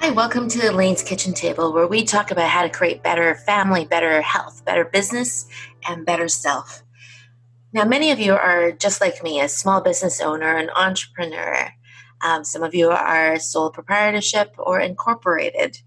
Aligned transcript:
Hi, 0.00 0.10
welcome 0.10 0.48
to 0.50 0.70
Elaine's 0.70 1.02
Kitchen 1.02 1.34
Table, 1.34 1.72
where 1.72 1.88
we 1.88 2.04
talk 2.04 2.30
about 2.30 2.48
how 2.48 2.62
to 2.62 2.70
create 2.70 3.02
better 3.02 3.34
family, 3.34 3.84
better 3.84 4.22
health, 4.22 4.64
better 4.64 4.84
business, 4.84 5.46
and 5.88 6.06
better 6.06 6.28
self. 6.28 6.84
Now, 7.72 7.84
many 7.84 8.12
of 8.12 8.20
you 8.20 8.34
are 8.34 8.70
just 8.70 9.00
like 9.00 9.24
me, 9.24 9.40
a 9.40 9.48
small 9.48 9.80
business 9.80 10.20
owner, 10.20 10.56
an 10.56 10.70
entrepreneur. 10.70 11.72
Um, 12.20 12.44
some 12.44 12.62
of 12.62 12.76
you 12.76 12.90
are 12.90 13.40
sole 13.40 13.70
proprietorship 13.70 14.54
or 14.56 14.78
incorporated. 14.78 15.80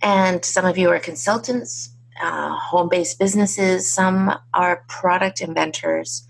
And 0.00 0.42
some 0.42 0.64
of 0.64 0.78
you 0.78 0.88
are 0.88 0.98
consultants, 0.98 1.90
uh, 2.20 2.56
home 2.56 2.88
based 2.88 3.18
businesses, 3.18 3.92
some 3.92 4.34
are 4.54 4.82
product 4.88 5.42
inventors. 5.42 6.26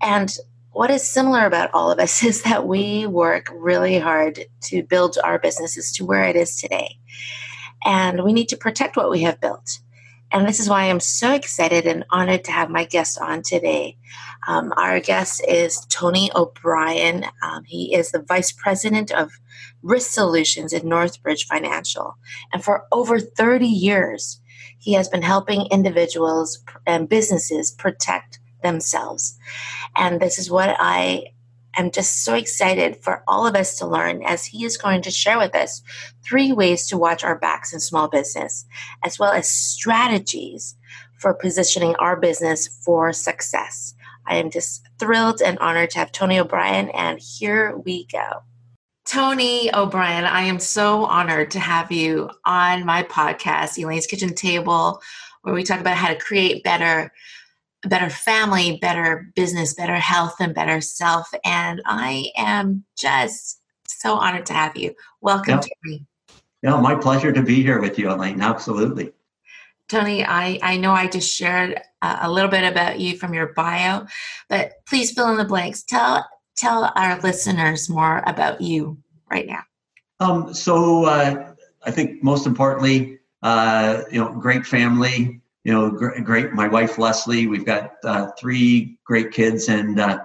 And 0.00 0.34
what 0.74 0.90
is 0.90 1.08
similar 1.08 1.46
about 1.46 1.70
all 1.72 1.90
of 1.90 1.98
us 1.98 2.22
is 2.24 2.42
that 2.42 2.66
we 2.66 3.06
work 3.06 3.46
really 3.54 3.98
hard 3.98 4.44
to 4.62 4.82
build 4.82 5.16
our 5.22 5.38
businesses 5.38 5.92
to 5.92 6.04
where 6.04 6.24
it 6.24 6.36
is 6.36 6.60
today. 6.60 6.98
And 7.84 8.24
we 8.24 8.32
need 8.32 8.48
to 8.48 8.56
protect 8.56 8.96
what 8.96 9.10
we 9.10 9.22
have 9.22 9.40
built. 9.40 9.78
And 10.32 10.48
this 10.48 10.58
is 10.58 10.68
why 10.68 10.84
I'm 10.84 11.00
so 11.00 11.32
excited 11.32 11.86
and 11.86 12.04
honored 12.10 12.42
to 12.44 12.50
have 12.50 12.68
my 12.68 12.84
guest 12.84 13.20
on 13.20 13.42
today. 13.42 13.96
Um, 14.48 14.72
our 14.76 14.98
guest 14.98 15.44
is 15.46 15.86
Tony 15.90 16.30
O'Brien. 16.34 17.26
Um, 17.42 17.62
he 17.64 17.94
is 17.94 18.10
the 18.10 18.22
Vice 18.22 18.50
President 18.50 19.12
of 19.12 19.30
Risk 19.82 20.10
Solutions 20.10 20.72
at 20.72 20.82
Northbridge 20.82 21.46
Financial. 21.46 22.16
And 22.52 22.64
for 22.64 22.84
over 22.90 23.20
30 23.20 23.66
years, 23.66 24.40
he 24.78 24.94
has 24.94 25.08
been 25.08 25.22
helping 25.22 25.66
individuals 25.70 26.64
and 26.84 27.08
businesses 27.08 27.70
protect 27.70 28.40
themselves. 28.64 29.38
And 29.94 30.20
this 30.20 30.38
is 30.38 30.50
what 30.50 30.74
I 30.80 31.26
am 31.76 31.90
just 31.90 32.24
so 32.24 32.34
excited 32.34 32.96
for 33.02 33.22
all 33.28 33.46
of 33.46 33.54
us 33.54 33.78
to 33.78 33.86
learn 33.86 34.22
as 34.24 34.44
he 34.44 34.64
is 34.64 34.76
going 34.76 35.02
to 35.02 35.10
share 35.10 35.38
with 35.38 35.54
us 35.54 35.82
three 36.24 36.52
ways 36.52 36.88
to 36.88 36.98
watch 36.98 37.22
our 37.22 37.38
backs 37.38 37.72
in 37.72 37.80
small 37.80 38.08
business, 38.08 38.64
as 39.04 39.18
well 39.18 39.32
as 39.32 39.48
strategies 39.50 40.76
for 41.18 41.34
positioning 41.34 41.94
our 41.96 42.16
business 42.16 42.68
for 42.84 43.12
success. 43.12 43.94
I 44.26 44.36
am 44.36 44.50
just 44.50 44.86
thrilled 44.98 45.42
and 45.42 45.58
honored 45.58 45.90
to 45.90 45.98
have 45.98 46.12
Tony 46.12 46.38
O'Brien, 46.38 46.88
and 46.90 47.20
here 47.20 47.76
we 47.76 48.06
go. 48.06 48.42
Tony 49.04 49.74
O'Brien, 49.74 50.24
I 50.24 50.42
am 50.42 50.58
so 50.58 51.04
honored 51.04 51.50
to 51.50 51.60
have 51.60 51.92
you 51.92 52.30
on 52.46 52.86
my 52.86 53.02
podcast, 53.02 53.82
Elaine's 53.82 54.06
Kitchen 54.06 54.34
Table, 54.34 55.02
where 55.42 55.54
we 55.54 55.62
talk 55.62 55.80
about 55.80 55.98
how 55.98 56.08
to 56.08 56.18
create 56.18 56.64
better 56.64 57.12
better 57.86 58.10
family, 58.10 58.78
better 58.80 59.30
business, 59.34 59.74
better 59.74 59.96
health, 59.96 60.36
and 60.40 60.54
better 60.54 60.80
self. 60.80 61.28
And 61.44 61.82
I 61.86 62.30
am 62.36 62.84
just 62.96 63.60
so 63.86 64.14
honored 64.14 64.46
to 64.46 64.52
have 64.52 64.76
you. 64.76 64.94
Welcome, 65.20 65.54
yep. 65.54 65.64
Tony. 65.84 66.06
Yeah, 66.62 66.80
my 66.80 66.94
pleasure 66.94 67.32
to 67.32 67.42
be 67.42 67.62
here 67.62 67.80
with 67.80 67.98
you, 67.98 68.10
Elaine. 68.10 68.40
Absolutely. 68.40 69.12
Tony, 69.88 70.24
I, 70.24 70.58
I 70.62 70.76
know 70.78 70.92
I 70.92 71.06
just 71.06 71.34
shared 71.34 71.80
a, 72.00 72.18
a 72.22 72.30
little 72.30 72.50
bit 72.50 72.64
about 72.64 72.98
you 73.00 73.16
from 73.16 73.34
your 73.34 73.48
bio, 73.48 74.06
but 74.48 74.72
please 74.86 75.12
fill 75.12 75.30
in 75.30 75.36
the 75.36 75.44
blanks. 75.44 75.82
Tell 75.82 76.26
tell 76.56 76.92
our 76.96 77.20
listeners 77.20 77.90
more 77.90 78.22
about 78.26 78.60
you 78.60 78.96
right 79.30 79.46
now. 79.46 79.62
Um, 80.20 80.54
so 80.54 81.04
uh, 81.04 81.52
I 81.84 81.90
think 81.90 82.22
most 82.22 82.46
importantly, 82.46 83.18
uh, 83.42 84.02
you 84.10 84.20
know, 84.20 84.32
great 84.32 84.64
family, 84.64 85.40
you 85.64 85.72
know, 85.72 85.90
great. 85.90 86.52
My 86.52 86.68
wife 86.68 86.98
Leslie, 86.98 87.46
we've 87.46 87.64
got 87.64 87.92
uh, 88.04 88.28
three 88.38 88.98
great 89.06 89.32
kids, 89.32 89.68
and 89.68 89.98
uh, 89.98 90.18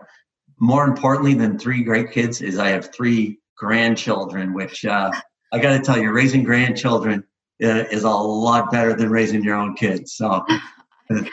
more 0.59 0.85
importantly 0.85 1.33
than 1.33 1.57
three 1.57 1.81
great 1.83 2.11
kids 2.11 2.41
is 2.41 2.59
I 2.59 2.69
have 2.69 2.94
three 2.94 3.39
grandchildren. 3.57 4.53
Which 4.53 4.85
uh, 4.85 5.11
I 5.53 5.59
got 5.59 5.77
to 5.77 5.81
tell 5.81 5.97
you, 5.97 6.11
raising 6.11 6.44
grandchildren 6.44 7.23
uh, 7.63 7.85
is 7.89 8.03
a 8.03 8.09
lot 8.09 8.69
better 8.69 8.94
than 8.94 9.09
raising 9.09 9.44
your 9.44 9.55
own 9.55 9.75
kids. 9.75 10.13
So. 10.13 10.45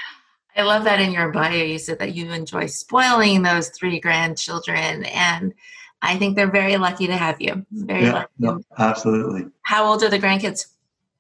I 0.59 0.63
love 0.63 0.85
that 0.85 1.01
in 1.01 1.13
your 1.13 1.31
bio. 1.33 1.63
You 1.63 1.79
said 1.79 1.99
that 1.99 2.15
you 2.15 2.33
enjoy 2.33 2.65
spoiling 2.65 3.43
those 3.43 3.69
three 3.69 4.01
grandchildren, 4.01 5.05
and 5.05 5.53
I 6.01 6.17
think 6.17 6.35
they're 6.35 6.51
very 6.51 6.79
lucky 6.79 7.07
to 7.09 7.17
have 7.17 7.43
you. 7.43 7.67
Very 7.71 8.05
yeah, 8.05 8.13
lucky. 8.13 8.33
No, 8.39 8.61
absolutely. 8.79 9.51
How 9.63 9.85
old 9.85 10.03
are 10.03 10.09
the 10.09 10.19
grandkids? 10.19 10.67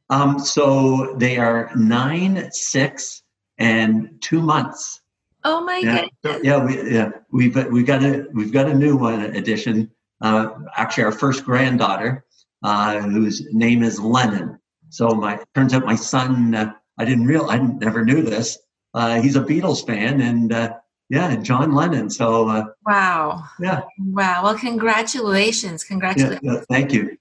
Um, 0.09 0.39
so 0.39 1.15
they 1.17 1.37
are 1.37 1.71
nine, 1.77 2.51
six, 2.53 3.23
and 3.59 4.21
two 4.21 4.41
months. 4.41 5.01
Oh 5.45 5.65
my 5.65 5.79
yeah, 5.79 6.07
goodness! 6.23 6.45
Yeah, 6.45 6.65
we 6.65 6.93
yeah 6.93 7.11
we've 7.31 7.57
we've 7.71 7.87
got 7.87 8.03
a 8.03 8.27
we've 8.33 8.53
got 8.53 8.69
a 8.69 8.75
new 8.75 8.97
one 8.97 9.21
addition. 9.21 9.91
Uh, 10.21 10.51
actually, 10.77 11.05
our 11.05 11.13
first 11.13 11.45
granddaughter, 11.45 12.25
uh, 12.63 13.01
whose 13.01 13.47
name 13.53 13.83
is 13.83 14.01
Lennon. 14.01 14.59
So 14.89 15.11
my 15.11 15.39
turns 15.55 15.75
out 15.75 15.85
my 15.85 15.97
son. 15.97 16.55
Uh, 16.55 16.73
I 16.99 17.05
didn't 17.05 17.27
real 17.27 17.47
I 17.51 17.59
never 17.59 18.05
knew 18.05 18.23
this. 18.23 18.59
Uh, 18.95 19.21
he's 19.21 19.37
a 19.37 19.43
Beatles 19.43 19.87
fan, 19.87 20.21
and 20.21 20.53
uh, 20.53 20.75
yeah, 21.09 21.37
John 21.37 21.73
Lennon. 21.73 22.11
So 22.11 22.49
uh, 22.49 22.67
wow, 22.87 23.45
yeah, 23.61 23.83
wow. 23.99 24.43
Well, 24.43 24.59
congratulations, 24.59 25.85
congratulations. 25.85 26.41
Yeah, 26.43 26.61
thank 26.69 26.93
you. 26.93 27.17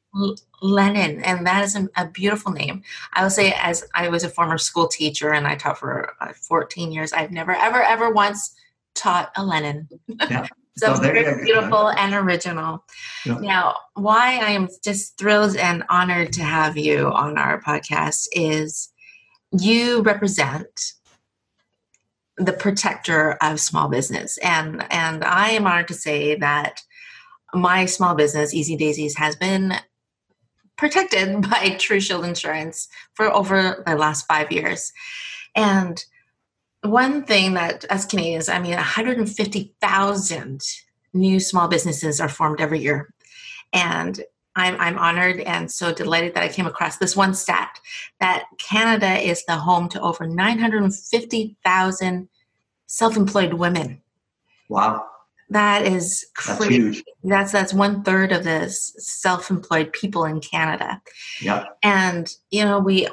Lennon, 0.62 1.22
and 1.24 1.46
that 1.46 1.64
is 1.64 1.78
a 1.96 2.08
beautiful 2.08 2.52
name. 2.52 2.84
I 3.14 3.24
will 3.24 3.30
say, 3.30 3.54
as 3.62 3.86
I 3.94 4.08
was 4.08 4.24
a 4.24 4.30
former 4.30 4.58
school 4.58 4.88
teacher 4.88 5.34
and 5.34 5.46
I 5.46 5.56
taught 5.56 5.78
for 5.78 6.14
uh, 6.22 6.32
14 6.34 6.92
years, 6.92 7.12
I've 7.12 7.32
never, 7.32 7.52
ever, 7.52 7.84
ever 7.84 8.12
once 8.12 8.56
taught 8.96 9.32
a 9.36 9.44
Lennon. 9.44 9.90
Yeah. 10.08 10.48
so, 10.78 10.94
very 10.96 11.44
beautiful 11.44 11.90
and 11.90 12.14
original. 12.14 12.86
Yeah. 13.26 13.40
Now, 13.40 13.76
why 13.94 14.40
I 14.40 14.52
am 14.52 14.70
just 14.84 15.18
thrilled 15.18 15.58
and 15.58 15.84
honored 15.90 16.32
to 16.34 16.44
have 16.44 16.78
you 16.78 17.12
on 17.12 17.38
our 17.38 17.62
podcast 17.62 18.28
is 18.32 18.90
you 19.52 20.02
represent 20.02 20.94
the 22.38 22.54
protector 22.54 23.38
of 23.42 23.60
small 23.60 23.88
business, 23.88 24.38
and 24.40 24.86
and 24.92 25.24
I 25.24 25.52
am 25.52 25.68
honored 25.68 25.88
to 25.90 25.94
say 25.94 26.36
that 26.36 26.82
my 27.54 27.86
small 27.86 28.16
business, 28.16 28.54
Easy 28.54 28.76
Daisies, 28.76 29.18
has 29.18 29.36
been 29.36 29.74
protected 30.78 31.42
by 31.50 31.78
TruShield 31.78 32.28
Insurance 32.28 32.88
for 33.14 33.34
over 33.34 33.84
the 33.86 33.96
last 33.96 34.28
five 34.28 34.52
years. 34.52 34.92
And 35.56 36.04
one 36.82 37.24
thing 37.24 37.54
that, 37.54 37.86
as 37.86 38.06
Canadians, 38.06 38.50
I 38.50 38.60
mean, 38.60 38.76
150,000 38.76 40.62
new 41.14 41.40
small 41.40 41.68
businesses 41.68 42.20
are 42.20 42.30
formed 42.30 42.62
every 42.62 42.80
year. 42.80 43.14
And 43.74 44.22
I'm, 44.56 44.80
I'm 44.80 44.98
honored 44.98 45.42
and 45.42 45.70
so 45.70 45.94
delighted 45.94 46.34
that 46.34 46.44
I 46.44 46.48
came 46.48 46.66
across 46.66 46.98
this 46.98 47.16
one 47.16 47.34
stat 47.34 47.80
that 48.20 48.46
Canada 48.58 49.18
is 49.18 49.44
the 49.46 49.58
home 49.58 49.90
to 49.90 50.02
over 50.02 50.26
950,000 50.26 52.30
self 52.88 53.18
employed 53.18 53.54
women. 53.54 54.02
Wow. 54.70 55.06
That 55.50 55.86
is 55.86 56.26
crazy. 56.36 57.04
That's 57.24 57.24
that's, 57.24 57.52
that's 57.52 57.74
one 57.74 58.04
third 58.04 58.32
of 58.32 58.44
the 58.44 58.70
self-employed 58.70 59.94
people 59.94 60.26
in 60.26 60.42
Canada. 60.42 61.02
Yeah. 61.40 61.66
And 61.84 62.34
you 62.50 62.66
know, 62.66 62.80
we 62.80 63.08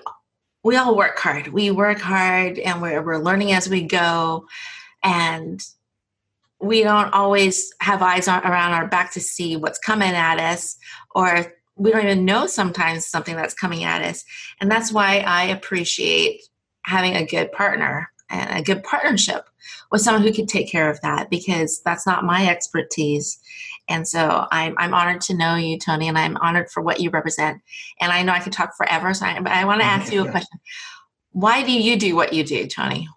we 0.63 0.77
all 0.77 0.97
work 0.97 1.19
hard. 1.19 1.49
We 1.49 1.71
work 1.71 1.99
hard 1.99 2.59
and 2.59 2.81
we're 2.81 3.03
we're 3.03 3.19
learning 3.19 3.53
as 3.53 3.69
we 3.69 3.83
go. 3.83 4.47
And 5.03 5.63
we 6.63 6.85
don't 6.85 7.13
always 7.13 7.75
have 7.81 8.03
eyes 8.03 8.29
around 8.29 8.73
our 8.73 8.87
back 8.87 9.13
to 9.13 9.21
see 9.21 9.57
what's 9.57 9.81
coming 9.81 10.13
at 10.13 10.39
us 10.39 10.77
or 11.15 11.53
we 11.75 11.91
don't 11.91 12.05
even 12.05 12.25
know 12.25 12.47
sometimes 12.47 13.07
something 13.07 13.35
that's 13.35 13.53
coming 13.53 13.83
at 13.83 14.01
us. 14.03 14.25
And 14.61 14.71
that's 14.71 14.93
why 14.93 15.19
I 15.27 15.45
appreciate 15.45 16.41
having 16.85 17.17
a 17.17 17.27
good 17.27 17.51
partner 17.51 18.11
and 18.31 18.59
a 18.59 18.63
good 18.63 18.85
partnership 18.85 19.49
with 19.91 20.03
someone 20.03 20.23
who 20.23 20.33
can 20.33 20.47
take 20.47 20.71
care 20.71 20.89
of 20.89 21.01
that 21.01 21.31
because 21.31 21.83
that's 21.85 22.07
not 22.07 22.25
my 22.25 22.49
expertise. 22.49 23.41
And 23.89 24.07
so 24.07 24.47
I'm, 24.53 24.77
I'm 24.79 24.95
honored 24.95 25.21
to 25.23 25.37
know 25.37 25.57
you, 25.57 25.79
Tony, 25.81 26.07
and 26.07 26.17
I'm 26.17 26.37
honored 26.37 26.71
for 26.71 26.81
what 26.81 27.01
you 27.01 27.11
represent. 27.11 27.61
And 28.01 28.13
I 28.13 28.23
know 28.23 28.33
I 28.33 28.39
could 28.39 28.53
talk 28.53 28.77
forever, 28.77 29.13
so 29.15 29.27
I, 29.27 29.41
but 29.41 29.51
I 29.51 29.65
want 29.65 29.81
to 29.81 29.87
ask 29.87 30.13
you 30.13 30.25
a 30.25 30.31
question. 30.31 30.61
Why 31.33 31.65
do 31.65 31.73
you 31.73 31.99
do 31.99 32.15
what 32.15 32.33
you 32.33 32.45
do, 32.45 32.69
Tony? 32.69 33.09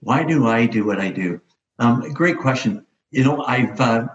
Why 0.00 0.24
do 0.24 0.48
I 0.48 0.66
do 0.66 0.84
what 0.84 1.00
I 1.00 1.10
do? 1.10 1.40
Um, 1.78 2.12
great 2.12 2.38
question. 2.38 2.84
You 3.10 3.24
know, 3.24 3.44
I've 3.44 3.80
uh, 3.80 4.06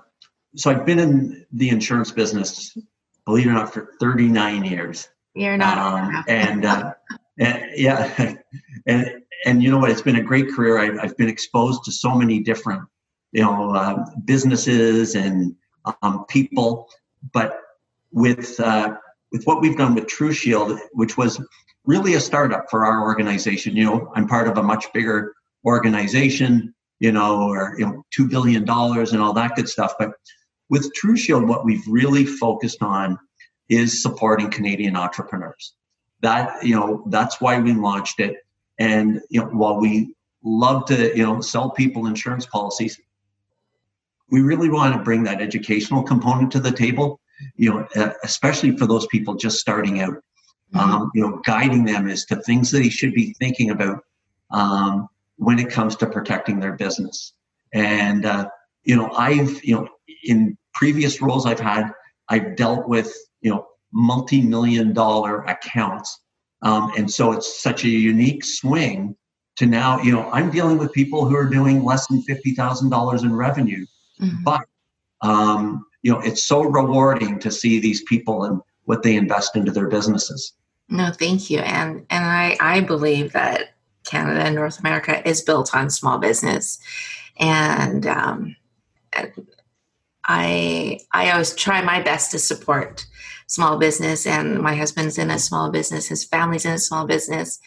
so 0.55 0.71
I've 0.71 0.85
been 0.85 0.99
in 0.99 1.45
the 1.51 1.69
insurance 1.69 2.11
business, 2.11 2.77
believe 3.25 3.47
it 3.47 3.49
or 3.49 3.53
not, 3.53 3.73
for 3.73 3.93
39 3.99 4.65
years. 4.65 5.09
You're 5.33 5.57
not, 5.57 5.77
um, 5.77 6.23
and, 6.27 6.65
uh, 6.65 6.93
and 7.39 7.65
yeah, 7.75 8.35
and 8.85 9.21
and 9.45 9.63
you 9.63 9.71
know 9.71 9.77
what? 9.77 9.89
It's 9.89 10.01
been 10.01 10.17
a 10.17 10.23
great 10.23 10.49
career. 10.51 10.77
I, 10.79 10.85
have 10.85 10.99
I've 10.99 11.17
been 11.17 11.29
exposed 11.29 11.83
to 11.85 11.91
so 11.91 12.15
many 12.15 12.39
different, 12.39 12.83
you 13.31 13.43
know, 13.43 13.73
uh, 13.73 14.05
businesses 14.25 15.15
and 15.15 15.55
um, 16.01 16.25
people. 16.25 16.89
But 17.33 17.59
with 18.11 18.59
uh, 18.59 18.95
with 19.31 19.43
what 19.45 19.61
we've 19.61 19.77
done 19.77 19.95
with 19.95 20.05
TruShield, 20.07 20.79
which 20.93 21.17
was 21.17 21.41
really 21.85 22.15
a 22.15 22.19
startup 22.19 22.69
for 22.69 22.85
our 22.85 23.01
organization. 23.01 23.75
You 23.75 23.85
know, 23.85 24.11
I'm 24.15 24.27
part 24.27 24.47
of 24.47 24.57
a 24.57 24.63
much 24.63 24.91
bigger 24.93 25.33
organization. 25.65 26.73
You 27.01 27.11
know, 27.11 27.49
or 27.49 27.75
you 27.77 27.85
know, 27.85 28.05
two 28.11 28.29
billion 28.29 28.63
dollars 28.63 29.11
and 29.11 29.21
all 29.21 29.33
that 29.33 29.55
good 29.55 29.67
stuff. 29.67 29.95
But 29.99 30.11
with 30.69 30.89
TruShield, 30.93 31.47
what 31.47 31.65
we've 31.65 31.85
really 31.87 32.25
focused 32.25 32.81
on 32.81 33.19
is 33.67 34.01
supporting 34.01 34.49
Canadian 34.49 34.95
entrepreneurs. 34.95 35.73
That 36.21 36.63
you 36.63 36.75
know, 36.75 37.03
that's 37.07 37.41
why 37.41 37.59
we 37.59 37.73
launched 37.73 38.19
it 38.19 38.37
and 38.81 39.21
you 39.29 39.41
know, 39.41 39.47
while 39.47 39.79
we 39.79 40.15
love 40.43 40.85
to 40.85 41.15
you 41.15 41.23
know 41.23 41.39
sell 41.39 41.69
people 41.69 42.07
insurance 42.07 42.47
policies, 42.47 42.99
we 44.31 44.41
really 44.41 44.69
want 44.69 44.95
to 44.95 45.03
bring 45.03 45.23
that 45.23 45.39
educational 45.39 46.01
component 46.01 46.51
to 46.53 46.59
the 46.59 46.71
table. 46.71 47.19
You 47.55 47.87
know, 47.95 48.13
especially 48.23 48.75
for 48.77 48.87
those 48.87 49.05
people 49.07 49.35
just 49.35 49.59
starting 49.59 50.01
out. 50.01 50.15
Mm-hmm. 50.73 50.79
Um, 50.79 51.11
you 51.13 51.21
know, 51.21 51.41
guiding 51.45 51.83
them 51.83 52.07
as 52.07 52.25
to 52.25 52.37
things 52.37 52.71
that 52.71 52.79
they 52.79 52.89
should 52.89 53.13
be 53.13 53.33
thinking 53.33 53.71
about 53.71 54.05
um, 54.51 55.09
when 55.41 55.59
it 55.59 55.69
comes 55.69 55.95
to 55.97 56.07
protecting 56.07 56.59
their 56.59 56.73
business. 56.73 57.33
And 57.73 58.25
uh, 58.25 58.49
you 58.83 58.95
know, 58.95 59.11
I've 59.11 59.63
you 59.63 59.75
know 59.75 59.87
in 60.23 60.57
previous 60.73 61.21
roles 61.21 61.45
I've 61.45 61.59
had, 61.59 61.91
I've 62.29 62.55
dealt 62.55 62.87
with 62.87 63.13
you 63.41 63.51
know 63.51 63.67
multi-million 63.93 64.93
dollar 64.93 65.43
accounts 65.43 66.21
um, 66.61 66.91
and 66.97 67.11
so 67.11 67.31
it's 67.31 67.61
such 67.61 67.83
a 67.83 67.89
unique 67.89 68.43
swing 68.43 69.15
to 69.57 69.65
now, 69.65 70.01
you 70.01 70.11
know, 70.11 70.29
I'm 70.31 70.51
dealing 70.51 70.77
with 70.77 70.93
people 70.93 71.25
who 71.25 71.35
are 71.35 71.49
doing 71.49 71.83
less 71.83 72.07
than 72.07 72.23
$50,000 72.23 73.23
in 73.23 73.35
revenue. 73.35 73.85
Mm-hmm. 74.19 74.43
But, 74.43 74.65
um, 75.21 75.85
you 76.03 76.11
know, 76.11 76.19
it's 76.19 76.43
so 76.43 76.61
rewarding 76.63 77.39
to 77.39 77.51
see 77.51 77.79
these 77.79 78.03
people 78.03 78.43
and 78.43 78.61
what 78.85 79.03
they 79.03 79.15
invest 79.15 79.55
into 79.55 79.71
their 79.71 79.87
businesses. 79.87 80.53
No, 80.89 81.11
thank 81.11 81.49
you. 81.49 81.59
And, 81.59 82.05
and 82.09 82.25
I, 82.25 82.57
I 82.59 82.81
believe 82.81 83.33
that 83.33 83.73
Canada 84.11 84.41
and 84.41 84.55
North 84.55 84.79
America 84.79 85.27
is 85.27 85.41
built 85.41 85.73
on 85.73 85.89
small 85.89 86.17
business. 86.19 86.79
And, 87.39 88.05
um, 88.05 88.55
I, 90.23 90.99
I 91.11 91.31
always 91.31 91.55
try 91.55 91.81
my 91.81 92.01
best 92.01 92.31
to 92.31 92.39
support 92.39 93.05
small 93.47 93.77
business 93.77 94.27
and 94.27 94.61
my 94.61 94.75
husband's 94.75 95.17
in 95.17 95.29
a 95.29 95.37
small 95.39 95.71
business 95.71 96.07
his 96.07 96.23
family's 96.23 96.63
in 96.63 96.71
a 96.71 96.77
small 96.77 97.05
business. 97.05 97.59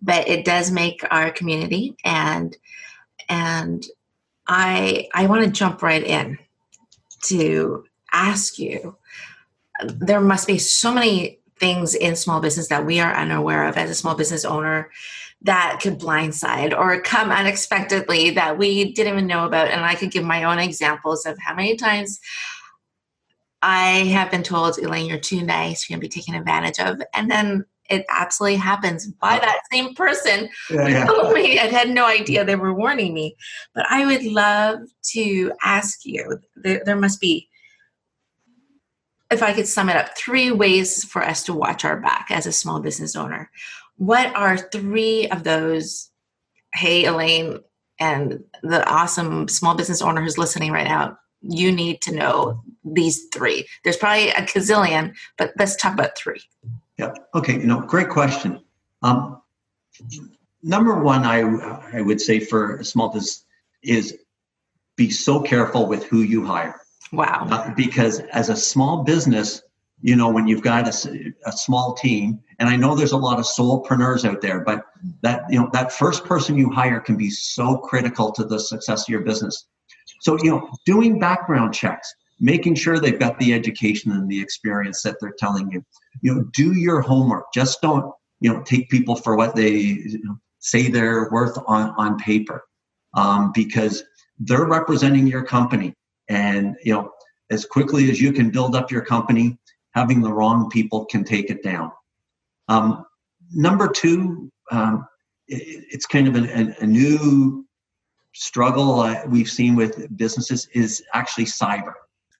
But 0.00 0.26
it 0.28 0.44
does 0.44 0.70
make 0.70 1.04
our 1.10 1.30
community 1.30 1.96
and 2.04 2.56
and 3.28 3.84
i 4.46 5.08
i 5.12 5.26
want 5.26 5.44
to 5.44 5.50
jump 5.50 5.82
right 5.82 6.02
in 6.02 6.38
to 7.24 7.84
ask 8.12 8.58
you. 8.58 8.96
There 9.84 10.20
must 10.20 10.46
be 10.46 10.58
so 10.58 10.92
many 10.92 11.40
things 11.58 11.94
in 11.94 12.16
small 12.16 12.40
business 12.40 12.68
that 12.68 12.86
we 12.86 13.00
are 13.00 13.14
unaware 13.14 13.66
of 13.66 13.76
as 13.76 13.90
a 13.90 13.94
small 13.94 14.14
business 14.14 14.44
owner 14.44 14.90
that 15.46 15.78
could 15.80 15.98
blindside 15.98 16.76
or 16.76 17.00
come 17.00 17.30
unexpectedly 17.30 18.30
that 18.30 18.58
we 18.58 18.92
didn't 18.92 19.14
even 19.14 19.26
know 19.26 19.46
about 19.46 19.68
and 19.68 19.84
i 19.84 19.94
could 19.94 20.10
give 20.10 20.24
my 20.24 20.44
own 20.44 20.58
examples 20.58 21.24
of 21.26 21.38
how 21.38 21.54
many 21.54 21.76
times 21.76 22.20
I 23.62 24.04
have 24.12 24.30
been 24.30 24.44
told, 24.44 24.78
Elaine, 24.78 25.06
you're 25.06 25.18
too 25.18 25.42
nice, 25.42 25.88
you're 25.88 25.96
going 25.96 26.08
to 26.08 26.14
be 26.14 26.20
taken 26.20 26.34
advantage 26.34 26.78
of. 26.78 27.00
And 27.14 27.30
then 27.30 27.64
it 27.88 28.04
absolutely 28.08 28.56
happens 28.56 29.06
by 29.06 29.38
that 29.38 29.60
same 29.72 29.94
person 29.94 30.48
yeah, 30.70 30.88
yeah. 30.88 31.04
told 31.04 31.32
me 31.32 31.58
I 31.58 31.66
had 31.66 31.88
no 31.88 32.06
idea 32.06 32.44
they 32.44 32.56
were 32.56 32.74
warning 32.74 33.14
me. 33.14 33.36
But 33.74 33.86
I 33.90 34.06
would 34.06 34.24
love 34.24 34.80
to 35.12 35.52
ask 35.62 36.04
you 36.04 36.38
there, 36.56 36.82
there 36.84 36.96
must 36.96 37.20
be, 37.20 37.48
if 39.30 39.42
I 39.42 39.52
could 39.52 39.66
sum 39.66 39.88
it 39.88 39.96
up, 39.96 40.16
three 40.16 40.52
ways 40.52 41.04
for 41.04 41.22
us 41.22 41.42
to 41.44 41.52
watch 41.52 41.84
our 41.84 42.00
back 42.00 42.26
as 42.30 42.46
a 42.46 42.52
small 42.52 42.80
business 42.80 43.16
owner. 43.16 43.50
What 43.96 44.34
are 44.36 44.56
three 44.56 45.28
of 45.28 45.44
those? 45.44 46.10
Hey, 46.74 47.06
Elaine, 47.06 47.60
and 47.98 48.44
the 48.62 48.86
awesome 48.88 49.48
small 49.48 49.74
business 49.74 50.02
owner 50.02 50.20
who's 50.20 50.38
listening 50.38 50.72
right 50.72 50.86
now, 50.86 51.18
you 51.40 51.72
need 51.72 52.02
to 52.02 52.14
know 52.14 52.62
these 52.84 53.26
three. 53.32 53.66
There's 53.84 53.96
probably 53.96 54.30
a 54.30 54.42
gazillion, 54.42 55.14
but 55.38 55.52
let's 55.58 55.76
talk 55.76 55.94
about 55.94 56.16
three. 56.16 56.42
Yeah. 56.98 57.14
Okay. 57.34 57.54
You 57.54 57.66
know, 57.66 57.80
great 57.80 58.08
question. 58.08 58.60
Um, 59.02 59.40
number 60.62 61.00
one, 61.02 61.24
I 61.24 61.40
I 61.92 62.00
would 62.00 62.20
say 62.20 62.40
for 62.40 62.76
a 62.76 62.84
small 62.84 63.08
business 63.08 63.44
is 63.82 64.18
be 64.96 65.10
so 65.10 65.40
careful 65.40 65.86
with 65.86 66.04
who 66.04 66.22
you 66.22 66.44
hire. 66.44 66.80
Wow. 67.12 67.46
Uh, 67.50 67.72
because 67.74 68.20
as 68.32 68.48
a 68.48 68.56
small 68.56 69.04
business, 69.04 69.62
you 70.02 70.14
know, 70.16 70.30
when 70.30 70.46
you've 70.46 70.62
got 70.62 70.86
a, 70.86 71.32
a 71.46 71.52
small 71.52 71.94
team, 71.94 72.40
and 72.58 72.68
I 72.68 72.76
know 72.76 72.94
there's 72.94 73.12
a 73.12 73.16
lot 73.16 73.38
of 73.38 73.44
solopreneurs 73.44 74.28
out 74.28 74.40
there, 74.40 74.60
but 74.60 74.84
that 75.22 75.42
you 75.50 75.58
know 75.58 75.70
that 75.72 75.92
first 75.92 76.24
person 76.24 76.56
you 76.56 76.70
hire 76.70 77.00
can 77.00 77.16
be 77.16 77.30
so 77.30 77.78
critical 77.78 78.32
to 78.32 78.44
the 78.44 78.58
success 78.58 79.02
of 79.02 79.08
your 79.08 79.22
business. 79.22 79.66
So 80.20 80.36
you 80.42 80.50
know, 80.50 80.70
doing 80.84 81.18
background 81.18 81.74
checks, 81.74 82.14
making 82.40 82.74
sure 82.74 82.98
they've 82.98 83.18
got 83.18 83.38
the 83.38 83.54
education 83.54 84.12
and 84.12 84.28
the 84.28 84.40
experience 84.40 85.02
that 85.02 85.16
they're 85.20 85.34
telling 85.38 85.70
you. 85.70 85.84
You 86.20 86.34
know, 86.34 86.44
do 86.52 86.72
your 86.72 87.00
homework. 87.00 87.46
Just 87.54 87.80
don't, 87.80 88.12
you 88.40 88.52
know, 88.52 88.62
take 88.62 88.90
people 88.90 89.16
for 89.16 89.36
what 89.36 89.54
they 89.56 89.70
you 89.70 90.22
know, 90.24 90.36
say 90.58 90.88
they're 90.88 91.28
worth 91.30 91.56
on, 91.66 91.94
on 91.96 92.18
paper 92.18 92.62
um, 93.14 93.52
because 93.54 94.04
they're 94.38 94.66
representing 94.66 95.26
your 95.26 95.44
company. 95.44 95.94
And, 96.28 96.76
you 96.84 96.92
know, 96.92 97.10
as 97.50 97.64
quickly 97.64 98.10
as 98.10 98.20
you 98.20 98.32
can 98.32 98.50
build 98.50 98.74
up 98.74 98.90
your 98.90 99.02
company, 99.02 99.58
having 99.96 100.20
the 100.20 100.32
wrong 100.32 100.68
people 100.68 101.06
can 101.06 101.24
take 101.24 101.48
it 101.50 101.62
down. 101.62 101.90
Um, 102.68 103.06
number 103.52 103.88
two, 103.88 104.52
um, 104.70 105.06
it, 105.48 105.84
it's 105.90 106.06
kind 106.06 106.28
of 106.28 106.34
an, 106.36 106.76
a 106.80 106.86
new 106.86 107.64
struggle 108.34 109.00
uh, 109.00 109.22
we've 109.26 109.48
seen 109.48 109.74
with 109.74 109.92
businesses 110.16 110.68
is 110.74 111.02
actually 111.14 111.46
cyber. 111.46 111.94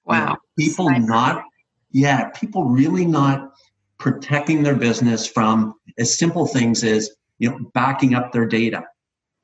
Wow. 0.05 0.37
People 0.57 0.87
not, 0.89 1.43
yeah, 1.91 2.29
people 2.29 2.65
really 2.65 3.05
not 3.05 3.53
protecting 3.97 4.61
their 4.61 4.75
business 4.75 5.25
from 5.25 5.73
as 5.97 6.17
simple 6.19 6.45
things 6.45 6.83
as, 6.83 7.09
you 7.39 7.49
know, 7.49 7.59
backing 7.73 8.13
up 8.13 8.31
their 8.31 8.45
data 8.45 8.83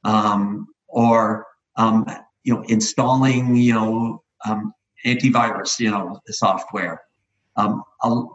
um, 0.03 0.67
or, 0.87 1.47
um, 1.77 2.05
you 2.43 2.53
know, 2.53 2.63
installing, 2.67 3.55
you 3.55 3.73
know, 3.73 4.23
um, 4.45 4.71
antivirus, 5.03 5.79
you 5.79 5.89
know, 5.89 6.19
software, 6.27 7.01
um, 7.55 7.83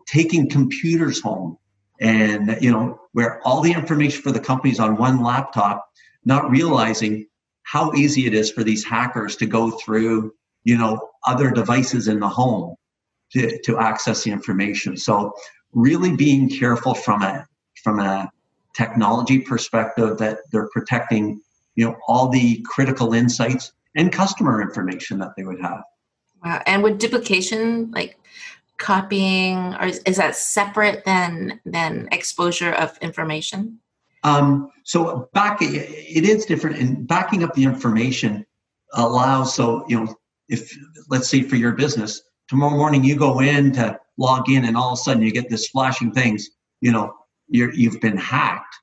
taking 0.07 0.49
computers 0.49 1.21
home 1.21 1.59
and, 2.01 2.57
you 2.61 2.71
know, 2.71 3.01
where 3.13 3.41
all 3.47 3.61
the 3.61 3.73
information 3.73 4.23
for 4.23 4.33
the 4.33 4.41
company's 4.41 4.79
on 4.79 4.97
one 4.97 5.23
laptop, 5.23 5.89
not 6.25 6.51
realizing 6.51 7.27
how 7.65 7.93
easy 7.93 8.27
it 8.27 8.35
is 8.35 8.51
for 8.51 8.65
these 8.65 8.85
hackers 8.85 9.37
to 9.37 9.47
go 9.47 9.71
through 9.71 10.33
you 10.65 10.77
know 10.77 11.09
other 11.27 11.51
devices 11.51 12.09
in 12.09 12.21
the 12.21 12.29
home 12.29 12.75
to, 13.33 13.59
to 13.63 13.79
access 13.79 14.25
the 14.25 14.31
information. 14.31 14.97
So 14.97 15.33
really 15.73 16.15
being 16.15 16.49
careful 16.49 16.95
from 16.95 17.23
a 17.23 17.47
from 17.83 18.01
a 18.01 18.31
technology 18.77 19.39
perspective 19.39 20.19
that 20.19 20.39
they're 20.53 20.69
protecting 20.69 21.41
you 21.75 21.87
know 21.87 21.97
all 22.07 22.29
the 22.29 22.61
critical 22.67 23.15
insights 23.15 23.73
and 23.97 24.13
customer 24.13 24.61
information 24.63 25.19
that 25.19 25.33
they 25.37 25.45
would 25.45 25.61
have. 25.61 25.83
Wow. 26.45 26.63
And 26.67 26.83
with 26.83 26.99
duplication 26.99 27.91
like 27.91 28.19
copying 28.79 29.75
or 29.75 29.87
is, 29.87 29.99
is 30.07 30.17
that 30.17 30.37
separate 30.37 31.05
than 31.05 31.61
than 31.65 32.09
exposure 32.13 32.73
of 32.73 32.97
information? 33.01 33.81
Um, 34.25 34.71
so 34.85 35.29
back 35.33 35.59
it 35.61 36.25
is 36.25 36.47
different 36.47 36.79
and 36.79 37.07
backing 37.07 37.45
up 37.45 37.55
the 37.55 37.65
information 37.65 38.45
allows 38.95 39.55
so 39.55 39.85
you 39.89 40.01
know 40.01 40.15
if 40.49 40.77
let's 41.11 41.29
say 41.29 41.43
for 41.43 41.57
your 41.57 41.73
business 41.73 42.23
tomorrow 42.49 42.77
morning 42.77 43.05
you 43.05 43.17
go 43.17 43.41
in 43.41 43.71
to 43.73 43.99
log 44.17 44.49
in 44.49 44.65
and 44.65 44.77
all 44.77 44.93
of 44.93 44.95
a 44.95 45.03
sudden 45.03 45.23
you 45.23 45.31
get 45.31 45.49
this 45.51 45.69
flashing 45.69 46.11
things 46.11 46.49
you 46.81 46.91
know 46.91 47.15
you're 47.49 47.73
you've 47.73 48.01
been 48.01 48.17
hacked. 48.17 48.75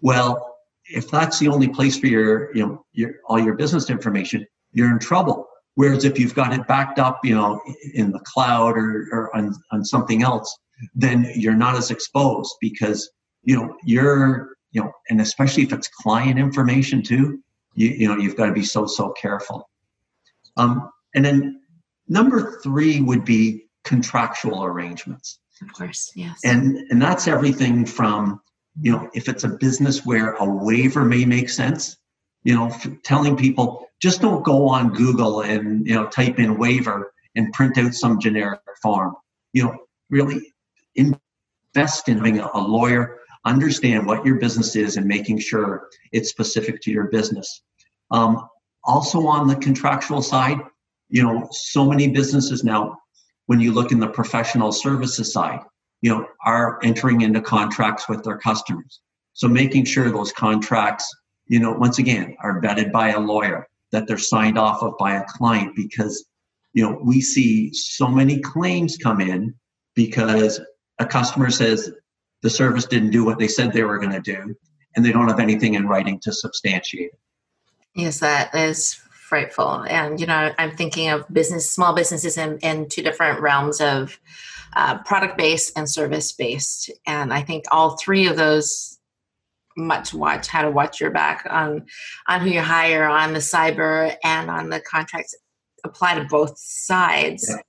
Well 0.00 0.56
if 0.84 1.10
that's 1.10 1.38
the 1.38 1.48
only 1.48 1.68
place 1.68 1.98
for 1.98 2.06
your 2.06 2.54
you 2.54 2.66
know 2.66 2.84
your 2.92 3.16
all 3.26 3.38
your 3.38 3.54
business 3.54 3.90
information 3.90 4.46
you're 4.72 4.90
in 4.90 4.98
trouble 4.98 5.47
whereas 5.78 6.04
if 6.04 6.18
you've 6.18 6.34
got 6.34 6.52
it 6.52 6.66
backed 6.66 6.98
up 6.98 7.20
you 7.24 7.34
know 7.34 7.60
in 7.94 8.10
the 8.10 8.20
cloud 8.20 8.76
or, 8.76 9.08
or 9.12 9.36
on, 9.36 9.54
on 9.72 9.84
something 9.84 10.22
else 10.22 10.58
then 10.94 11.30
you're 11.34 11.54
not 11.54 11.76
as 11.76 11.90
exposed 11.90 12.54
because 12.60 13.10
you 13.44 13.56
know 13.56 13.76
you're 13.84 14.56
you 14.72 14.82
know 14.82 14.90
and 15.08 15.20
especially 15.20 15.62
if 15.62 15.72
it's 15.72 15.88
client 15.88 16.38
information 16.38 17.02
too 17.02 17.42
you, 17.74 17.88
you 17.88 18.08
know 18.08 18.16
you've 18.16 18.36
got 18.36 18.46
to 18.46 18.52
be 18.52 18.64
so 18.64 18.86
so 18.86 19.12
careful 19.12 19.68
um, 20.56 20.90
and 21.14 21.24
then 21.24 21.60
number 22.08 22.60
three 22.62 23.00
would 23.00 23.24
be 23.24 23.68
contractual 23.84 24.64
arrangements. 24.64 25.38
Of 25.62 25.72
course, 25.72 26.12
yes. 26.14 26.38
And 26.44 26.78
and 26.90 27.00
that's 27.00 27.26
everything 27.26 27.86
from 27.86 28.40
you 28.80 28.92
know, 28.92 29.10
if 29.14 29.28
it's 29.28 29.44
a 29.44 29.48
business 29.48 30.06
where 30.06 30.34
a 30.34 30.44
waiver 30.44 31.04
may 31.04 31.24
make 31.24 31.48
sense, 31.48 31.96
you 32.44 32.54
know, 32.54 32.70
telling 33.02 33.36
people 33.36 33.87
just 34.00 34.20
don't 34.20 34.44
go 34.44 34.68
on 34.68 34.92
Google 34.92 35.42
and, 35.42 35.86
you 35.86 35.94
know, 35.94 36.06
type 36.06 36.38
in 36.38 36.58
waiver 36.58 37.12
and 37.34 37.52
print 37.52 37.78
out 37.78 37.94
some 37.94 38.20
generic 38.20 38.60
form. 38.82 39.14
You 39.52 39.64
know, 39.64 39.76
really 40.10 40.54
invest 40.94 42.08
in 42.08 42.18
having 42.18 42.40
a 42.40 42.58
lawyer 42.58 43.18
understand 43.44 44.06
what 44.06 44.24
your 44.24 44.36
business 44.36 44.76
is 44.76 44.96
and 44.96 45.06
making 45.06 45.38
sure 45.38 45.88
it's 46.12 46.30
specific 46.30 46.80
to 46.82 46.90
your 46.90 47.04
business. 47.04 47.62
Um, 48.10 48.48
also, 48.84 49.26
on 49.26 49.48
the 49.48 49.56
contractual 49.56 50.22
side, 50.22 50.58
you 51.08 51.22
know, 51.22 51.48
so 51.50 51.84
many 51.84 52.08
businesses 52.08 52.64
now, 52.64 52.98
when 53.46 53.60
you 53.60 53.72
look 53.72 53.92
in 53.92 53.98
the 53.98 54.08
professional 54.08 54.72
services 54.72 55.32
side, 55.32 55.60
you 56.02 56.10
know, 56.10 56.26
are 56.44 56.78
entering 56.82 57.22
into 57.22 57.40
contracts 57.40 58.08
with 58.08 58.22
their 58.22 58.38
customers. 58.38 59.00
So 59.32 59.48
making 59.48 59.84
sure 59.84 60.10
those 60.10 60.32
contracts, 60.32 61.08
you 61.46 61.58
know, 61.58 61.72
once 61.72 61.98
again, 61.98 62.36
are 62.42 62.60
vetted 62.60 62.92
by 62.92 63.10
a 63.10 63.20
lawyer, 63.20 63.66
that 63.92 64.06
they're 64.06 64.18
signed 64.18 64.58
off 64.58 64.82
of 64.82 64.96
by 64.98 65.14
a 65.16 65.24
client, 65.24 65.74
because, 65.74 66.26
you 66.74 66.82
know, 66.82 66.98
we 67.02 67.20
see 67.20 67.72
so 67.72 68.08
many 68.08 68.40
claims 68.40 68.96
come 68.96 69.20
in 69.20 69.54
because 69.94 70.60
a 70.98 71.06
customer 71.06 71.50
says 71.50 71.90
the 72.42 72.50
service 72.50 72.86
didn't 72.86 73.10
do 73.10 73.24
what 73.24 73.38
they 73.38 73.48
said 73.48 73.72
they 73.72 73.82
were 73.82 73.98
going 73.98 74.12
to 74.12 74.20
do, 74.20 74.54
and 74.94 75.04
they 75.04 75.12
don't 75.12 75.28
have 75.28 75.40
anything 75.40 75.74
in 75.74 75.86
writing 75.86 76.20
to 76.20 76.32
substantiate 76.32 77.10
it. 77.12 77.18
Yes, 77.94 78.20
that 78.20 78.54
is 78.54 78.94
frightful. 78.94 79.84
And, 79.88 80.20
you 80.20 80.26
know, 80.26 80.52
I'm 80.58 80.76
thinking 80.76 81.08
of 81.08 81.26
business, 81.32 81.70
small 81.70 81.94
businesses 81.94 82.36
in, 82.38 82.58
in 82.58 82.88
two 82.88 83.02
different 83.02 83.40
realms 83.40 83.80
of 83.80 84.18
uh, 84.76 84.98
product 84.98 85.36
based 85.36 85.76
and 85.76 85.88
service 85.88 86.32
based. 86.32 86.90
And 87.06 87.32
I 87.32 87.42
think 87.42 87.64
all 87.72 87.96
three 87.96 88.26
of 88.26 88.36
those 88.36 88.97
much 89.78 90.12
watch 90.12 90.48
how 90.48 90.62
to 90.62 90.70
watch 90.70 91.00
your 91.00 91.10
back 91.10 91.46
on 91.48 91.86
on 92.26 92.40
who 92.40 92.50
you 92.50 92.60
hire 92.60 93.06
on 93.06 93.32
the 93.32 93.38
cyber 93.38 94.14
and 94.24 94.50
on 94.50 94.68
the 94.68 94.80
contracts 94.80 95.34
apply 95.84 96.16
to 96.16 96.24
both 96.24 96.58
sides 96.58 97.46
yeah. 97.48 97.62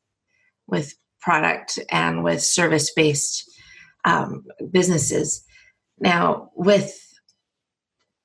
with 0.68 0.96
product 1.22 1.78
and 1.92 2.24
with 2.24 2.42
service 2.42 2.92
based 2.94 3.50
um, 4.06 4.44
businesses 4.72 5.44
now 6.00 6.50
with 6.56 6.98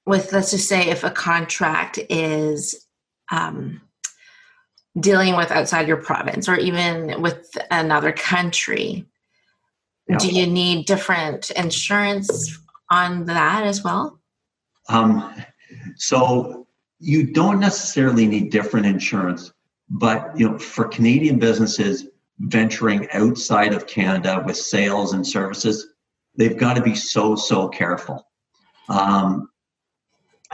with 0.07 0.33
let's 0.33 0.51
just 0.51 0.69
say 0.69 0.89
if 0.89 1.05
a 1.05 1.11
contract 1.11 1.99
is 2.09 2.87
um, 3.31 3.81
dealing 4.99 5.37
with 5.37 5.51
outside 5.51 5.89
your 5.89 6.03
province 6.03 6.49
or 6.49 6.57
even 6.57 7.21
with 7.21 7.51
another 7.71 8.13
country 8.13 9.05
yeah. 10.09 10.17
do 10.19 10.29
you 10.29 10.47
need 10.47 10.87
different 10.87 11.51
insurance 11.51 12.59
on 12.91 13.25
that 13.27 13.65
as 13.65 13.83
well 13.83 14.19
um, 14.89 15.35
so 15.97 16.67
you 16.99 17.33
don't 17.33 17.61
necessarily 17.61 18.27
need 18.27 18.51
different 18.51 18.87
insurance 18.87 19.53
but 19.89 20.39
you 20.39 20.49
know 20.49 20.59
for 20.59 20.87
canadian 20.89 21.39
businesses 21.39 22.07
venturing 22.41 23.09
outside 23.13 23.73
of 23.73 23.87
canada 23.87 24.43
with 24.47 24.57
sales 24.57 25.13
and 25.13 25.27
services 25.27 25.89
they've 26.37 26.59
got 26.59 26.75
to 26.75 26.83
be 26.83 26.95
so 26.95 27.35
so 27.35 27.69
careful 27.69 28.27
um, 28.89 29.49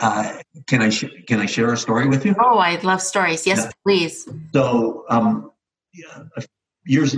uh, 0.00 0.38
can 0.66 0.82
I 0.82 0.88
sh- 0.88 1.24
can 1.26 1.40
I 1.40 1.46
share 1.46 1.72
a 1.72 1.76
story 1.76 2.08
with 2.08 2.24
you? 2.24 2.34
Oh, 2.38 2.58
I 2.58 2.76
love 2.80 3.02
stories. 3.02 3.46
Yes, 3.46 3.58
yeah. 3.64 3.70
please. 3.84 4.28
So, 4.52 5.04
um, 5.10 5.52
years 6.84 7.16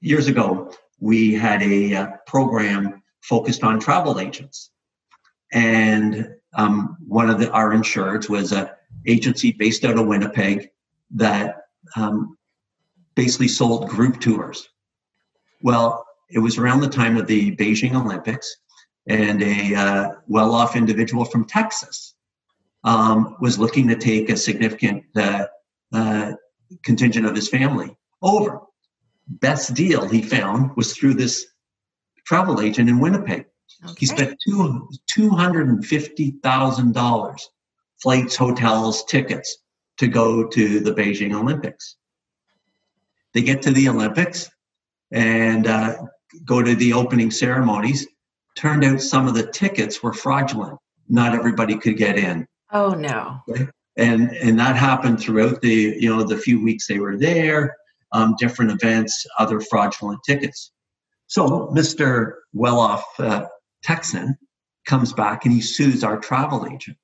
years 0.00 0.26
ago, 0.26 0.70
we 1.00 1.32
had 1.32 1.62
a 1.62 1.94
uh, 1.94 2.06
program 2.26 2.97
focused 3.22 3.64
on 3.64 3.80
travel 3.80 4.20
agents, 4.20 4.70
and 5.52 6.34
um, 6.54 6.96
one 7.06 7.30
of 7.30 7.38
the, 7.38 7.50
our 7.50 7.70
insureds 7.70 8.28
was 8.28 8.52
a 8.52 8.76
agency 9.06 9.52
based 9.52 9.84
out 9.84 9.98
of 9.98 10.06
Winnipeg 10.06 10.70
that 11.12 11.62
um, 11.96 12.36
basically 13.14 13.48
sold 13.48 13.88
group 13.88 14.20
tours. 14.20 14.68
Well, 15.62 16.06
it 16.30 16.38
was 16.38 16.58
around 16.58 16.80
the 16.80 16.88
time 16.88 17.16
of 17.16 17.26
the 17.26 17.56
Beijing 17.56 17.94
Olympics, 17.94 18.56
and 19.06 19.42
a 19.42 19.74
uh, 19.74 20.10
well-off 20.26 20.76
individual 20.76 21.24
from 21.24 21.46
Texas 21.46 22.14
um, 22.84 23.36
was 23.40 23.58
looking 23.58 23.88
to 23.88 23.96
take 23.96 24.28
a 24.28 24.36
significant 24.36 25.04
uh, 25.16 25.46
uh, 25.92 26.32
contingent 26.82 27.26
of 27.26 27.34
his 27.34 27.48
family 27.48 27.96
over. 28.22 28.60
Best 29.26 29.74
deal 29.74 30.06
he 30.06 30.22
found 30.22 30.76
was 30.76 30.96
through 30.96 31.14
this 31.14 31.46
travel 32.28 32.60
agent 32.60 32.90
in 32.90 33.00
Winnipeg. 33.00 33.46
Okay. 33.84 33.94
He 33.98 34.06
spent 34.06 34.36
two 34.46 34.88
two 35.06 35.30
hundred 35.30 35.68
and 35.68 35.84
fifty 35.84 36.32
thousand 36.42 36.92
dollars, 36.92 37.48
flights, 38.02 38.36
hotels, 38.36 39.04
tickets 39.04 39.58
to 39.96 40.06
go 40.06 40.46
to 40.46 40.80
the 40.80 40.92
Beijing 40.92 41.34
Olympics. 41.34 41.96
They 43.32 43.42
get 43.42 43.62
to 43.62 43.70
the 43.70 43.88
Olympics 43.88 44.50
and 45.10 45.66
uh, 45.66 45.96
go 46.44 46.62
to 46.62 46.74
the 46.74 46.92
opening 46.92 47.30
ceremonies. 47.30 48.06
Turned 48.56 48.84
out 48.84 49.00
some 49.00 49.26
of 49.26 49.34
the 49.34 49.46
tickets 49.46 50.02
were 50.02 50.12
fraudulent. 50.12 50.78
Not 51.08 51.34
everybody 51.34 51.78
could 51.78 51.96
get 51.96 52.18
in. 52.18 52.46
Oh 52.72 52.90
no. 52.90 53.40
And 53.96 54.30
and 54.32 54.58
that 54.58 54.76
happened 54.76 55.18
throughout 55.20 55.62
the 55.62 55.96
you 55.98 56.14
know 56.14 56.24
the 56.24 56.36
few 56.36 56.62
weeks 56.62 56.86
they 56.86 56.98
were 56.98 57.16
there, 57.16 57.74
um, 58.12 58.34
different 58.38 58.70
events, 58.70 59.26
other 59.38 59.60
fraudulent 59.60 60.20
tickets. 60.26 60.72
So 61.28 61.68
Mr. 61.74 62.32
Well-off 62.52 63.04
uh, 63.18 63.46
Texan 63.82 64.36
comes 64.86 65.12
back 65.12 65.44
and 65.44 65.54
he 65.54 65.60
sues 65.60 66.02
our 66.02 66.18
travel 66.18 66.66
agent. 66.66 66.96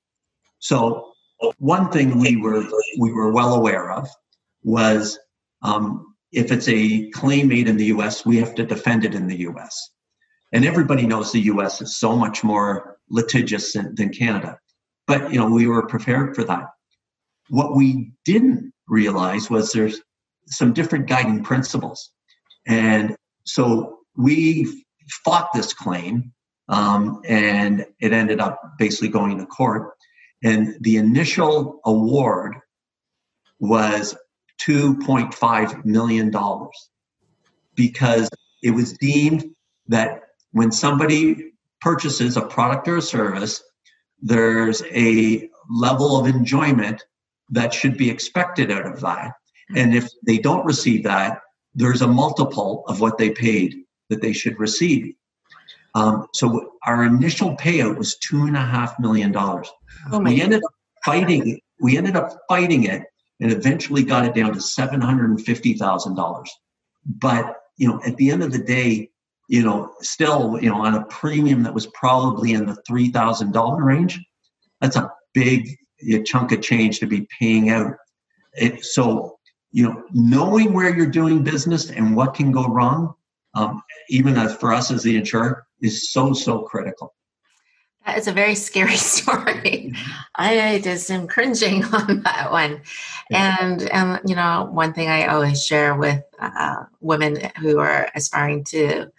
So 0.59 1.13
one 1.59 1.91
thing 1.91 2.19
we 2.19 2.37
were 2.37 2.65
we 2.99 3.13
were 3.13 3.31
well 3.33 3.55
aware 3.55 3.93
of 3.93 4.09
was 4.63 5.19
um, 5.63 6.15
if 6.33 6.51
it's 6.51 6.69
a 6.69 7.11
claim 7.11 7.49
made 7.49 7.69
in 7.69 7.77
the 7.77 7.87
U.S., 7.87 8.25
we 8.25 8.39
have 8.39 8.55
to 8.55 8.65
defend 8.65 9.05
it 9.05 9.15
in 9.15 9.27
the 9.27 9.41
U.S. 9.41 9.91
And 10.53 10.65
everybody 10.65 11.07
knows 11.07 11.33
the 11.33 11.41
U.S. 11.41 11.83
is 11.83 11.99
so 11.99 12.17
much 12.17 12.43
more 12.43 12.97
litigious 13.11 13.75
than, 13.75 13.95
than 13.95 14.09
Canada. 14.09 14.59
But 15.07 15.33
you 15.33 15.39
know, 15.39 15.51
we 15.51 15.67
were 15.67 15.87
prepared 15.87 16.35
for 16.35 16.45
that. 16.45 16.65
What 17.51 17.77
we 17.77 18.13
didn't 18.25 18.73
realize 18.89 19.51
was 19.51 19.71
there's 19.73 20.01
some 20.47 20.73
different 20.73 21.09
guiding 21.09 21.45
principles, 21.45 22.11
and 22.67 23.15
so 23.45 23.99
we 24.17 24.85
fought 25.25 25.51
this 25.53 25.73
claim, 25.73 26.33
um, 26.69 27.21
and 27.27 27.87
it 28.01 28.13
ended 28.13 28.41
up 28.41 28.61
basically 28.79 29.09
going 29.09 29.39
to 29.39 29.47
court. 29.47 29.93
And 30.43 30.77
the 30.81 30.97
initial 30.97 31.81
award 31.85 32.57
was 33.59 34.17
$2.5 34.61 35.85
million 35.85 36.33
because 37.75 38.29
it 38.63 38.71
was 38.71 38.93
deemed 38.99 39.45
that 39.89 40.23
when 40.53 40.71
somebody 40.71 41.53
purchases 41.81 42.37
a 42.37 42.43
product 42.43 42.89
or 42.89 42.97
a 42.97 43.03
service 43.03 43.63
there's 44.25 44.83
a 44.91 45.49
level 45.71 46.19
of 46.19 46.27
enjoyment 46.27 47.05
that 47.51 47.75
should 47.75 47.97
be 47.97 48.11
expected 48.11 48.73
out 48.73 48.87
of 48.87 49.01
that. 49.03 49.33
And 49.77 49.95
if 49.95 50.09
they 50.25 50.39
don't 50.39 50.65
receive 50.65 51.05
that, 51.05 51.41
there's 51.75 52.01
a 52.01 52.09
multiple 52.09 52.85
of 52.89 53.01
what 53.01 53.19
they 53.19 53.31
paid 53.31 53.84
that 54.11 54.21
they 54.21 54.33
should 54.33 54.59
receive. 54.59 55.15
Um, 55.95 56.27
so 56.35 56.73
our 56.87 57.05
initial 57.05 57.57
payout 57.57 57.97
was 57.97 58.17
two 58.19 58.43
and 58.43 58.57
a 58.57 58.61
half 58.61 58.99
million 58.99 59.31
dollars. 59.33 59.71
Oh 60.11 60.19
we 60.19 60.41
ended 60.41 60.63
up 60.65 60.73
fighting. 61.05 61.61
We 61.81 61.97
ended 61.97 62.17
up 62.17 62.37
fighting 62.49 62.85
it, 62.85 63.05
and 63.41 63.53
eventually 63.53 64.03
got 64.03 64.25
it 64.25 64.35
down 64.35 64.53
to 64.55 64.61
seven 64.61 65.01
hundred 65.01 65.31
and 65.31 65.41
fifty 65.41 65.75
thousand 65.75 66.17
dollars. 66.17 66.51
But 67.07 67.57
you 67.77 67.89
know, 67.89 68.01
at 68.07 68.17
the 68.17 68.31
end 68.31 68.43
of 68.43 68.53
the 68.53 68.59
day, 68.59 69.11
you 69.49 69.63
know, 69.63 69.93
still, 70.01 70.59
you 70.61 70.71
know, 70.71 70.85
on 70.85 70.95
a 70.95 71.05
premium 71.07 71.63
that 71.63 71.75
was 71.75 71.87
probably 71.89 72.53
in 72.53 72.67
the 72.67 72.77
three 72.87 73.11
thousand 73.11 73.53
dollar 73.53 73.85
range. 73.85 74.21
That's 74.81 74.97
a 74.97 75.13
big 75.33 75.77
chunk 76.25 76.53
of 76.53 76.63
change 76.63 77.01
to 77.01 77.07
be 77.07 77.27
paying 77.39 77.71
out. 77.71 77.95
It, 78.55 78.85
so, 78.85 79.39
you 79.73 79.85
know, 79.85 80.05
knowing 80.13 80.73
where 80.73 80.95
you're 80.95 81.07
doing 81.07 81.43
business 81.43 81.91
and 81.91 82.15
what 82.15 82.35
can 82.35 82.53
go 82.53 82.67
wrong, 82.67 83.15
um, 83.55 83.83
even 84.09 84.37
as 84.37 84.55
for 84.57 84.73
us 84.73 84.91
as 84.91 85.03
the 85.03 85.17
insurer, 85.17 85.67
is 85.81 86.13
so 86.13 86.33
so 86.33 86.61
critical. 86.61 87.15
That 88.07 88.19
is 88.19 88.29
a 88.29 88.33
very 88.33 88.55
scary 88.55 88.97
story. 88.97 89.93
I 90.35 90.81
just 90.83 91.11
am 91.11 91.27
cringing 91.27 91.85
on 91.93 92.23
that 92.23 92.51
one. 92.51 92.83
And, 93.31 93.83
and 93.91 94.21
you 94.27 94.37
know, 94.37 94.69
one 94.71 94.93
thing 94.93 95.09
I 95.09 95.27
always 95.27 95.65
share 95.65 95.95
with 95.97 96.23
uh, 96.39 96.85
women 97.01 97.39
who 97.61 97.79
are 97.79 98.11
aspiring 98.15 98.65
to 98.65 99.11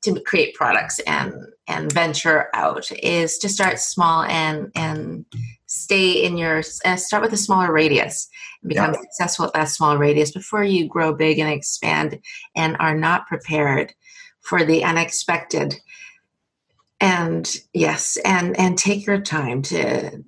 to 0.00 0.20
create 0.20 0.54
products 0.54 1.00
and 1.00 1.34
and 1.66 1.92
venture 1.92 2.48
out 2.54 2.88
is 3.02 3.38
to 3.38 3.48
start 3.48 3.80
small 3.80 4.22
and 4.22 4.70
and 4.76 5.24
stay 5.68 6.24
in 6.24 6.36
your 6.36 6.62
uh, 6.84 6.96
start 6.96 7.22
with 7.22 7.32
a 7.32 7.36
smaller 7.36 7.70
radius 7.70 8.28
and 8.62 8.70
become 8.70 8.92
yeah. 8.92 9.00
successful 9.00 9.46
at 9.46 9.52
that 9.52 9.68
small 9.68 9.96
radius 9.98 10.32
before 10.32 10.64
you 10.64 10.88
grow 10.88 11.14
big 11.14 11.38
and 11.38 11.50
expand 11.50 12.18
and 12.56 12.76
are 12.80 12.96
not 12.96 13.26
prepared 13.26 13.92
for 14.40 14.64
the 14.64 14.82
unexpected 14.82 15.74
and 17.00 17.56
yes 17.74 18.16
and 18.24 18.58
and 18.58 18.78
take 18.78 19.06
your 19.06 19.20
time 19.20 19.60
to 19.60 20.24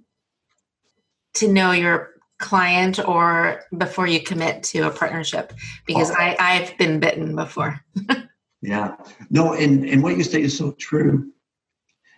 to 1.35 1.49
know 1.49 1.73
your 1.73 2.11
client 2.39 2.99
or 3.09 3.63
before 3.77 4.07
you 4.07 4.21
commit 4.21 4.63
to 4.63 4.81
a 4.81 4.91
partnership 4.91 5.55
because 5.87 6.11
oh. 6.11 6.17
i 6.19 6.37
i've 6.39 6.77
been 6.77 7.01
bitten 7.01 7.35
before 7.35 7.81
yeah 8.63 8.95
no 9.31 9.55
and 9.55 9.85
and 9.89 10.03
what 10.03 10.17
you 10.19 10.23
say 10.23 10.43
is 10.43 10.57
so 10.57 10.73
true 10.73 11.33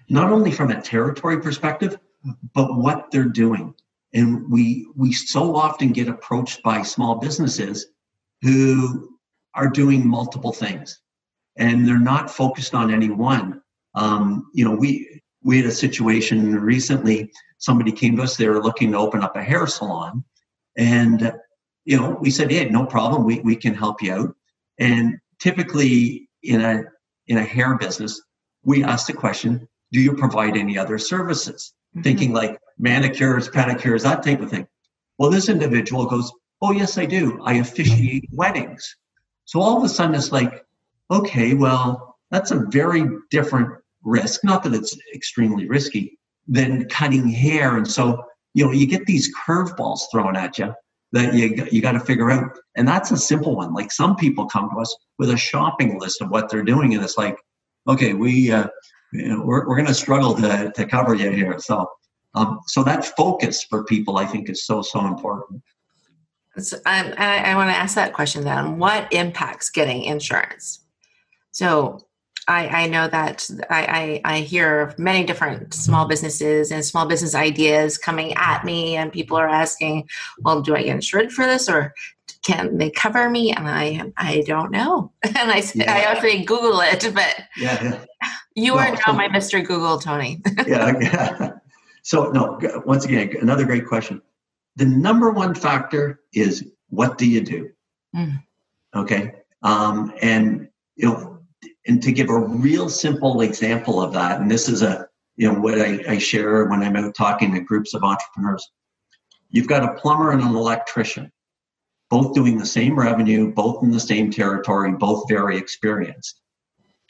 not 0.08 0.32
only 0.32 0.50
from 0.50 0.72
a 0.72 0.82
territory 0.82 1.40
perspective 1.40 1.98
but 2.54 2.76
what 2.76 3.10
they're 3.10 3.24
doing 3.24 3.74
and 4.14 4.50
we 4.50 4.86
we 4.94 5.12
so 5.12 5.56
often 5.56 5.92
get 5.92 6.08
approached 6.08 6.62
by 6.62 6.82
small 6.82 7.16
businesses 7.16 7.86
who 8.42 9.18
are 9.54 9.68
doing 9.68 10.06
multiple 10.06 10.52
things 10.52 11.00
and 11.56 11.86
they're 11.86 11.98
not 11.98 12.30
focused 12.30 12.74
on 12.74 12.92
any 12.92 13.10
one 13.10 13.62
um, 13.94 14.50
you 14.52 14.64
know, 14.64 14.74
we 14.74 15.20
we 15.42 15.58
had 15.58 15.66
a 15.66 15.72
situation 15.72 16.54
recently. 16.56 17.30
Somebody 17.58 17.92
came 17.92 18.16
to 18.16 18.22
us; 18.22 18.36
they 18.36 18.48
were 18.48 18.62
looking 18.62 18.92
to 18.92 18.98
open 18.98 19.22
up 19.22 19.36
a 19.36 19.42
hair 19.42 19.66
salon, 19.66 20.24
and 20.76 21.32
you 21.84 21.96
know, 21.96 22.16
we 22.20 22.30
said, 22.30 22.50
"Hey, 22.50 22.68
no 22.68 22.86
problem. 22.86 23.24
We 23.24 23.40
we 23.40 23.56
can 23.56 23.74
help 23.74 24.02
you 24.02 24.12
out." 24.12 24.34
And 24.78 25.18
typically, 25.40 26.28
in 26.42 26.60
a 26.60 26.84
in 27.26 27.38
a 27.38 27.44
hair 27.44 27.76
business, 27.76 28.20
we 28.64 28.82
ask 28.82 29.06
the 29.06 29.12
question, 29.12 29.68
"Do 29.92 30.00
you 30.00 30.14
provide 30.14 30.56
any 30.56 30.78
other 30.78 30.98
services?" 30.98 31.74
Mm-hmm. 31.94 32.02
Thinking 32.02 32.32
like 32.32 32.58
manicures, 32.78 33.48
pedicures, 33.48 34.02
that 34.02 34.22
type 34.22 34.40
of 34.40 34.50
thing. 34.50 34.66
Well, 35.18 35.30
this 35.30 35.48
individual 35.48 36.06
goes, 36.06 36.32
"Oh, 36.60 36.72
yes, 36.72 36.98
I 36.98 37.06
do. 37.06 37.40
I 37.44 37.54
officiate 37.54 38.28
weddings." 38.32 38.96
So 39.44 39.60
all 39.60 39.76
of 39.76 39.84
a 39.84 39.88
sudden, 39.88 40.14
it's 40.14 40.32
like, 40.32 40.64
okay, 41.10 41.54
well, 41.54 42.16
that's 42.30 42.50
a 42.50 42.64
very 42.70 43.04
different 43.30 43.68
risk, 44.02 44.42
not 44.44 44.62
that 44.62 44.74
it's 44.74 44.96
extremely 45.14 45.68
risky, 45.68 46.18
than 46.48 46.88
cutting 46.88 47.28
hair. 47.28 47.76
And 47.76 47.86
so, 47.86 48.24
you 48.54 48.64
know, 48.64 48.72
you 48.72 48.86
get 48.86 49.06
these 49.06 49.32
curveballs 49.34 50.00
thrown 50.10 50.36
at 50.36 50.58
you 50.58 50.74
that 51.12 51.34
you, 51.34 51.66
you 51.70 51.82
got 51.82 51.92
to 51.92 52.00
figure 52.00 52.30
out. 52.30 52.58
And 52.76 52.88
that's 52.88 53.10
a 53.10 53.16
simple 53.16 53.54
one. 53.54 53.74
Like 53.74 53.92
some 53.92 54.16
people 54.16 54.46
come 54.46 54.70
to 54.70 54.80
us 54.80 54.96
with 55.18 55.30
a 55.30 55.36
shopping 55.36 56.00
list 56.00 56.22
of 56.22 56.30
what 56.30 56.48
they're 56.48 56.62
doing, 56.62 56.94
and 56.94 57.04
it's 57.04 57.18
like, 57.18 57.36
okay, 57.86 58.14
we, 58.14 58.50
uh, 58.50 58.68
you 59.12 59.28
know, 59.28 59.42
we're, 59.42 59.66
we're 59.68 59.76
going 59.76 59.86
to 59.88 59.94
struggle 59.94 60.34
to, 60.36 60.72
to 60.74 60.86
cover 60.86 61.14
you 61.14 61.30
here. 61.30 61.58
So, 61.58 61.86
um, 62.34 62.60
so 62.66 62.82
that 62.84 63.04
focus 63.04 63.62
for 63.62 63.84
people, 63.84 64.16
I 64.18 64.26
think, 64.26 64.48
is 64.48 64.64
so, 64.64 64.82
so 64.82 65.06
important. 65.06 65.62
So 66.58 66.78
I, 66.84 67.12
I 67.52 67.54
want 67.54 67.70
to 67.70 67.76
ask 67.76 67.94
that 67.94 68.12
question 68.12 68.44
then. 68.44 68.78
What 68.78 69.12
impacts 69.12 69.70
getting 69.70 70.02
insurance? 70.02 70.80
So 71.52 72.06
I, 72.48 72.66
I 72.66 72.86
know 72.86 73.08
that 73.08 73.48
I, 73.70 74.20
I, 74.24 74.36
I, 74.36 74.40
hear 74.40 74.94
many 74.98 75.24
different 75.24 75.74
small 75.74 76.06
businesses 76.06 76.72
and 76.72 76.84
small 76.84 77.06
business 77.06 77.34
ideas 77.34 77.98
coming 77.98 78.34
at 78.34 78.64
me, 78.64 78.96
and 78.96 79.12
people 79.12 79.36
are 79.36 79.48
asking, 79.48 80.08
"Well, 80.40 80.60
do 80.60 80.74
I 80.74 80.82
get 80.82 80.94
insured 80.94 81.32
for 81.32 81.46
this, 81.46 81.68
or 81.68 81.94
can 82.44 82.78
they 82.78 82.90
cover 82.90 83.30
me?" 83.30 83.52
And 83.52 83.68
I 83.68 84.12
I 84.16 84.42
don't 84.44 84.72
know, 84.72 85.12
and 85.22 85.36
I 85.36 85.62
yeah. 85.74 85.92
I 85.92 86.00
actually 86.00 86.44
Google 86.44 86.80
it, 86.80 87.08
but 87.14 87.44
yeah, 87.56 87.82
yeah. 87.82 88.04
You 88.54 88.74
are 88.74 88.90
now 89.06 89.12
my 89.12 89.28
Mister 89.28 89.60
Google, 89.60 89.98
Tony. 89.98 90.40
yeah, 90.66 90.92
yeah. 91.00 91.50
So 92.04 92.32
no, 92.32 92.58
once 92.84 93.04
again, 93.04 93.32
another 93.40 93.64
great 93.64 93.86
question. 93.86 94.20
The 94.74 94.84
number 94.84 95.30
one 95.30 95.54
factor 95.54 96.18
is 96.34 96.68
what 96.88 97.16
do 97.16 97.30
you 97.30 97.40
do? 97.42 97.70
Mm. 98.12 98.42
Okay, 98.96 99.34
um, 99.62 100.12
and 100.20 100.68
you 100.96 101.08
know 101.08 101.38
and 101.86 102.02
to 102.02 102.10
give 102.10 102.28
a 102.28 102.38
real 102.38 102.88
simple 102.88 103.40
example 103.42 104.02
of 104.02 104.12
that, 104.14 104.40
and 104.40 104.50
this 104.50 104.68
is 104.68 104.82
a 104.82 105.06
you 105.36 105.50
know 105.50 105.58
what 105.58 105.80
I, 105.80 106.02
I 106.08 106.18
share 106.18 106.64
when 106.66 106.82
I'm 106.82 106.96
out 106.96 107.14
talking 107.14 107.54
to 107.54 107.60
groups 107.60 107.94
of 107.94 108.02
entrepreneurs. 108.02 108.68
You've 109.50 109.68
got 109.68 109.84
a 109.84 110.00
plumber 110.00 110.32
and 110.32 110.42
an 110.42 110.56
electrician, 110.56 111.30
both 112.10 112.34
doing 112.34 112.58
the 112.58 112.66
same 112.66 112.98
revenue, 112.98 113.52
both 113.52 113.82
in 113.82 113.90
the 113.90 114.00
same 114.00 114.30
territory, 114.30 114.92
both 114.92 115.28
very 115.28 115.56
experienced. 115.56 116.41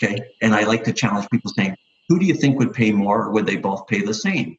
Okay, 0.02 0.18
and 0.40 0.54
I 0.54 0.64
like 0.64 0.84
to 0.84 0.92
challenge 0.92 1.28
people 1.30 1.52
saying, 1.56 1.76
who 2.08 2.18
do 2.18 2.26
you 2.26 2.34
think 2.34 2.58
would 2.58 2.72
pay 2.72 2.92
more, 2.92 3.24
or 3.24 3.30
would 3.30 3.46
they 3.46 3.56
both 3.56 3.86
pay 3.86 4.00
the 4.00 4.14
same? 4.14 4.56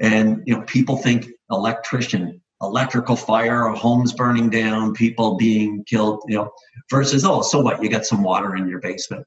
And 0.00 0.42
you 0.46 0.54
know, 0.54 0.62
people 0.62 0.96
think 0.96 1.26
electrician, 1.50 2.40
electrical 2.62 3.16
fire, 3.16 3.68
homes 3.68 4.12
burning 4.12 4.48
down, 4.48 4.94
people 4.94 5.36
being 5.36 5.84
killed, 5.84 6.22
you 6.26 6.36
know, 6.36 6.50
versus 6.90 7.24
oh, 7.24 7.42
so 7.42 7.60
what? 7.60 7.82
You 7.82 7.90
got 7.90 8.06
some 8.06 8.22
water 8.22 8.56
in 8.56 8.68
your 8.68 8.80
basement. 8.80 9.26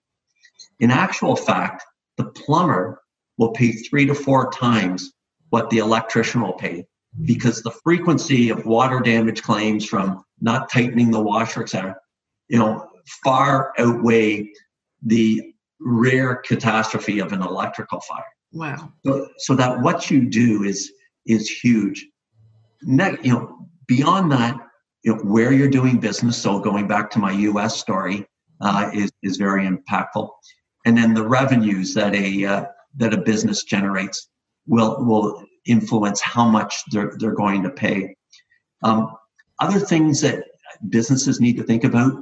In 0.80 0.89
actual 0.89 1.36
fact, 1.36 1.84
the 2.17 2.26
plumber 2.26 3.02
will 3.38 3.52
pay 3.52 3.71
three 3.71 4.06
to 4.06 4.15
four 4.15 4.52
times 4.52 5.12
what 5.50 5.69
the 5.69 5.80
electrician 5.80 6.41
will 6.41 6.54
pay 6.54 6.86
because 7.24 7.62
the 7.62 7.71
frequency 7.84 8.50
of 8.50 8.65
water 8.65 9.00
damage 9.00 9.43
claims 9.43 9.86
from 9.86 10.24
not 10.39 10.71
tightening 10.71 11.12
the 11.12 11.21
washer, 11.21 11.62
etc., 11.62 11.95
you 12.47 12.58
know, 12.58 12.88
far 13.24 13.74
outweigh 13.78 14.50
the 15.04 15.50
rare 15.83 16.35
catastrophe 16.35 17.19
of 17.19 17.33
an 17.33 17.41
electrical 17.41 17.99
fire. 18.01 18.23
Wow. 18.53 18.91
So, 19.05 19.27
so 19.37 19.55
that 19.55 19.81
what 19.81 20.11
you 20.11 20.29
do 20.29 20.63
is 20.63 20.91
is 21.25 21.49
huge. 21.49 22.05
Ne- 22.83 23.17
you 23.23 23.33
know, 23.33 23.67
beyond 23.87 24.31
that, 24.31 24.57
you 25.03 25.15
know, 25.15 25.21
where 25.23 25.53
you're 25.53 25.69
doing 25.69 25.99
business. 25.99 26.37
So 26.37 26.59
going 26.59 26.87
back 26.87 27.09
to 27.11 27.19
my 27.19 27.31
U.S. 27.31 27.79
story, 27.79 28.25
uh, 28.59 28.89
is 28.93 29.11
is 29.23 29.37
very 29.37 29.67
impactful 29.67 30.29
and 30.85 30.97
then 30.97 31.13
the 31.13 31.27
revenues 31.27 31.93
that 31.93 32.15
a 32.15 32.45
uh, 32.45 32.65
that 32.97 33.13
a 33.13 33.17
business 33.17 33.63
generates 33.63 34.29
will 34.67 35.03
will 35.05 35.43
influence 35.65 36.21
how 36.21 36.45
much 36.45 36.75
they're 36.91 37.13
they're 37.17 37.35
going 37.35 37.63
to 37.63 37.69
pay. 37.69 38.15
Um, 38.83 39.15
other 39.59 39.79
things 39.79 40.21
that 40.21 40.43
businesses 40.89 41.39
need 41.39 41.57
to 41.57 41.63
think 41.63 41.83
about. 41.83 42.13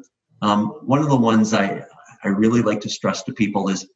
Um, 0.42 0.68
one 0.86 1.00
of 1.00 1.10
the 1.10 1.16
ones 1.16 1.54
I 1.54 1.86
I 2.24 2.30
really 2.30 2.62
like 2.62 2.82
to 2.82 2.90
stress 2.90 3.24
to 3.24 3.34
people 3.34 3.70
is 3.70 3.88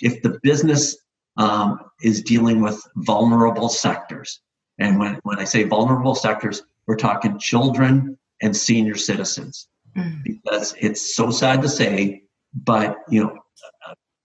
if 0.00 0.22
the 0.22 0.38
business 0.42 0.96
um, 1.36 1.78
is 2.02 2.22
dealing 2.22 2.60
with 2.60 2.82
vulnerable 2.96 3.68
sectors, 3.68 4.40
and 4.78 4.98
when 4.98 5.20
when 5.22 5.38
I 5.38 5.44
say 5.44 5.64
vulnerable 5.64 6.14
sectors, 6.14 6.62
we're 6.86 6.96
talking 6.96 7.38
children 7.38 8.18
and 8.42 8.56
senior 8.56 8.96
citizens, 8.96 9.68
mm. 9.96 10.22
because 10.24 10.74
it's 10.78 11.14
so 11.14 11.30
sad 11.30 11.62
to 11.62 11.68
say, 11.68 12.22
but 12.54 12.98
you 13.08 13.22
know 13.22 13.38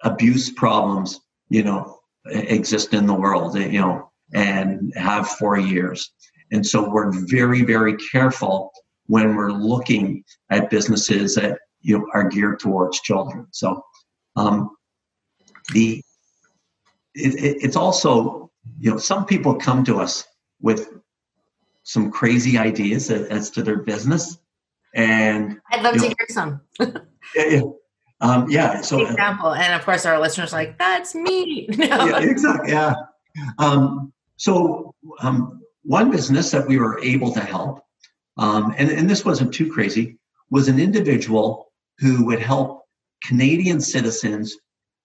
abuse 0.04 0.52
problems, 0.52 1.20
you 1.50 1.64
know, 1.64 2.00
exist 2.26 2.94
in 2.94 3.06
the 3.06 3.14
world, 3.14 3.58
you 3.58 3.80
know, 3.80 4.12
and 4.34 4.94
have 4.96 5.28
for 5.28 5.58
years. 5.58 6.12
And 6.52 6.66
so 6.66 6.90
we're 6.90 7.12
very, 7.28 7.64
very 7.64 7.96
careful 8.12 8.72
when 9.08 9.36
we're 9.36 9.52
looking 9.52 10.24
at 10.50 10.70
businesses 10.70 11.36
that 11.36 11.60
you 11.82 11.98
know 11.98 12.06
are 12.14 12.28
geared 12.28 12.60
towards 12.60 13.02
children. 13.02 13.48
So 13.52 13.82
um, 14.36 14.72
the 15.74 16.02
it, 17.16 17.36
it, 17.36 17.58
it's 17.64 17.76
also 17.76 18.52
you 18.80 18.92
know 18.92 18.98
some 18.98 19.26
people 19.26 19.56
come 19.56 19.84
to 19.86 20.00
us 20.00 20.26
with 20.62 20.90
some 21.84 22.12
crazy 22.12 22.58
ideas 22.58 23.10
as, 23.10 23.28
as 23.28 23.50
to 23.52 23.64
their 23.64 23.78
business, 23.78 24.38
and 24.94 25.60
I'd 25.72 25.84
love 25.84 25.94
to 25.94 26.00
know, 26.00 26.08
hear 26.08 26.28
some. 26.30 26.62
yeah, 27.36 27.62
um, 28.22 28.50
yeah. 28.50 28.82
So 28.82 29.06
example, 29.06 29.54
and 29.54 29.74
of 29.74 29.86
course, 29.86 30.06
our 30.06 30.20
listeners 30.20 30.54
are 30.54 30.58
like, 30.58 30.78
"That's 30.78 31.16
me." 31.16 31.70
yeah, 31.78 32.20
exactly. 32.20 32.72
Yeah. 32.72 32.96
Um, 33.60 34.12
so 34.38 34.96
um, 35.20 35.62
one 35.84 36.12
business 36.12 36.52
that 36.52 36.68
we 36.68 36.78
were 36.78 37.00
able 37.00 37.32
to 37.34 37.40
help, 37.40 37.84
um, 38.38 38.74
and 38.78 38.90
and 38.90 39.10
this 39.10 39.24
wasn't 39.24 39.54
too 39.54 39.72
crazy, 39.72 40.18
was 40.50 40.68
an 40.68 40.80
individual 40.80 41.72
who 42.00 42.26
would 42.26 42.40
help 42.40 42.84
Canadian 43.24 43.82
citizens 43.82 44.56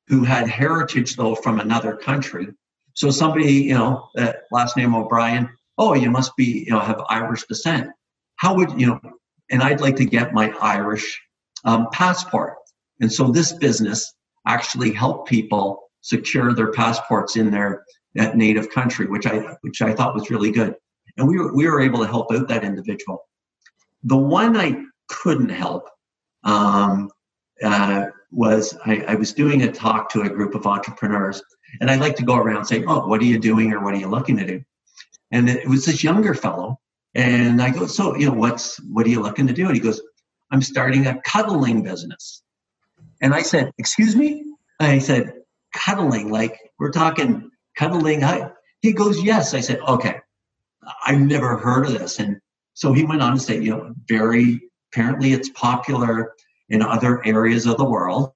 who 0.09 0.25
had 0.25 0.49
heritage 0.49 1.17
though 1.17 1.35
from 1.35 1.61
another 1.61 1.97
country. 1.97 2.49
So 2.95 3.11
somebody, 3.11 3.53
you 3.53 3.75
know, 3.75 4.09
that 4.15 4.43
last 4.51 4.77
name 4.77 4.95
O'Brien. 4.95 5.49
Oh, 5.79 5.95
you 5.95 6.11
must 6.11 6.37
be, 6.37 6.65
you 6.67 6.73
know, 6.73 6.81
have 6.81 7.01
Irish 7.09 7.45
descent. 7.47 7.91
How 8.37 8.55
would 8.55 8.79
you 8.79 8.89
know? 8.89 9.01
And 9.51 9.63
I'd 9.63 9.81
like 9.81 9.97
to 9.97 10.05
get 10.05 10.35
my 10.35 10.53
Irish 10.61 11.21
um, 11.65 11.89
passport. 11.93 12.57
And 13.01 13.13
so 13.13 13.29
this 13.29 13.53
business 13.53 14.15
actually 14.47 14.93
helped 14.93 15.29
people 15.29 15.91
secure 16.03 16.53
their 16.53 16.73
passports 16.73 17.37
in 17.37 17.51
their 17.51 17.85
native 18.35 18.71
country, 18.71 19.07
which 19.07 19.27
I 19.27 19.57
which 19.63 19.81
I 19.81 19.95
thought 19.95 20.15
was 20.15 20.31
really 20.31 20.51
good. 20.51 20.75
And 21.17 21.27
we 21.27 21.39
were, 21.39 21.55
we 21.55 21.67
were 21.67 21.81
able 21.81 22.01
to 22.01 22.07
help 22.07 22.33
out 22.33 22.49
that 22.49 22.65
individual. 22.65 23.29
The 24.05 24.17
one 24.17 24.57
I 24.57 24.85
couldn't 25.13 25.51
help 25.51 25.89
um, 26.45 27.11
uh, 27.63 28.07
was 28.31 28.77
I, 28.85 29.05
I, 29.09 29.15
was 29.15 29.33
doing 29.33 29.63
a 29.63 29.71
talk 29.71 30.11
to 30.11 30.23
a 30.23 30.29
group 30.29 30.55
of 30.55 30.67
entrepreneurs, 30.67 31.43
and 31.81 31.91
I 31.91 31.97
like 31.97 32.17
to 32.17 32.25
go 32.25 32.37
around 32.37 32.65
saying, 32.65 32.85
"Oh, 32.89 33.07
what 33.07 33.21
are 33.21 33.27
you 33.27 33.39
doing, 33.39 33.73
or 33.73 33.85
what 33.85 33.95
are 33.95 33.99
you 33.99 34.09
looking 34.09 34.37
to 34.39 34.47
do?" 34.47 34.63
And 35.31 35.49
it 35.49 35.69
was 35.69 35.85
this 35.85 36.03
younger 36.03 36.35
fellow, 36.35 36.81
and 37.15 37.63
I 37.63 37.71
go, 37.71 37.87
"So, 37.87 38.17
you 38.17 38.27
know, 38.27 38.35
what's 38.35 38.79
what 38.91 39.07
are 39.07 39.11
you 39.11 39.21
looking 39.21 39.47
to 39.47 39.53
do?" 39.53 39.67
And 39.67 39.75
he 39.75 39.81
goes, 39.81 40.01
"I'm 40.51 40.63
starting 40.63 41.07
a 41.07 41.21
cuddling 41.23 41.83
business." 41.83 42.43
And 43.21 43.33
I 43.35 43.43
said, 43.43 43.71
Excuse 43.79 44.17
me? 44.17 44.45
I 44.81 44.99
said, 44.99 45.33
cuddling, 45.75 46.31
like 46.31 46.59
we're 46.79 46.91
talking 46.91 47.51
cuddling. 47.77 48.23
He 48.81 48.93
goes, 48.93 49.23
yes. 49.23 49.55
I 49.55 49.61
said, 49.61 49.81
okay. 49.81 50.21
I've 51.07 51.21
never 51.21 51.57
heard 51.57 51.87
of 51.87 51.93
this. 51.93 52.19
And 52.19 52.39
so 52.75 52.93
he 52.93 53.05
went 53.05 53.23
on 53.23 53.35
to 53.35 53.41
say, 53.41 53.61
you 53.61 53.71
know, 53.71 53.95
very 54.09 54.61
apparently 54.93 55.33
it's 55.33 55.49
popular 55.51 56.35
in 56.69 56.83
other 56.83 57.25
areas 57.27 57.67
of 57.67 57.77
the 57.77 57.85
world, 57.85 58.33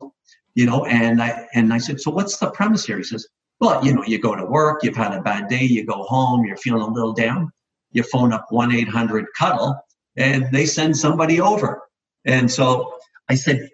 you 0.55 0.67
know, 0.67 0.85
and 0.87 1.23
I 1.23 1.47
and 1.55 1.73
I 1.73 1.79
said, 1.79 2.01
so 2.01 2.11
what's 2.11 2.39
the 2.39 2.51
premise 2.51 2.85
here? 2.85 2.99
He 2.99 3.05
says, 3.05 3.27
well, 3.61 3.85
you 3.85 3.95
know, 3.95 4.05
you 4.05 4.19
go 4.19 4.35
to 4.35 4.45
work, 4.45 4.83
you've 4.83 4.97
had 4.97 5.13
a 5.13 5.21
bad 5.21 5.49
day, 5.49 5.63
you 5.63 5.85
go 5.85 6.03
home, 6.03 6.45
you're 6.45 6.57
feeling 6.57 6.83
a 6.83 6.93
little 6.93 7.13
down, 7.13 7.51
you 7.93 8.03
phone 8.03 8.33
up 8.33 8.47
one 8.51 8.73
eight 8.73 8.89
hundred 8.89 9.27
cuddle, 9.39 9.77
and 10.17 10.51
they 10.53 10.67
send 10.67 10.97
somebody 10.97 11.41
over. 11.41 11.83
And 12.25 12.51
so 12.51 12.95
I 13.29 13.35
said, 13.35 13.69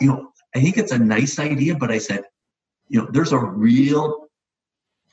you 0.00 0.08
know, 0.08 0.28
I 0.54 0.60
think 0.60 0.78
it's 0.78 0.92
a 0.92 0.98
nice 0.98 1.38
idea, 1.38 1.74
but 1.76 1.90
I 1.90 1.98
said, 1.98 2.22
you 2.88 3.00
know, 3.00 3.08
there's 3.10 3.32
a 3.32 3.38
real 3.38 4.26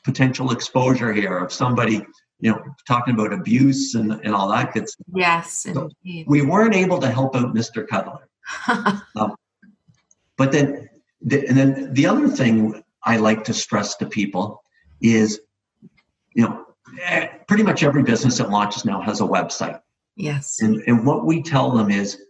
potential 0.04 0.52
exposure 0.52 1.14
here 1.14 1.38
of 1.38 1.52
somebody, 1.52 2.06
you 2.40 2.52
know, 2.52 2.64
talking 2.88 3.14
about 3.14 3.34
abuse 3.34 3.96
and, 3.96 4.12
and 4.12 4.34
all 4.34 4.50
that 4.50 4.74
good 4.74 4.88
stuff. 4.88 5.06
Yes, 5.14 5.64
so 5.64 5.90
we 6.26 6.42
weren't 6.42 6.76
able 6.76 7.00
to 7.00 7.10
help 7.10 7.36
out 7.36 7.54
Mr. 7.54 7.88
Cuddler. 7.88 8.28
um, 9.16 9.36
but 10.38 10.52
then, 10.52 10.90
the, 11.22 11.46
and 11.48 11.58
then 11.58 11.94
the 11.94 12.06
other 12.06 12.28
thing 12.30 12.82
I 13.04 13.18
like 13.18 13.44
to 13.46 13.54
stress 13.54 13.96
to 13.98 14.06
people 14.06 14.64
is, 15.02 15.42
you 16.34 16.44
know, 16.44 16.66
eh, 17.04 17.28
pretty 17.48 17.64
much 17.64 17.84
every 17.84 18.04
business 18.04 18.38
that 18.38 18.50
launches 18.50 18.86
now 18.86 19.02
has 19.02 19.20
a 19.20 19.26
website. 19.26 19.82
Yes. 20.16 20.62
And, 20.62 20.82
and 20.88 21.06
what 21.06 21.26
we 21.26 21.42
tell 21.42 21.72
them 21.72 21.92
is 21.92 22.22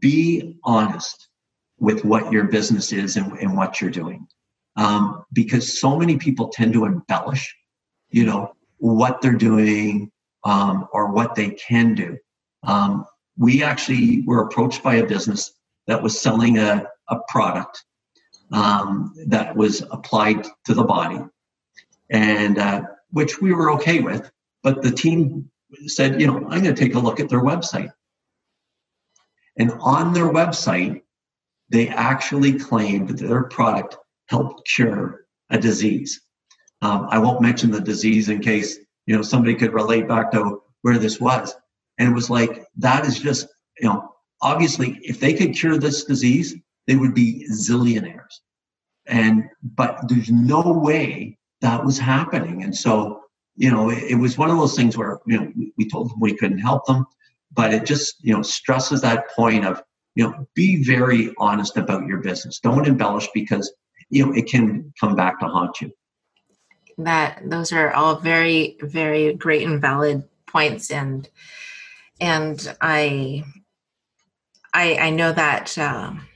be 0.00 0.58
honest 0.64 1.28
with 1.78 2.04
what 2.04 2.32
your 2.32 2.44
business 2.44 2.92
is 2.92 3.16
and, 3.16 3.32
and 3.38 3.56
what 3.56 3.80
you're 3.80 3.90
doing. 3.90 4.26
Um, 4.76 5.24
because 5.32 5.80
so 5.80 5.98
many 5.98 6.16
people 6.16 6.48
tend 6.48 6.72
to 6.74 6.84
embellish, 6.84 7.54
you 8.10 8.24
know, 8.24 8.54
what 8.80 9.20
they're 9.20 9.32
doing 9.32 10.10
um, 10.44 10.88
or 10.92 11.12
what 11.12 11.34
they 11.34 11.50
can 11.50 11.94
do. 11.94 12.18
Um, 12.64 13.06
we 13.38 13.62
actually 13.62 14.22
were 14.26 14.42
approached 14.42 14.82
by 14.82 14.96
a 14.96 15.06
business 15.06 15.52
that 15.86 16.02
was 16.02 16.20
selling 16.20 16.58
a, 16.58 16.86
a 17.08 17.16
product 17.28 17.84
um, 18.52 19.14
that 19.28 19.54
was 19.56 19.82
applied 19.90 20.44
to 20.64 20.74
the 20.74 20.84
body, 20.84 21.20
and 22.10 22.58
uh, 22.58 22.82
which 23.10 23.40
we 23.40 23.52
were 23.52 23.70
okay 23.72 24.00
with. 24.00 24.30
But 24.62 24.82
the 24.82 24.90
team 24.90 25.50
said, 25.86 26.20
you 26.20 26.26
know, 26.26 26.38
I'm 26.48 26.62
going 26.62 26.74
to 26.74 26.74
take 26.74 26.94
a 26.94 26.98
look 26.98 27.20
at 27.20 27.28
their 27.28 27.42
website. 27.42 27.92
And 29.58 29.72
on 29.80 30.12
their 30.12 30.32
website, 30.32 31.02
they 31.68 31.88
actually 31.88 32.58
claimed 32.58 33.08
that 33.08 33.28
their 33.28 33.44
product 33.44 33.96
helped 34.26 34.66
cure 34.68 35.26
a 35.50 35.58
disease. 35.58 36.20
Um, 36.82 37.08
I 37.10 37.18
won't 37.18 37.42
mention 37.42 37.70
the 37.70 37.80
disease 37.80 38.28
in 38.28 38.40
case 38.40 38.78
you 39.06 39.16
know 39.16 39.22
somebody 39.22 39.54
could 39.54 39.72
relate 39.72 40.08
back 40.08 40.30
to 40.32 40.62
where 40.82 40.98
this 40.98 41.20
was. 41.20 41.54
And 41.98 42.08
it 42.08 42.14
was 42.14 42.30
like 42.30 42.66
that 42.78 43.04
is 43.04 43.18
just 43.18 43.48
you 43.78 43.88
know 43.88 44.14
obviously 44.42 44.98
if 45.02 45.20
they 45.20 45.34
could 45.34 45.54
cure 45.54 45.78
this 45.78 46.04
disease, 46.04 46.54
they 46.86 46.96
would 46.96 47.14
be 47.14 47.46
zillionaires. 47.52 48.40
And 49.06 49.44
but 49.62 50.08
there's 50.08 50.30
no 50.30 50.62
way 50.72 51.38
that 51.60 51.84
was 51.84 51.98
happening. 51.98 52.62
And 52.62 52.74
so 52.74 53.22
you 53.56 53.70
know 53.70 53.90
it, 53.90 54.04
it 54.12 54.14
was 54.14 54.38
one 54.38 54.50
of 54.50 54.56
those 54.56 54.76
things 54.76 54.96
where 54.96 55.18
you 55.26 55.38
know 55.38 55.52
we, 55.56 55.72
we 55.76 55.88
told 55.88 56.10
them 56.10 56.20
we 56.20 56.36
couldn't 56.36 56.58
help 56.58 56.86
them, 56.86 57.04
but 57.52 57.74
it 57.74 57.84
just 57.84 58.16
you 58.20 58.34
know 58.34 58.42
stresses 58.42 59.02
that 59.02 59.30
point 59.30 59.66
of 59.66 59.82
you 60.14 60.24
know 60.24 60.46
be 60.54 60.82
very 60.82 61.34
honest 61.36 61.76
about 61.76 62.06
your 62.06 62.18
business. 62.18 62.58
Don't 62.58 62.86
embellish 62.86 63.28
because 63.34 63.70
you 64.08 64.24
know 64.24 64.32
it 64.32 64.46
can 64.46 64.94
come 64.98 65.14
back 65.14 65.38
to 65.40 65.46
haunt 65.46 65.82
you 65.82 65.92
that 67.04 67.42
those 67.44 67.72
are 67.72 67.92
all 67.92 68.16
very 68.16 68.76
very 68.80 69.34
great 69.34 69.66
and 69.66 69.80
valid 69.80 70.28
points. 70.46 70.90
And 70.90 71.28
and 72.20 72.76
i 72.80 73.44
i 74.74 74.94
i 74.96 75.10
know 75.10 75.32
that 75.32 75.76
um, 75.78 76.26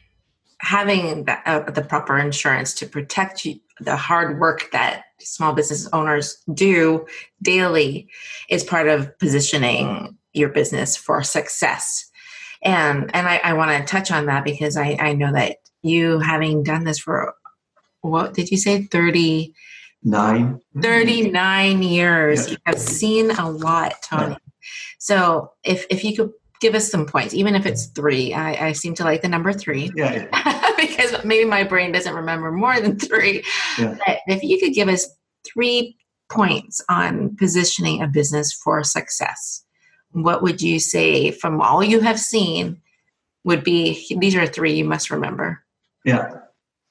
having 0.59 1.25
the, 1.25 1.49
uh, 1.49 1.71
the 1.71 1.83
proper 1.83 2.19
insurance 2.19 2.73
to 2.75 2.87
protect 2.87 3.45
you, 3.45 3.61
the 3.81 3.97
hard 3.97 4.41
work 4.41 4.71
that 4.73 5.05
small 5.21 5.53
business 5.53 5.89
owners 5.93 6.43
do 6.53 7.07
daily 7.43 8.09
is 8.49 8.65
part 8.65 8.89
of 8.89 9.17
positioning 9.19 10.17
your 10.33 10.49
business 10.49 10.97
for 10.97 11.23
success. 11.23 12.11
And 12.63 13.15
and 13.15 13.29
i, 13.29 13.41
I 13.45 13.53
want 13.53 13.71
to 13.71 13.91
touch 13.91 14.11
on 14.11 14.27
that 14.27 14.45
because 14.45 14.77
i 14.77 14.97
i 14.99 15.13
know 15.13 15.33
that 15.33 15.59
you 15.83 16.19
having 16.19 16.63
done 16.63 16.85
this 16.85 16.99
for 16.99 17.35
what 18.05 18.35
did 18.35 18.51
you 18.51 18.59
say? 18.59 18.83
30 18.83 19.55
Nine. 20.05 20.61
39 20.81 21.83
years. 21.83 22.47
Yeah. 22.47 22.51
You 22.53 22.57
have 22.67 22.79
seen 22.79 23.31
a 23.31 23.51
lot, 23.51 23.95
Tony. 24.03 24.33
Yeah. 24.33 24.37
So 24.99 25.53
if, 25.65 25.87
if 25.91 26.05
you 26.05 26.15
could 26.15 26.33
give 26.61 26.75
us 26.75 26.91
some 26.91 27.07
points, 27.07 27.35
even 27.35 27.55
if 27.55 27.67
it's 27.67 27.87
three, 27.87 28.35
I, 28.35 28.69
I 28.69 28.73
seem 28.73 28.95
to 28.95 29.05
like 29.05 29.23
the 29.23 29.29
number 29.29 29.53
three. 29.53 29.91
Yeah. 29.97 30.27
because 30.81 31.25
maybe 31.25 31.49
my 31.49 31.65
brain 31.65 31.93
doesn't 31.93 32.15
remember 32.15 32.53
more 32.53 32.79
than 32.81 32.99
three. 32.99 33.43
Yeah. 33.79 33.97
But 34.07 34.19
if 34.27 34.43
you 34.43 34.59
could 34.59 34.75
give 34.75 34.89
us 34.89 35.09
three 35.47 35.97
points 36.31 36.83
on 36.89 37.37
positioning 37.37 38.03
a 38.03 38.07
business 38.07 38.53
for 38.53 38.83
success, 38.85 39.65
what 40.13 40.43
would 40.43 40.63
you 40.63 40.79
say 40.79 41.31
from 41.31 41.61
all 41.61 41.83
you 41.83 42.01
have 42.01 42.21
seen 42.21 42.81
would 43.45 43.65
be 43.65 44.17
these 44.19 44.35
are 44.37 44.47
three 44.47 44.75
you 44.75 44.85
must 44.85 45.11
remember? 45.11 45.63
Yeah. 46.05 46.31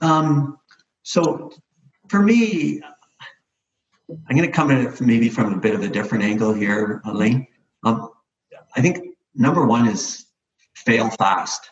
Um, 0.01 0.59
so 1.03 1.51
for 2.09 2.21
me, 2.21 2.81
I'm 4.09 4.35
going 4.35 4.47
to 4.49 4.51
come 4.51 4.71
at 4.71 4.81
it 4.81 5.01
maybe 5.01 5.29
from 5.29 5.53
a 5.53 5.57
bit 5.57 5.75
of 5.75 5.81
a 5.81 5.87
different 5.87 6.23
angle 6.23 6.53
here, 6.53 7.01
Elaine. 7.05 7.47
Um, 7.83 8.09
I 8.75 8.81
think 8.81 9.15
number 9.35 9.65
one 9.65 9.87
is 9.87 10.25
fail 10.75 11.09
fast, 11.09 11.69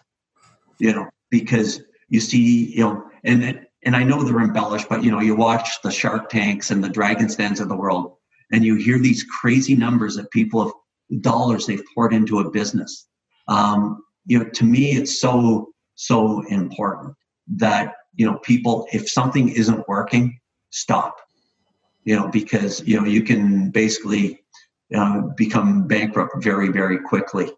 you 0.79 0.93
know, 0.93 1.09
because 1.29 1.81
you 2.09 2.19
see, 2.19 2.73
you 2.73 2.83
know, 2.83 3.03
and 3.23 3.65
and 3.83 3.95
I 3.95 4.03
know 4.03 4.23
they're 4.23 4.39
embellished, 4.39 4.87
but 4.89 5.03
you 5.03 5.11
know, 5.11 5.19
you 5.19 5.35
watch 5.35 5.81
the 5.81 5.91
Shark 5.91 6.29
Tanks 6.29 6.71
and 6.71 6.83
the 6.83 6.89
Dragon's 6.89 7.35
Dens 7.35 7.59
of 7.59 7.69
the 7.69 7.75
world, 7.75 8.15
and 8.51 8.63
you 8.63 8.75
hear 8.75 8.99
these 8.99 9.23
crazy 9.23 9.75
numbers 9.75 10.15
that 10.15 10.31
people 10.31 10.63
have 10.63 11.21
dollars 11.21 11.65
they've 11.65 11.83
poured 11.93 12.13
into 12.13 12.39
a 12.39 12.49
business. 12.49 13.07
Um, 13.47 14.03
you 14.25 14.39
know, 14.39 14.45
to 14.45 14.63
me, 14.63 14.91
it's 14.91 15.19
so 15.19 15.73
so 15.95 16.41
important 16.47 17.15
that 17.55 17.95
you 18.15 18.25
know 18.25 18.37
people, 18.39 18.87
if 18.93 19.09
something 19.09 19.49
isn't 19.49 19.87
working, 19.87 20.39
stop 20.69 21.17
you 22.03 22.15
know, 22.15 22.27
because 22.27 22.85
you 22.87 22.99
know 22.99 23.05
you 23.05 23.23
can 23.23 23.69
basically 23.69 24.41
uh, 24.95 25.21
become 25.37 25.87
bankrupt 25.87 26.43
very, 26.43 26.69
very 26.69 26.99
quickly. 26.99 27.49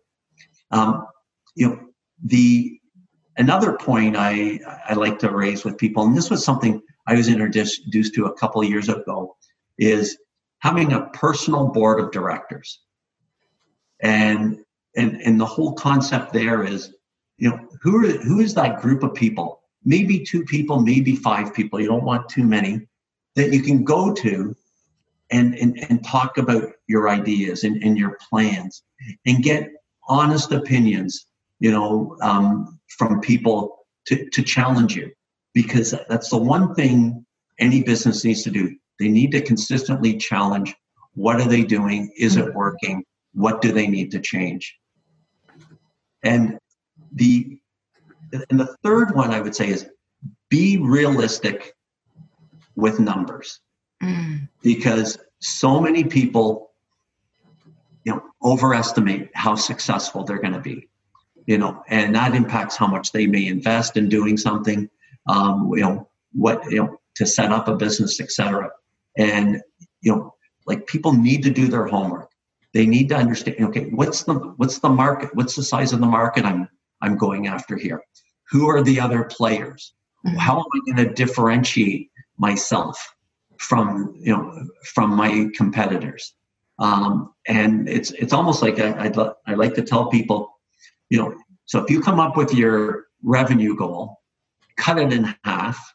Um, 0.72 1.08
you 1.56 1.68
know, 1.70 1.80
the 2.26 2.80
another 3.38 3.74
point 3.74 4.16
I 4.18 4.60
I 4.88 4.94
like 4.94 5.20
to 5.20 5.32
raise 5.32 5.64
with 5.64 5.78
people, 5.78 6.06
and 6.06 6.16
this 6.16 6.30
was 6.30 6.44
something 6.44 6.82
I 7.08 7.16
was 7.16 7.28
introduced 7.28 8.14
to 8.16 8.26
a 8.26 8.34
couple 8.34 8.62
of 8.62 8.70
years 8.70 8.90
ago, 8.90 9.36
is 9.78 10.18
having 10.60 10.94
a 10.94 11.08
personal 11.08 11.68
board 11.68 12.00
of 12.00 12.12
directors, 12.12 12.82
and 14.02 14.60
and 14.96 15.22
and 15.22 15.40
the 15.40 15.46
whole 15.46 15.74
concept 15.74 16.34
there 16.34 16.64
is, 16.64 16.94
you 17.38 17.50
know, 17.50 17.60
who 17.82 17.98
are 17.98 18.10
who 18.20 18.42
is 18.42 18.54
that 18.56 18.82
group 18.82 19.04
of 19.04 19.14
people? 19.14 19.62
Maybe 19.86 20.20
two 20.20 20.44
people, 20.46 20.80
maybe 20.80 21.16
five 21.16 21.54
people. 21.54 21.80
You 21.80 21.88
don't 21.88 22.06
want 22.06 22.30
too 22.30 22.44
many 22.44 22.88
that 23.36 23.52
you 23.52 23.62
can 23.62 23.84
go 23.84 24.14
to 24.14 24.56
and, 25.32 25.56
and, 25.56 25.86
and 25.90 26.04
talk 26.04 26.38
about 26.38 26.72
your 26.88 27.10
ideas 27.10 27.64
and, 27.64 27.82
and 27.84 27.98
your 27.98 28.18
plans 28.30 28.84
and 29.26 29.44
get 29.44 29.70
honest 30.08 30.52
opinions, 30.52 31.26
you 31.60 31.72
know, 31.72 32.16
um, 32.22 32.80
from 32.98 33.20
people 33.22 33.86
to, 34.08 34.30
to 34.30 34.44
challenge 34.44 34.96
you. 34.96 35.12
Because 35.54 35.94
that's 36.10 36.30
the 36.30 36.38
one 36.38 36.74
thing 36.74 37.26
any 37.60 37.84
business 37.84 38.24
needs 38.24 38.44
to 38.44 38.52
do. 38.52 38.76
They 39.00 39.08
need 39.08 39.32
to 39.32 39.42
consistently 39.42 40.18
challenge 40.18 40.76
what 41.16 41.40
are 41.40 41.48
they 41.48 41.64
doing? 41.64 42.12
Is 42.18 42.38
it 42.38 42.54
working? 42.54 43.04
What 43.34 43.62
do 43.62 43.72
they 43.72 43.88
need 43.88 44.12
to 44.12 44.20
change? 44.20 44.76
And 46.24 46.58
the 47.12 47.60
and 48.50 48.60
the 48.60 48.76
third 48.84 49.14
one 49.14 49.32
I 49.32 49.42
would 49.42 49.56
say 49.56 49.70
is 49.70 49.88
be 50.50 50.78
realistic 50.78 51.74
with 52.76 53.00
numbers. 53.00 53.60
Mm. 54.02 54.50
because 54.62 55.18
so 55.40 55.80
many 55.80 56.04
people 56.04 56.72
you 58.04 58.14
know 58.14 58.22
overestimate 58.44 59.30
how 59.34 59.56
successful 59.56 60.26
they're 60.26 60.42
going 60.42 60.54
to 60.54 60.60
be 60.60 60.90
you 61.46 61.58
know 61.58 61.82
and 61.88 62.14
that 62.14 62.36
impacts 62.36 62.76
how 62.76 62.88
much 62.88 63.14
they 63.14 63.28
may 63.28 63.48
invest 63.48 63.96
in 63.96 64.10
doing 64.10 64.36
something 64.36 64.90
um, 65.28 65.72
you 65.74 65.84
know 65.84 66.10
what 66.34 66.70
you 66.70 66.80
know 66.80 67.00
to 67.16 67.26
set 67.26 67.54
up 67.54 67.70
a 67.70 67.76
business 67.76 68.20
etc 68.20 68.70
and 69.18 69.62
you 70.02 70.12
know 70.12 70.34
like 70.66 70.88
people 70.88 71.14
need 71.14 71.44
to 71.44 71.50
do 71.50 71.68
their 71.68 71.88
homework. 71.88 72.30
They 72.74 72.86
need 72.86 73.10
to 73.10 73.16
understand 73.16 73.58
okay 73.68 73.86
what's 73.92 74.24
the 74.24 74.34
what's 74.58 74.80
the 74.80 74.90
market 74.90 75.30
what's 75.36 75.56
the 75.56 75.64
size 75.64 75.94
of 75.94 76.00
the 76.00 76.08
market 76.08 76.44
i'm 76.44 76.68
i'm 77.02 77.18
going 77.18 77.48
after 77.48 77.78
here? 77.78 78.02
Who 78.50 78.68
are 78.68 78.82
the 78.82 79.00
other 79.00 79.24
players? 79.26 79.94
Mm-hmm. 80.26 80.38
how 80.38 80.58
am 80.60 80.66
i 80.74 80.80
going 80.94 81.06
to 81.06 81.14
differentiate 81.14 82.10
myself 82.38 83.16
from 83.58 84.16
you 84.20 84.36
know 84.36 84.68
from 84.84 85.12
my 85.16 85.50
competitors. 85.56 86.34
Um, 86.80 87.34
and 87.48 87.88
it's 87.88 88.12
it's 88.12 88.34
almost 88.34 88.62
like 88.62 88.80
I, 88.80 89.06
I'd, 89.06 89.18
I 89.46 89.54
like 89.54 89.76
to 89.76 89.84
tell 89.84 90.10
people 90.10 90.60
you 91.10 91.20
know 91.20 91.36
so 91.66 91.84
if 91.84 91.90
you 91.90 92.02
come 92.02 92.20
up 92.20 92.36
with 92.36 92.54
your 92.54 93.06
revenue 93.24 93.76
goal 93.76 94.20
cut 94.78 94.98
it 94.98 95.14
in 95.14 95.34
half 95.44 95.94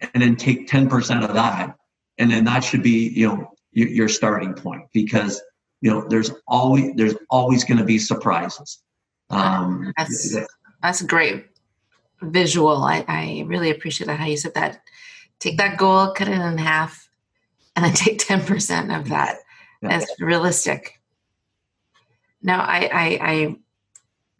and 0.00 0.22
then 0.22 0.36
take 0.36 0.68
10% 0.68 1.24
of 1.24 1.34
that. 1.34 1.76
And 2.18 2.30
then 2.30 2.44
that 2.44 2.64
should 2.64 2.82
be 2.82 3.08
you 3.10 3.28
know 3.28 3.52
your, 3.72 3.88
your 3.88 4.08
starting 4.08 4.54
point 4.54 4.82
because 4.92 5.42
you 5.82 5.90
know 5.90 6.06
there's 6.08 6.30
always 6.48 6.94
there's 6.94 7.14
always 7.28 7.64
going 7.64 7.78
to 7.78 7.84
be 7.84 7.98
surprises. 7.98 8.82
Um, 9.28 9.92
that's 9.98 10.34
that's 10.82 11.02
great 11.02 11.46
visual. 12.22 12.84
I, 12.84 13.04
I 13.06 13.44
really 13.46 13.70
appreciate 13.70 14.06
that 14.06 14.18
how 14.18 14.24
you 14.24 14.38
said 14.38 14.54
that 14.54 14.80
take 15.38 15.56
that 15.58 15.78
goal 15.78 16.12
cut 16.12 16.28
it 16.28 16.32
in 16.32 16.58
half 16.58 17.08
and 17.74 17.84
then 17.84 17.92
take 17.94 18.18
10% 18.18 18.98
of 18.98 19.08
that 19.08 19.38
as 19.82 20.06
realistic 20.20 21.00
now 22.42 22.60
I, 22.60 22.90
I 22.92 23.56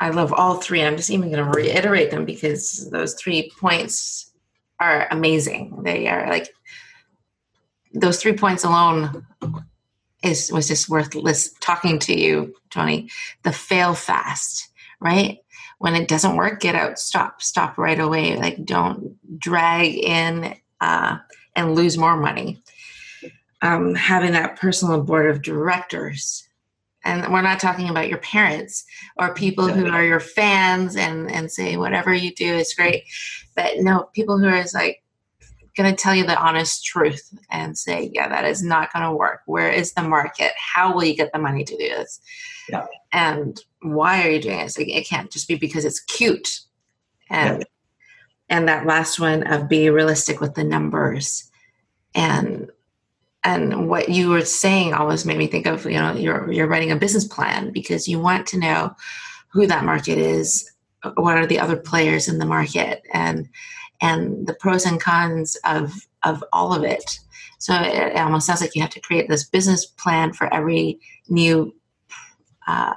i 0.01 0.07
i 0.07 0.11
love 0.11 0.33
all 0.33 0.57
three 0.57 0.83
i'm 0.83 0.97
just 0.97 1.11
even 1.11 1.31
going 1.31 1.45
to 1.45 1.51
reiterate 1.51 2.11
them 2.11 2.25
because 2.25 2.89
those 2.91 3.15
three 3.15 3.51
points 3.61 4.33
are 4.81 5.07
amazing 5.11 5.83
they 5.85 6.09
are 6.09 6.29
like 6.29 6.49
those 7.97 8.21
three 8.21 8.35
points 8.35 8.65
alone 8.65 9.27
is 10.23 10.51
was 10.53 10.69
just 10.69 10.89
worth 10.89 11.15
list, 11.15 11.61
talking 11.61 11.99
to 12.01 12.19
you, 12.19 12.55
Tony. 12.71 13.11
The 13.43 13.53
fail 13.53 13.95
fast, 13.95 14.69
right? 15.01 15.39
When 15.79 15.95
it 15.95 16.09
doesn't 16.09 16.37
work, 16.37 16.61
get 16.61 16.75
out, 16.75 16.99
stop, 16.99 17.43
stop 17.43 17.79
right 17.79 17.99
away. 17.99 18.37
Like 18.37 18.65
don't 18.65 19.17
drag 19.39 19.95
in 19.95 20.57
uh, 20.81 21.19
and 21.55 21.75
lose 21.75 21.99
more 21.99 22.17
money. 22.17 22.63
Um, 23.63 23.95
having 23.95 24.33
that 24.33 24.57
personal 24.57 25.03
board 25.03 25.31
of 25.31 25.43
directors, 25.43 26.47
and 27.05 27.33
we're 27.33 27.43
not 27.43 27.59
talking 27.59 27.89
about 27.89 28.09
your 28.09 28.19
parents 28.19 28.85
or 29.17 29.33
people 29.33 29.67
who 29.69 29.87
are 29.87 30.05
your 30.05 30.21
fans 30.21 30.95
and 30.97 31.31
and 31.31 31.51
say 31.51 31.77
whatever 31.77 32.13
you 32.13 32.35
do 32.35 32.55
is 32.55 32.75
great, 32.75 33.05
but 33.55 33.79
no, 33.79 34.11
people 34.13 34.39
who 34.39 34.47
are 34.47 34.65
like 34.75 35.03
going 35.77 35.95
to 35.95 36.03
tell 36.03 36.15
you 36.15 36.25
the 36.25 36.39
honest 36.39 36.85
truth 36.85 37.37
and 37.51 37.77
say, 37.77 38.11
yeah, 38.13 38.29
that 38.29 38.45
is 38.45 38.63
not 38.63 38.93
going 38.93 39.05
to 39.05 39.13
work. 39.13 39.41
Where 39.47 39.71
is 39.71 39.93
the 39.93 40.03
market? 40.03 40.53
How 40.57 40.95
will 40.95 41.05
you 41.05 41.15
get 41.15 41.33
the 41.33 41.39
money 41.39 41.65
to 41.65 41.77
do 41.77 41.89
this? 41.89 42.21
Yeah. 42.69 42.87
And 43.13 43.61
why 43.83 44.27
are 44.27 44.31
you 44.31 44.41
doing 44.41 44.59
this? 44.59 44.79
It 44.79 45.07
can't 45.07 45.31
just 45.31 45.49
be 45.49 45.57
because 45.57 45.85
it's 45.85 46.01
cute. 46.01 46.61
And 47.29 47.59
yeah. 47.61 47.65
And 48.49 48.69
that 48.69 48.87
last 48.87 49.19
one 49.19 49.47
of 49.47 49.69
be 49.69 49.91
realistic 49.91 50.41
with 50.41 50.55
the 50.55 50.65
numbers. 50.65 51.51
And 52.15 52.71
and 53.45 53.89
what 53.89 54.09
you 54.09 54.29
were 54.31 54.45
saying 54.45 54.93
always 54.93 55.25
made 55.25 55.39
me 55.39 55.47
think 55.47 55.67
of, 55.67 55.85
you 55.85 55.99
know, 55.99 56.13
you're 56.13 56.51
you're 56.51 56.67
writing 56.67 56.91
a 56.91 56.97
business 56.97 57.25
plan 57.25 57.71
because 57.71 58.09
you 58.09 58.19
want 58.19 58.47
to 58.49 58.59
know 58.59 58.95
who 59.49 59.67
that 59.67 59.85
market 59.85 60.19
is, 60.19 60.71
what 61.15 61.37
are 61.37 61.47
the 61.47 61.61
other 61.61 61.77
players 61.77 62.29
in 62.29 62.39
the 62.39 62.47
market 62.47 63.03
and 63.13 63.49
and 64.01 64.47
the 64.47 64.55
pros 64.55 64.85
and 64.85 65.01
cons 65.01 65.57
of 65.65 65.93
of 66.25 66.43
all 66.53 66.75
of 66.75 66.83
it. 66.85 67.21
So 67.59 67.75
it, 67.75 68.17
almost 68.17 68.47
sounds 68.47 68.61
like 68.61 68.75
you 68.75 68.83
have 68.83 68.91
to 68.91 69.01
create 69.01 69.29
this 69.29 69.49
business 69.49 69.87
plan 69.87 70.33
for 70.33 70.53
every 70.53 71.01
new 71.29 71.75
uh, 72.67 72.95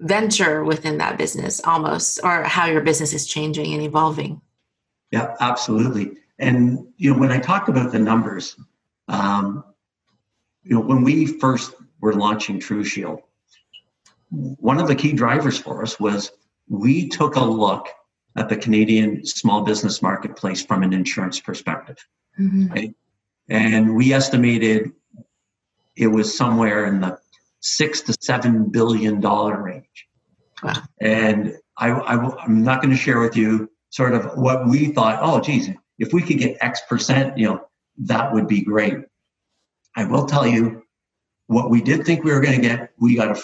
venture 0.00 0.64
within 0.64 0.98
that 0.98 1.18
business, 1.18 1.60
almost, 1.64 2.20
or 2.24 2.42
how 2.42 2.66
your 2.66 2.80
business 2.80 3.12
is 3.12 3.26
changing 3.26 3.72
and 3.72 3.82
evolving. 3.82 4.40
Yeah, 5.10 5.36
absolutely. 5.40 6.16
And 6.38 6.86
you 6.96 7.12
know, 7.12 7.20
when 7.20 7.30
I 7.30 7.38
talk 7.38 7.68
about 7.68 7.92
the 7.92 7.98
numbers, 7.98 8.56
um, 9.08 9.64
you 10.62 10.74
know, 10.74 10.80
when 10.80 11.04
we 11.04 11.26
first 11.26 11.74
were 12.00 12.14
launching 12.14 12.58
TruShield, 12.58 13.22
one 14.30 14.80
of 14.80 14.88
the 14.88 14.94
key 14.94 15.12
drivers 15.12 15.58
for 15.58 15.82
us 15.82 16.00
was 16.00 16.30
we 16.68 17.08
took 17.08 17.36
a 17.36 17.44
look 17.44 17.88
at 18.36 18.48
the 18.48 18.56
Canadian 18.56 19.26
small 19.26 19.62
business 19.62 20.00
marketplace 20.00 20.64
from 20.64 20.82
an 20.82 20.92
insurance 20.92 21.40
perspective. 21.40 21.98
Mm-hmm. 22.38 22.66
Right? 22.68 22.94
And 23.48 23.96
we 23.96 24.12
estimated 24.12 24.92
it 25.96 26.06
was 26.06 26.34
somewhere 26.34 26.86
in 26.86 27.00
the 27.00 27.18
six 27.60 28.00
to 28.02 28.16
seven 28.20 28.70
billion 28.70 29.20
dollar 29.20 29.62
range. 29.62 30.06
Wow. 30.62 30.82
And 31.00 31.56
I, 31.76 31.90
I, 31.90 32.44
am 32.44 32.62
not 32.62 32.82
going 32.82 32.92
to 32.92 33.00
share 33.00 33.20
with 33.20 33.36
you 33.36 33.70
sort 33.90 34.14
of 34.14 34.36
what 34.36 34.68
we 34.68 34.92
thought. 34.92 35.18
Oh, 35.22 35.40
geez, 35.40 35.70
if 35.98 36.12
we 36.12 36.22
could 36.22 36.38
get 36.38 36.58
X 36.60 36.82
percent, 36.88 37.38
you 37.38 37.48
know, 37.48 37.66
that 37.98 38.32
would 38.32 38.46
be 38.46 38.62
great. 38.62 38.98
I 39.96 40.04
will 40.04 40.26
tell 40.26 40.46
you 40.46 40.82
what 41.46 41.70
we 41.70 41.80
did 41.80 42.04
think 42.04 42.24
we 42.24 42.32
were 42.32 42.40
going 42.40 42.60
to 42.60 42.66
get. 42.66 42.90
We 42.98 43.16
got 43.16 43.36
a, 43.36 43.42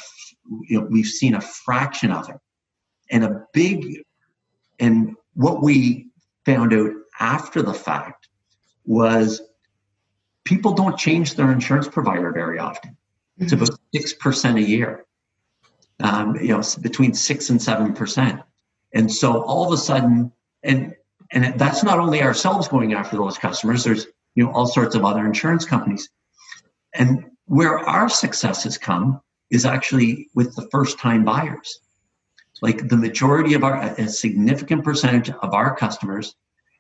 you 0.69 0.81
know, 0.81 0.87
we've 0.91 1.07
seen 1.07 1.35
a 1.35 1.41
fraction 1.41 2.11
of 2.11 2.29
it, 2.29 2.37
and 3.11 3.25
a 3.25 3.47
big 3.53 4.03
and 4.79 5.17
what 5.35 5.63
we 5.63 6.09
found 6.45 6.73
out 6.73 6.93
after 7.19 7.63
the 7.63 7.75
fact 7.75 8.29
was 8.85 9.43
people 10.45 10.73
don't 10.73 10.99
change 10.99 11.35
their 11.35 11.51
insurance 11.51 11.89
provider 11.89 12.33
very 12.33 12.59
often. 12.59 12.97
It's 13.39 13.53
about 13.53 13.71
six 13.95 14.13
percent 14.13 14.59
a 14.59 14.63
year. 14.63 15.05
Um, 16.01 16.37
you 16.37 16.49
know, 16.49 16.63
between 16.81 17.15
six 17.15 17.51
and 17.51 17.61
seven 17.61 17.95
percent. 17.95 18.41
And 18.95 19.13
so 19.13 19.43
all 19.43 19.67
of 19.67 19.73
a 19.73 19.77
sudden, 19.77 20.33
and 20.63 20.95
and 21.33 21.59
that's 21.59 21.83
not 21.83 21.99
only 21.99 22.23
ourselves 22.23 22.69
going 22.69 22.95
after 22.95 23.17
those 23.17 23.39
customers. 23.39 23.85
There's 23.85 24.07
you 24.35 24.45
know 24.45 24.53
all 24.53 24.67
sorts 24.67 24.95
of 24.95 25.05
other 25.05 25.25
insurance 25.25 25.65
companies, 25.65 26.09
and 26.95 27.25
where 27.47 27.79
our 27.79 28.09
success 28.09 28.65
has 28.65 28.79
come 28.79 29.21
is 29.51 29.65
actually 29.65 30.29
with 30.35 30.55
the 30.57 30.69
first 30.71 30.99
time 30.99 31.25
buyers 31.25 31.81
like 32.63 32.89
the 32.89 32.97
majority 32.97 33.55
of 33.55 33.65
our 33.65 33.81
a 33.83 34.09
significant 34.09 34.85
percentage 34.85 35.31
of 35.31 35.53
our 35.53 35.77
customers 35.77 36.35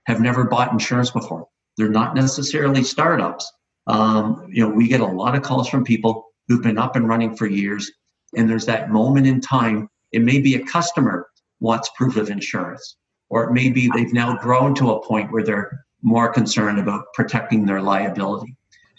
have 0.04 0.20
never 0.20 0.44
bought 0.44 0.72
insurance 0.72 1.10
before 1.10 1.48
they're 1.76 1.88
not 1.88 2.14
necessarily 2.14 2.82
startups 2.82 3.52
um, 3.86 4.48
you 4.50 4.66
know 4.66 4.74
we 4.74 4.88
get 4.88 5.00
a 5.00 5.06
lot 5.06 5.34
of 5.34 5.42
calls 5.42 5.68
from 5.68 5.84
people 5.84 6.25
who've 6.48 6.62
been 6.62 6.78
up 6.78 6.96
and 6.96 7.08
running 7.08 7.36
for 7.36 7.46
years 7.46 7.90
and 8.36 8.48
there's 8.48 8.66
that 8.66 8.90
moment 8.90 9.26
in 9.26 9.40
time 9.40 9.88
it 10.12 10.22
may 10.22 10.40
be 10.40 10.54
a 10.54 10.64
customer 10.64 11.26
wants 11.60 11.90
proof 11.96 12.16
of 12.16 12.30
insurance 12.30 12.96
or 13.28 13.44
it 13.44 13.52
may 13.52 13.70
be 13.70 13.90
they've 13.94 14.12
now 14.12 14.36
grown 14.36 14.74
to 14.74 14.90
a 14.90 15.06
point 15.06 15.30
where 15.32 15.44
they're 15.44 15.84
more 16.02 16.32
concerned 16.32 16.78
about 16.78 17.04
protecting 17.14 17.64
their 17.64 17.80
liability 17.80 18.56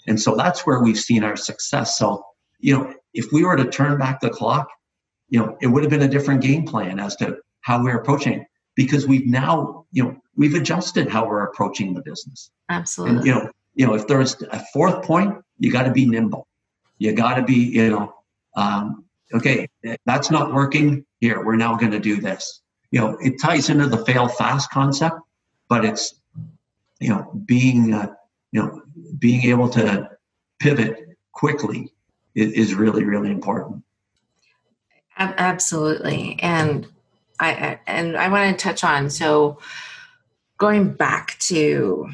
and 0.08 0.20
so 0.20 0.36
that's 0.36 0.66
where 0.66 0.82
we've 0.82 1.00
seen 1.00 1.24
our 1.24 1.36
success 1.36 1.98
so 1.98 2.24
you 2.60 2.76
know 2.76 2.94
if 3.14 3.32
we 3.32 3.44
were 3.44 3.56
to 3.56 3.70
turn 3.70 3.98
back 3.98 4.20
the 4.20 4.30
clock 4.30 4.68
you 5.30 5.40
know, 5.40 5.58
it 5.62 5.68
would 5.68 5.84
have 5.84 5.90
been 5.90 6.04
a 6.04 6.08
different 6.08 6.42
game 6.42 6.66
plan 6.66 7.00
as 7.00 7.16
to 7.18 7.38
how 7.62 7.84
we're 7.84 7.98
approaching 7.98 8.34
it 8.34 8.48
because 8.76 9.08
we've 9.08 9.26
now, 9.26 9.86
you 9.92 10.04
know, 10.04 10.16
we've 10.36 10.54
adjusted 10.54 11.10
how 11.10 11.28
we're 11.28 11.44
approaching 11.44 11.94
the 11.94 12.02
business. 12.02 12.52
Absolutely. 12.70 13.18
And, 13.18 13.26
you 13.26 13.34
know, 13.34 13.52
you 13.76 13.86
know, 13.86 13.94
if 13.94 14.08
there's 14.08 14.42
a 14.44 14.64
fourth 14.74 15.04
point, 15.04 15.36
you 15.60 15.72
got 15.72 15.84
to 15.84 15.92
be 15.92 16.06
nimble. 16.06 16.47
You 16.98 17.14
got 17.14 17.36
to 17.36 17.44
be, 17.44 17.56
you 17.56 17.90
know, 17.90 18.16
um, 18.56 19.06
okay, 19.34 19.68
that's 20.06 20.32
not 20.32 20.54
working. 20.54 21.06
Here, 21.20 21.44
we're 21.44 21.56
now 21.56 21.76
going 21.76 21.92
to 21.92 22.00
do 22.00 22.22
this. 22.22 22.62
You 22.92 23.02
know, 23.02 23.18
it 23.22 23.42
ties 23.42 23.70
into 23.70 23.88
the 23.88 24.06
fail 24.06 24.28
fast 24.28 24.72
concept, 24.72 25.20
but 25.68 25.84
it's, 25.84 26.16
you 27.00 27.10
know, 27.10 27.42
being, 27.46 27.94
uh, 27.94 28.14
you 28.52 28.62
know, 28.62 28.82
being 29.20 29.44
able 29.50 29.70
to 29.70 30.10
pivot 30.60 31.18
quickly 31.34 31.92
is, 32.36 32.52
is 32.54 32.74
really, 32.76 33.04
really 33.04 33.30
important. 33.30 33.84
Absolutely, 35.20 36.38
and 36.42 36.88
I 37.40 37.80
and 37.88 38.16
I 38.16 38.28
want 38.30 38.58
to 38.58 38.64
touch 38.64 38.84
on 38.84 39.10
so 39.10 39.58
going 40.58 40.94
back 40.94 41.38
to 41.40 42.10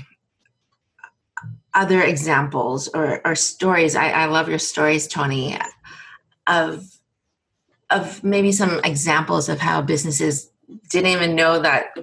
other 1.74 2.02
examples 2.02 2.88
or, 2.90 3.22
or 3.26 3.36
stories. 3.36 3.96
I, 3.96 4.10
I 4.10 4.26
love 4.26 4.50
your 4.50 4.60
stories, 4.60 5.08
Tony, 5.08 5.58
of 6.48 6.90
of 7.90 8.24
maybe 8.24 8.52
some 8.52 8.80
examples 8.84 9.50
of 9.50 9.60
how 9.60 9.82
businesses 9.82 10.50
didn't 10.90 11.12
even 11.12 11.36
know 11.36 11.60
that 11.60 11.96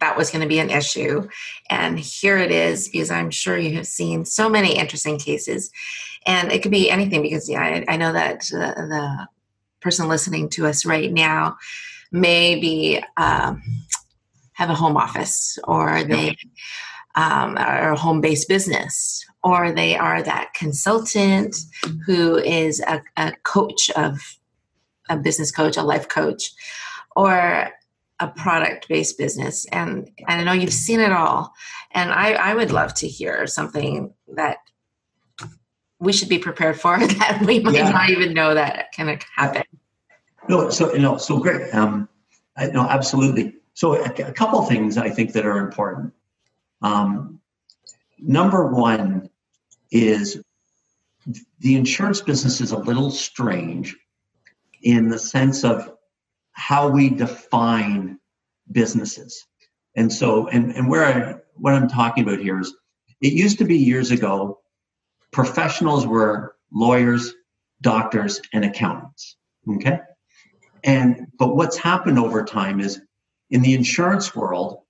that 0.00 0.16
was 0.16 0.30
going 0.30 0.42
to 0.42 0.48
be 0.48 0.58
an 0.58 0.70
issue. 0.70 1.28
And 1.68 1.98
here 1.98 2.38
it 2.38 2.50
is, 2.50 2.88
because 2.88 3.10
I'm 3.10 3.30
sure 3.30 3.58
you 3.58 3.76
have 3.76 3.86
seen 3.86 4.24
so 4.24 4.48
many 4.48 4.76
interesting 4.76 5.18
cases. 5.18 5.70
And 6.26 6.50
it 6.50 6.62
could 6.62 6.70
be 6.70 6.90
anything 6.90 7.20
because 7.20 7.48
yeah, 7.48 7.60
I, 7.60 7.84
I 7.88 7.96
know 7.96 8.12
that 8.12 8.40
the, 8.40 8.74
the 8.76 9.28
person 9.80 10.08
listening 10.08 10.48
to 10.50 10.66
us 10.66 10.86
right 10.86 11.12
now 11.12 11.58
maybe 12.10 13.02
um, 13.16 13.62
have 14.52 14.70
a 14.70 14.74
home 14.74 14.96
office 14.96 15.58
or 15.64 16.04
they 16.04 16.36
um, 17.14 17.56
are 17.56 17.92
a 17.92 17.96
home 17.96 18.20
based 18.20 18.48
business 18.48 19.24
or 19.42 19.72
they 19.72 19.96
are 19.96 20.22
that 20.22 20.54
consultant 20.54 21.56
who 22.06 22.38
is 22.38 22.80
a, 22.80 23.02
a 23.16 23.32
coach 23.42 23.90
of 23.90 24.38
a 25.08 25.16
business 25.16 25.50
coach, 25.50 25.76
a 25.76 25.82
life 25.82 26.08
coach, 26.08 26.52
or 27.14 27.70
a 28.20 28.28
product 28.28 28.88
based 28.88 29.18
business 29.18 29.66
and, 29.66 30.08
and 30.28 30.40
I 30.40 30.44
know 30.44 30.52
you've 30.52 30.72
seen 30.72 31.00
it 31.00 31.12
all 31.12 31.52
and 31.90 32.12
I, 32.12 32.32
I 32.32 32.54
would 32.54 32.70
love 32.70 32.94
to 32.94 33.08
hear 33.08 33.46
something 33.46 34.14
that 34.34 34.58
we 35.98 36.12
should 36.12 36.28
be 36.28 36.38
prepared 36.38 36.80
for 36.80 36.98
that 37.06 37.42
we 37.44 37.60
might 37.60 37.74
yeah. 37.74 37.90
not 37.90 38.10
even 38.10 38.34
know 38.34 38.54
that 38.54 38.92
can 38.92 39.18
happen. 39.34 39.64
No, 40.48 40.68
so 40.70 40.92
you 40.92 41.00
know, 41.00 41.16
so 41.16 41.38
great. 41.38 41.74
Um, 41.74 42.08
I, 42.56 42.66
no, 42.66 42.82
absolutely. 42.82 43.54
So 43.72 43.94
a, 43.94 44.28
a 44.28 44.32
couple 44.32 44.62
things 44.62 44.96
I 44.98 45.10
think 45.10 45.32
that 45.32 45.46
are 45.46 45.58
important. 45.58 46.12
Um, 46.84 47.40
number 48.18 48.66
one 48.66 49.30
is 49.90 50.42
the 51.60 51.76
insurance 51.76 52.20
business 52.20 52.60
is 52.60 52.72
a 52.72 52.78
little 52.78 53.10
strange 53.10 53.96
in 54.82 55.08
the 55.08 55.18
sense 55.18 55.64
of 55.64 55.90
how 56.52 56.88
we 56.90 57.08
define 57.08 58.18
businesses. 58.70 59.46
And 59.96 60.12
so, 60.12 60.48
and, 60.48 60.72
and 60.72 60.90
where 60.90 61.04
I, 61.04 61.36
what 61.54 61.72
I'm 61.72 61.88
talking 61.88 62.22
about 62.22 62.40
here 62.40 62.60
is 62.60 62.74
it 63.22 63.32
used 63.32 63.58
to 63.58 63.64
be 63.64 63.78
years 63.78 64.10
ago, 64.10 64.60
professionals 65.32 66.06
were 66.06 66.54
lawyers, 66.70 67.32
doctors, 67.80 68.42
and 68.52 68.62
accountants. 68.62 69.36
Okay. 69.76 70.00
And, 70.82 71.28
but 71.38 71.56
what's 71.56 71.78
happened 71.78 72.18
over 72.18 72.44
time 72.44 72.80
is 72.80 73.00
in 73.48 73.62
the 73.62 73.72
insurance 73.72 74.36
world, 74.36 74.83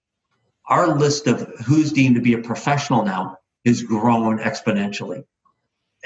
our 0.67 0.97
list 0.97 1.27
of 1.27 1.41
who's 1.67 1.93
deemed 1.93 2.15
to 2.17 2.21
be 2.21 2.35
a 2.35 2.39
professional 2.39 3.05
now 3.05 3.39
has 3.65 3.83
grown 3.83 4.39
exponentially. 4.39 5.25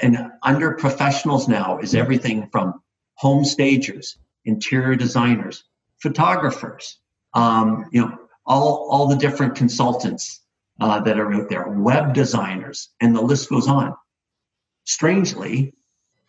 And 0.01 0.31
under 0.43 0.73
professionals 0.73 1.47
now 1.47 1.79
is 1.79 1.95
everything 1.95 2.49
from 2.51 2.81
home 3.15 3.43
stagers, 3.43 4.17
interior 4.45 4.95
designers, 4.95 5.65
photographers, 6.01 6.99
um, 7.33 7.85
you 7.91 8.01
know, 8.01 8.17
all, 8.45 8.87
all 8.89 9.07
the 9.07 9.17
different 9.17 9.55
consultants 9.55 10.41
uh, 10.79 11.01
that 11.01 11.19
are 11.19 11.33
out 11.33 11.49
there, 11.49 11.67
web 11.67 12.13
designers, 12.13 12.89
and 13.01 13.15
the 13.15 13.21
list 13.21 13.49
goes 13.49 13.67
on. 13.67 13.93
Strangely, 14.85 15.73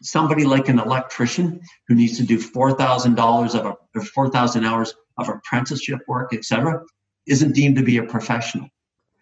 somebody 0.03 0.45
like 0.45 0.69
an 0.69 0.79
electrician 0.79 1.61
who 1.87 1.95
needs 1.95 2.16
to 2.16 2.25
do 2.25 2.38
$4,000 2.38 3.55
of 3.55 3.77
a, 3.95 4.01
4,000 4.01 4.64
hours 4.64 4.95
of 5.16 5.29
apprenticeship 5.29 6.01
work, 6.09 6.35
etc., 6.35 6.83
isn't 7.26 7.54
deemed 7.54 7.76
to 7.76 7.83
be 7.83 7.98
a 7.98 8.02
professional. 8.02 8.68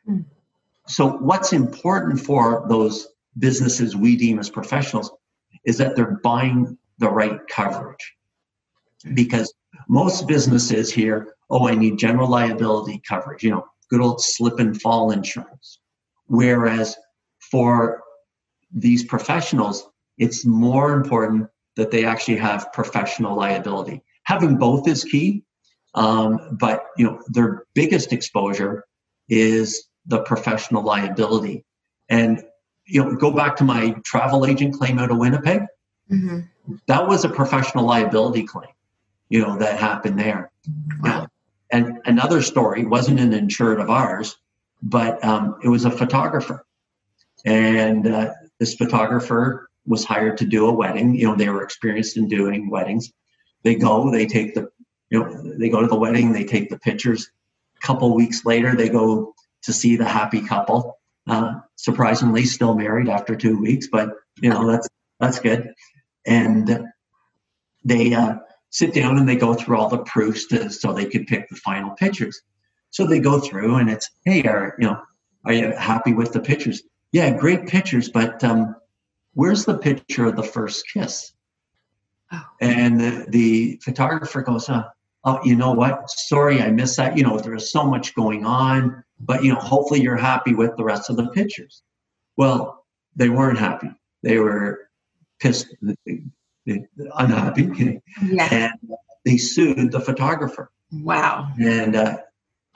Mm. 0.09 0.25
So, 0.87 1.19
what's 1.19 1.53
important 1.53 2.21
for 2.21 2.65
those 2.69 3.09
businesses 3.39 3.95
we 3.95 4.17
deem 4.17 4.39
as 4.39 4.51
professionals 4.51 5.11
is 5.65 5.79
that 5.79 5.97
they're 5.97 6.19
buying 6.23 6.79
the 6.99 7.09
right 7.09 7.41
coverage. 7.49 8.15
Because 9.15 9.53
most 9.89 10.27
businesses 10.27 10.93
here, 10.93 11.35
oh, 11.51 11.69
I 11.69 11.75
need 11.75 11.99
general 11.99 12.29
liability 12.29 13.01
coverage, 13.09 13.43
you 13.43 13.51
know, 13.51 13.65
good 13.91 14.01
old 14.01 14.21
slip 14.21 14.59
and 14.59 14.81
fall 14.81 15.13
insurance. 15.13 15.81
Whereas 16.27 16.97
for 17.51 18.03
these 18.73 19.05
professionals, 19.05 19.89
it's 20.19 20.45
more 20.45 20.93
important 20.93 21.49
that 21.77 21.91
they 21.91 22.05
actually 22.05 22.37
have 22.37 22.73
professional 22.73 23.37
liability. 23.37 24.03
Having 24.25 24.59
both 24.59 24.89
is 24.89 25.05
key, 25.05 25.45
um, 25.95 26.57
but 26.59 26.85
you 26.97 27.07
know 27.07 27.23
their 27.29 27.65
biggest 27.75 28.13
exposure 28.13 28.85
is 29.29 29.89
the 30.07 30.21
professional 30.21 30.83
liability. 30.83 31.65
And 32.09 32.43
you 32.87 33.05
know, 33.05 33.15
go 33.15 33.31
back 33.31 33.57
to 33.57 33.65
my 33.65 33.95
travel 34.05 34.47
agent 34.47 34.75
claim 34.75 34.99
out 34.99 35.11
of 35.11 35.19
Winnipeg. 35.19 35.63
Mm-hmm. 36.11 36.41
That 36.87 37.07
was 37.07 37.25
a 37.25 37.29
professional 37.29 37.85
liability 37.85 38.45
claim, 38.45 38.71
you 39.29 39.43
know, 39.43 39.59
that 39.59 39.79
happened 39.79 40.19
there. 40.19 40.51
Wow. 41.01 41.29
and 41.71 41.99
another 42.07 42.43
story 42.43 42.85
wasn't 42.85 43.21
an 43.21 43.33
insured 43.33 43.81
of 43.81 43.91
ours, 43.91 44.37
but 44.83 45.23
um, 45.25 45.59
it 45.63 45.69
was 45.69 45.85
a 45.85 45.91
photographer, 45.91 46.65
and 47.45 48.07
uh, 48.07 48.33
this 48.59 48.75
photographer 48.75 49.69
was 49.87 50.05
hired 50.05 50.39
to 50.39 50.45
do 50.45 50.67
a 50.67 50.73
wedding. 50.73 51.15
You 51.15 51.29
know, 51.29 51.35
they 51.35 51.49
were 51.49 51.63
experienced 51.63 52.17
in 52.17 52.29
doing 52.29 52.71
weddings. 52.71 53.13
They 53.65 53.75
go, 53.75 54.11
they 54.11 54.27
take 54.27 54.55
the, 54.55 54.71
you 55.11 55.21
know, 55.21 55.43
they 55.59 55.69
go 55.69 55.81
to 55.81 55.87
the 55.87 55.97
wedding, 55.97 56.33
they 56.33 56.45
take 56.45 56.71
the 56.71 56.79
pictures. 56.79 57.31
A 57.83 57.87
couple 57.87 58.15
weeks 58.15 58.45
later, 58.45 58.75
they 58.75 58.89
go 58.89 59.35
to 59.63 59.73
see 59.73 59.97
the 59.97 60.05
happy 60.05 60.41
couple. 60.41 60.99
Uh, 61.27 61.61
surprisingly, 61.77 62.45
still 62.45 62.75
married 62.75 63.09
after 63.09 63.37
two 63.37 63.59
weeks, 63.59 63.89
but 63.91 64.11
you 64.41 64.51
know 64.51 64.67
that's 64.67 64.89
that's 65.21 65.39
good. 65.39 65.73
And 66.27 66.87
they 67.85 68.15
uh, 68.15 68.37
sit 68.71 68.95
down 68.95 69.19
and 69.19 69.29
they 69.29 69.37
go 69.37 69.55
through 69.55 69.79
all 69.79 69.89
the 69.89 69.99
proofs 69.99 70.47
to, 70.47 70.71
so 70.71 70.93
they 70.93 71.07
could 71.07 71.27
pick 71.27 71.49
the 71.49 71.57
final 71.57 71.91
pictures. 71.91 72.41
So 72.91 73.07
they 73.07 73.19
go 73.19 73.39
through 73.41 73.77
and 73.77 73.91
it's, 73.91 74.11
hey, 74.25 74.43
are 74.45 74.75
you 74.79 74.89
know, 74.89 75.01
are 75.45 75.53
you 75.53 75.73
happy 75.73 76.13
with 76.13 76.33
the 76.33 76.41
pictures? 76.41 76.83
Yeah, 77.13 77.31
great 77.31 77.67
pictures, 77.67 78.09
but 78.09 78.43
um, 78.45 78.77
where's 79.35 79.65
the 79.65 79.79
picture 79.79 80.27
of 80.27 80.37
the 80.37 80.43
first 80.43 80.85
kiss? 80.93 81.33
Oh. 82.33 82.45
And 82.61 83.01
the, 83.01 83.27
the, 83.29 83.81
photographer 83.83 84.43
goes, 84.43 84.69
oh, 84.69 84.85
oh, 85.25 85.41
you 85.45 85.57
know 85.57 85.73
what? 85.73 86.11
Sorry, 86.11 86.61
I 86.61 86.71
missed 86.71 86.97
that. 86.97 87.17
You 87.17 87.25
know, 87.25 87.39
there 87.39 87.53
was 87.53 87.71
so 87.71 87.85
much 87.85 88.15
going 88.15 88.45
on, 88.45 89.03
but 89.21 89.43
you 89.43 89.53
know, 89.53 89.59
hopefully 89.59 90.01
you're 90.01 90.17
happy 90.17 90.55
with 90.55 90.77
the 90.77 90.85
rest 90.85 91.11
of 91.11 91.17
the 91.17 91.29
pictures. 91.29 91.83
Well, 92.37 92.87
they 93.17 93.29
weren't 93.29 93.59
happy. 93.59 93.91
They 94.23 94.39
were 94.39 94.89
pissed, 95.41 95.75
unhappy, 96.67 98.01
yeah. 98.23 98.49
and 98.51 98.73
they 99.25 99.37
sued 99.37 99.93
the 99.93 100.01
photographer. 100.01 100.71
Wow. 100.93 101.53
And 101.61 101.97
uh, 101.97 102.19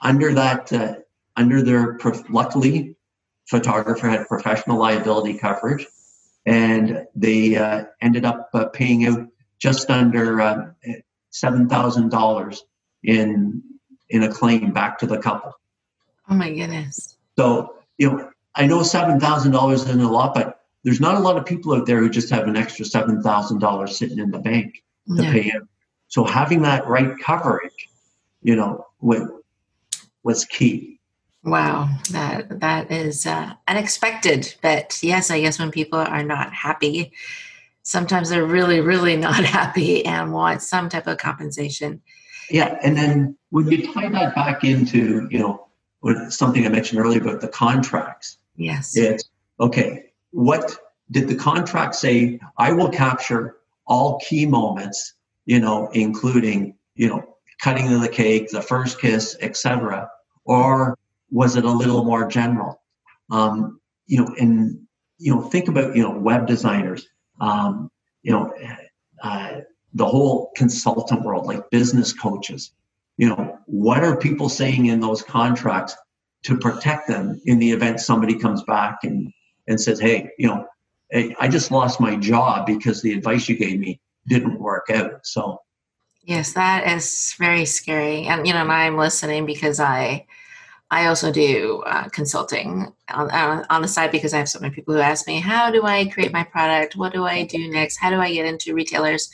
under 0.01 0.33
that, 0.33 0.71
uh, 0.71 0.95
under 1.35 1.61
their 1.61 1.97
luckily, 2.29 2.95
photographer 3.47 4.07
had 4.07 4.27
professional 4.27 4.77
liability 4.77 5.37
coverage, 5.37 5.87
and 6.45 7.05
they 7.15 7.55
uh, 7.55 7.85
ended 8.01 8.25
up 8.25 8.49
uh, 8.53 8.65
paying 8.65 9.05
out 9.05 9.27
just 9.59 9.89
under 9.89 10.41
uh, 10.41 10.65
seven 11.33 11.67
thousand 11.67 12.09
dollars 12.09 12.63
in 13.03 13.61
in 14.09 14.23
a 14.23 14.31
claim 14.31 14.71
back 14.71 14.99
to 14.99 15.05
the 15.05 15.17
couple. 15.17 15.51
Oh 16.29 16.35
my 16.35 16.53
goodness! 16.53 17.17
So 17.37 17.75
you 17.97 18.11
know, 18.11 18.31
I 18.55 18.67
know 18.67 18.83
seven 18.83 19.19
thousand 19.19 19.51
dollars 19.51 19.81
isn't 19.81 19.99
a 19.99 20.09
lot, 20.09 20.33
but 20.33 20.61
there's 20.83 21.01
not 21.01 21.15
a 21.15 21.19
lot 21.19 21.37
of 21.37 21.45
people 21.45 21.73
out 21.73 21.85
there 21.85 21.99
who 21.99 22.09
just 22.09 22.29
have 22.29 22.47
an 22.47 22.55
extra 22.55 22.85
seven 22.85 23.21
thousand 23.21 23.59
dollars 23.59 23.97
sitting 23.97 24.19
in 24.19 24.31
the 24.31 24.39
bank 24.39 24.83
to 25.15 25.23
yeah. 25.23 25.31
pay 25.31 25.49
in. 25.49 25.67
So 26.07 26.23
having 26.23 26.61
that 26.61 26.87
right 26.87 27.17
coverage, 27.19 27.89
you 28.41 28.55
know, 28.55 28.85
was 29.01 30.45
key. 30.45 30.99
Wow, 31.43 31.89
that 32.11 32.61
that 32.61 32.91
is 32.91 33.25
uh, 33.25 33.53
unexpected. 33.67 34.53
But 34.61 34.99
yes, 35.01 35.29
I 35.29 35.41
guess 35.41 35.59
when 35.59 35.71
people 35.71 35.99
are 35.99 36.23
not 36.23 36.53
happy, 36.53 37.11
sometimes 37.83 38.29
they're 38.29 38.45
really, 38.45 38.81
really 38.81 39.15
not 39.15 39.43
happy 39.45 40.05
and 40.05 40.33
want 40.33 40.61
some 40.61 40.89
type 40.89 41.07
of 41.07 41.17
compensation. 41.17 42.01
Yeah, 42.49 42.77
and 42.83 42.97
then 42.97 43.37
when 43.51 43.69
you 43.69 43.93
tie 43.93 44.09
that 44.09 44.35
back 44.35 44.63
into 44.63 45.27
you 45.31 45.39
know 45.39 45.67
something 46.29 46.65
I 46.65 46.69
mentioned 46.69 46.99
earlier 46.99 47.21
about 47.21 47.41
the 47.41 47.47
contracts. 47.47 48.37
Yes, 48.55 48.97
it's 48.97 49.23
okay. 49.59 50.11
What 50.31 50.75
did 51.11 51.27
the 51.27 51.35
contract 51.35 51.95
say? 51.95 52.39
I 52.57 52.71
will 52.73 52.89
capture 52.89 53.57
all 53.85 54.19
key 54.19 54.45
moments, 54.45 55.13
you 55.45 55.59
know, 55.59 55.89
including 55.93 56.75
you 56.95 57.09
know 57.09 57.37
cutting 57.61 57.93
of 57.93 58.01
the 58.01 58.09
cake, 58.09 58.49
the 58.49 58.61
first 58.61 58.99
kiss, 58.99 59.37
etc. 59.39 60.09
Or 60.45 60.97
was 61.31 61.55
it 61.55 61.63
a 61.63 61.71
little 61.71 62.03
more 62.03 62.27
general? 62.27 62.81
Um, 63.31 63.79
you 64.05 64.17
know, 64.17 64.35
and 64.37 64.85
you 65.17 65.33
know, 65.33 65.41
think 65.41 65.69
about 65.69 65.95
you 65.95 66.03
know 66.03 66.11
web 66.11 66.45
designers. 66.45 67.07
Um, 67.43 67.91
you 68.21 68.31
know, 68.31 68.53
uh, 69.21 69.61
the 69.93 70.05
whole 70.05 70.51
consultant 70.55 71.23
world, 71.23 71.45
like 71.45 71.69
business 71.69 72.13
coaches. 72.13 72.71
You 73.17 73.29
know, 73.29 73.59
what 73.65 74.03
are 74.03 74.17
people 74.17 74.49
saying 74.49 74.87
in 74.87 74.99
those 74.99 75.21
contracts 75.21 75.95
to 76.43 76.57
protect 76.57 77.07
them 77.07 77.41
in 77.45 77.59
the 77.59 77.71
event 77.71 77.99
somebody 77.99 78.35
comes 78.35 78.63
back 78.63 78.99
and 79.03 79.31
and 79.67 79.79
says, 79.79 79.99
"Hey, 79.99 80.29
you 80.37 80.47
know, 80.47 80.65
I 81.39 81.47
just 81.47 81.69
lost 81.69 81.99
my 81.99 82.15
job 82.15 82.65
because 82.65 83.01
the 83.01 83.13
advice 83.13 83.47
you 83.47 83.55
gave 83.55 83.79
me 83.79 83.99
didn't 84.27 84.59
work 84.59 84.89
out." 84.89 85.25
So, 85.25 85.61
yes, 86.23 86.53
that 86.53 86.87
is 86.87 87.35
very 87.37 87.65
scary, 87.65 88.25
and 88.25 88.47
you 88.47 88.53
know, 88.53 88.65
I'm 88.65 88.97
listening 88.97 89.45
because 89.45 89.79
I 89.79 90.25
I 90.93 91.07
also 91.07 91.31
do 91.31 91.81
uh, 91.87 92.07
consulting 92.09 92.93
on, 93.09 93.65
on, 93.67 93.81
the 93.81 93.87
side 93.87 94.11
because 94.11 94.31
I 94.31 94.37
have 94.37 94.47
so 94.47 94.59
many 94.59 94.75
people 94.75 94.93
who 94.93 94.99
ask 94.99 95.25
me, 95.25 95.39
how 95.39 95.71
do 95.71 95.83
I 95.85 96.05
create 96.05 96.31
my 96.31 96.43
product? 96.43 96.95
What 96.95 97.13
do 97.13 97.25
I 97.25 97.45
do 97.45 97.67
next? 97.67 97.97
How 97.97 98.11
do 98.11 98.17
I 98.17 98.31
get 98.31 98.45
into 98.45 98.75
retailers? 98.75 99.27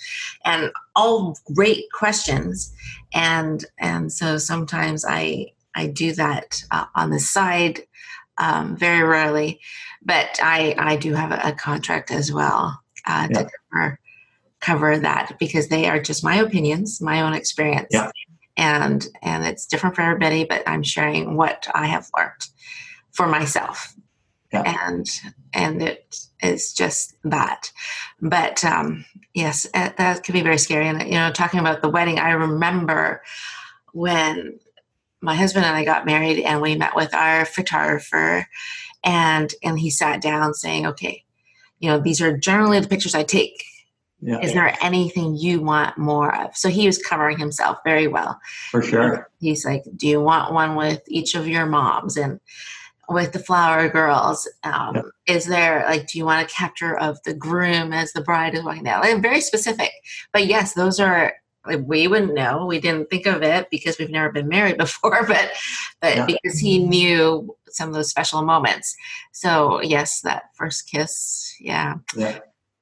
And 0.46 0.72
all 0.96 1.38
great 1.54 1.92
questions. 1.92 2.74
And, 3.14 3.66
and 3.78 4.10
so 4.10 4.38
sometimes 4.38 5.04
I, 5.06 5.48
I 5.76 5.88
do 5.88 6.14
that 6.14 6.64
uh, 6.72 6.86
on 6.96 7.10
the 7.10 7.20
side, 7.20 7.82
um, 8.38 8.78
very 8.78 9.04
rarely, 9.06 9.60
but 10.02 10.40
I, 10.42 10.76
I 10.78 10.96
do 10.96 11.14
have 11.14 11.34
a, 11.34 11.50
a 11.50 11.52
contract 11.52 12.10
as 12.10 12.32
well 12.32 12.80
uh, 13.06 13.28
yeah. 13.30 13.38
to 13.44 13.50
cover, 13.70 14.00
cover 14.62 14.98
that 15.00 15.36
because 15.40 15.68
they 15.68 15.90
are 15.90 16.02
just 16.02 16.24
my 16.24 16.38
opinions, 16.38 17.02
my 17.02 17.20
own 17.20 17.34
experience. 17.34 17.90
Yeah 17.92 18.12
and 18.60 19.08
and 19.22 19.46
it's 19.46 19.66
different 19.66 19.96
for 19.96 20.02
everybody 20.02 20.44
but 20.44 20.62
i'm 20.68 20.84
sharing 20.84 21.36
what 21.38 21.68
i 21.74 21.88
have 21.88 22.10
learned 22.16 22.48
for 23.12 23.28
myself. 23.28 23.96
Yeah. 24.52 24.88
and 24.88 25.08
and 25.54 25.82
it 25.84 26.16
is 26.42 26.74
just 26.74 27.16
that. 27.24 27.72
But 28.22 28.64
um 28.66 29.06
yes 29.34 29.68
that 29.74 30.24
can 30.24 30.34
be 30.34 30.42
very 30.42 30.58
scary. 30.58 30.88
And 30.88 31.04
you 31.04 31.16
know 31.16 31.32
talking 31.32 31.60
about 31.60 31.82
the 31.82 31.90
wedding 31.90 32.20
i 32.20 32.32
remember 32.32 33.22
when 33.94 34.60
my 35.22 35.36
husband 35.36 35.66
and 35.66 35.76
i 35.76 35.84
got 35.86 36.06
married 36.06 36.40
and 36.40 36.62
we 36.62 36.76
met 36.76 36.96
with 36.96 37.14
our 37.14 37.46
photographer 37.46 38.48
and 39.04 39.54
and 39.64 39.80
he 39.80 39.90
sat 39.90 40.22
down 40.22 40.54
saying 40.54 40.88
okay 40.88 41.24
you 41.80 41.90
know 41.90 42.00
these 42.00 42.22
are 42.22 42.38
generally 42.38 42.80
the 42.80 42.88
pictures 42.88 43.16
i 43.16 43.24
take 43.24 43.64
yeah. 44.22 44.40
Is 44.42 44.54
there 44.54 44.76
anything 44.82 45.36
you 45.36 45.62
want 45.62 45.98
more 45.98 46.36
of? 46.36 46.56
So 46.56 46.70
he 46.70 46.86
was 46.86 46.98
covering 46.98 47.38
himself 47.38 47.78
very 47.86 48.08
well. 48.08 48.40
For 48.70 48.82
sure. 48.82 49.30
He's 49.40 49.66
like, 49.66 49.84
Do 49.96 50.08
you 50.08 50.22
want 50.22 50.54
one 50.54 50.76
with 50.76 51.02
each 51.08 51.36
of 51.36 51.48
your 51.48 51.66
moms 51.66 52.18
and 52.18 52.40
with 53.08 53.32
the 53.32 53.40
flower 53.40 53.88
girls? 53.88 54.48
Um. 54.64 55.12
Is 55.26 55.46
there 55.46 55.86
like, 55.88 56.08
do 56.08 56.18
you 56.18 56.26
want 56.26 56.46
a 56.46 56.54
capture 56.54 56.98
of 56.98 57.22
the 57.24 57.34
groom 57.34 57.94
as 57.94 58.12
the 58.12 58.22
bride 58.22 58.56
is 58.56 58.64
walking 58.64 58.84
down? 58.84 59.02
Like, 59.02 59.22
very 59.22 59.42
specific. 59.42 59.92
But 60.34 60.48
yes, 60.48 60.74
those 60.74 61.00
are 61.00 61.34
like 61.66 61.82
we 61.86 62.08
wouldn't 62.08 62.34
know. 62.34 62.66
We 62.66 62.80
didn't 62.80 63.10
think 63.10 63.26
of 63.26 63.42
it 63.42 63.70
because 63.70 63.98
we've 63.98 64.10
never 64.10 64.32
been 64.32 64.48
married 64.48 64.78
before, 64.78 65.26
but 65.28 65.52
but 66.02 66.16
yeah. 66.16 66.26
because 66.26 66.60
he 66.60 66.80
knew 66.80 67.56
some 67.70 67.90
of 67.90 67.96
those 67.96 68.10
special 68.10 68.42
moments. 68.42 68.96
So 69.32 69.82
yes, 69.82 70.22
that 70.22 70.44
first 70.56 70.90
kiss, 70.90 71.56
yeah. 71.60 71.96
yeah. 72.16 72.40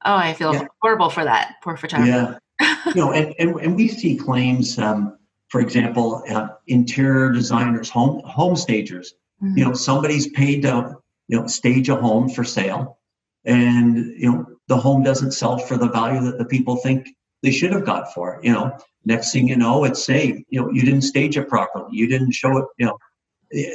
Oh, 0.07 0.15
I 0.15 0.33
feel 0.33 0.53
yeah. 0.53 0.67
horrible 0.81 1.09
for 1.09 1.25
that 1.25 1.55
poor 1.61 1.75
photographer. 1.75 2.39
Yeah. 2.61 2.77
you 2.87 2.95
know, 2.95 3.11
and, 3.11 3.35
and, 3.39 3.59
and 3.59 3.75
we 3.75 3.89
see 3.89 4.15
claims, 4.15 4.79
um, 4.79 5.17
for 5.49 5.59
example, 5.59 6.23
uh, 6.29 6.47
interior 6.67 7.29
designers, 7.29 7.89
home 7.89 8.21
home 8.25 8.55
stagers. 8.55 9.13
Mm-hmm. 9.43 9.57
You 9.57 9.65
know, 9.65 9.73
somebody's 9.73 10.29
paid 10.29 10.61
to 10.61 10.95
you 11.27 11.39
know 11.39 11.47
stage 11.47 11.89
a 11.89 11.95
home 11.97 12.29
for 12.29 12.45
sale, 12.45 12.99
and 13.43 13.97
you 14.17 14.31
know 14.31 14.45
the 14.67 14.77
home 14.77 15.03
doesn't 15.03 15.33
sell 15.33 15.57
for 15.57 15.77
the 15.77 15.89
value 15.89 16.21
that 16.21 16.37
the 16.37 16.45
people 16.45 16.77
think 16.77 17.09
they 17.43 17.51
should 17.51 17.73
have 17.73 17.85
got 17.85 18.13
for 18.13 18.35
it. 18.35 18.45
You 18.45 18.53
know, 18.53 18.77
next 19.05 19.33
thing 19.33 19.49
you 19.49 19.57
know, 19.57 19.83
it's 19.83 20.03
say 20.03 20.43
you 20.49 20.61
know 20.61 20.71
you 20.71 20.83
didn't 20.83 21.01
stage 21.01 21.37
it 21.37 21.49
properly, 21.49 21.89
you 21.91 22.07
didn't 22.07 22.31
show 22.31 22.57
it. 22.57 22.65
You 22.77 22.85
know, 22.87 22.97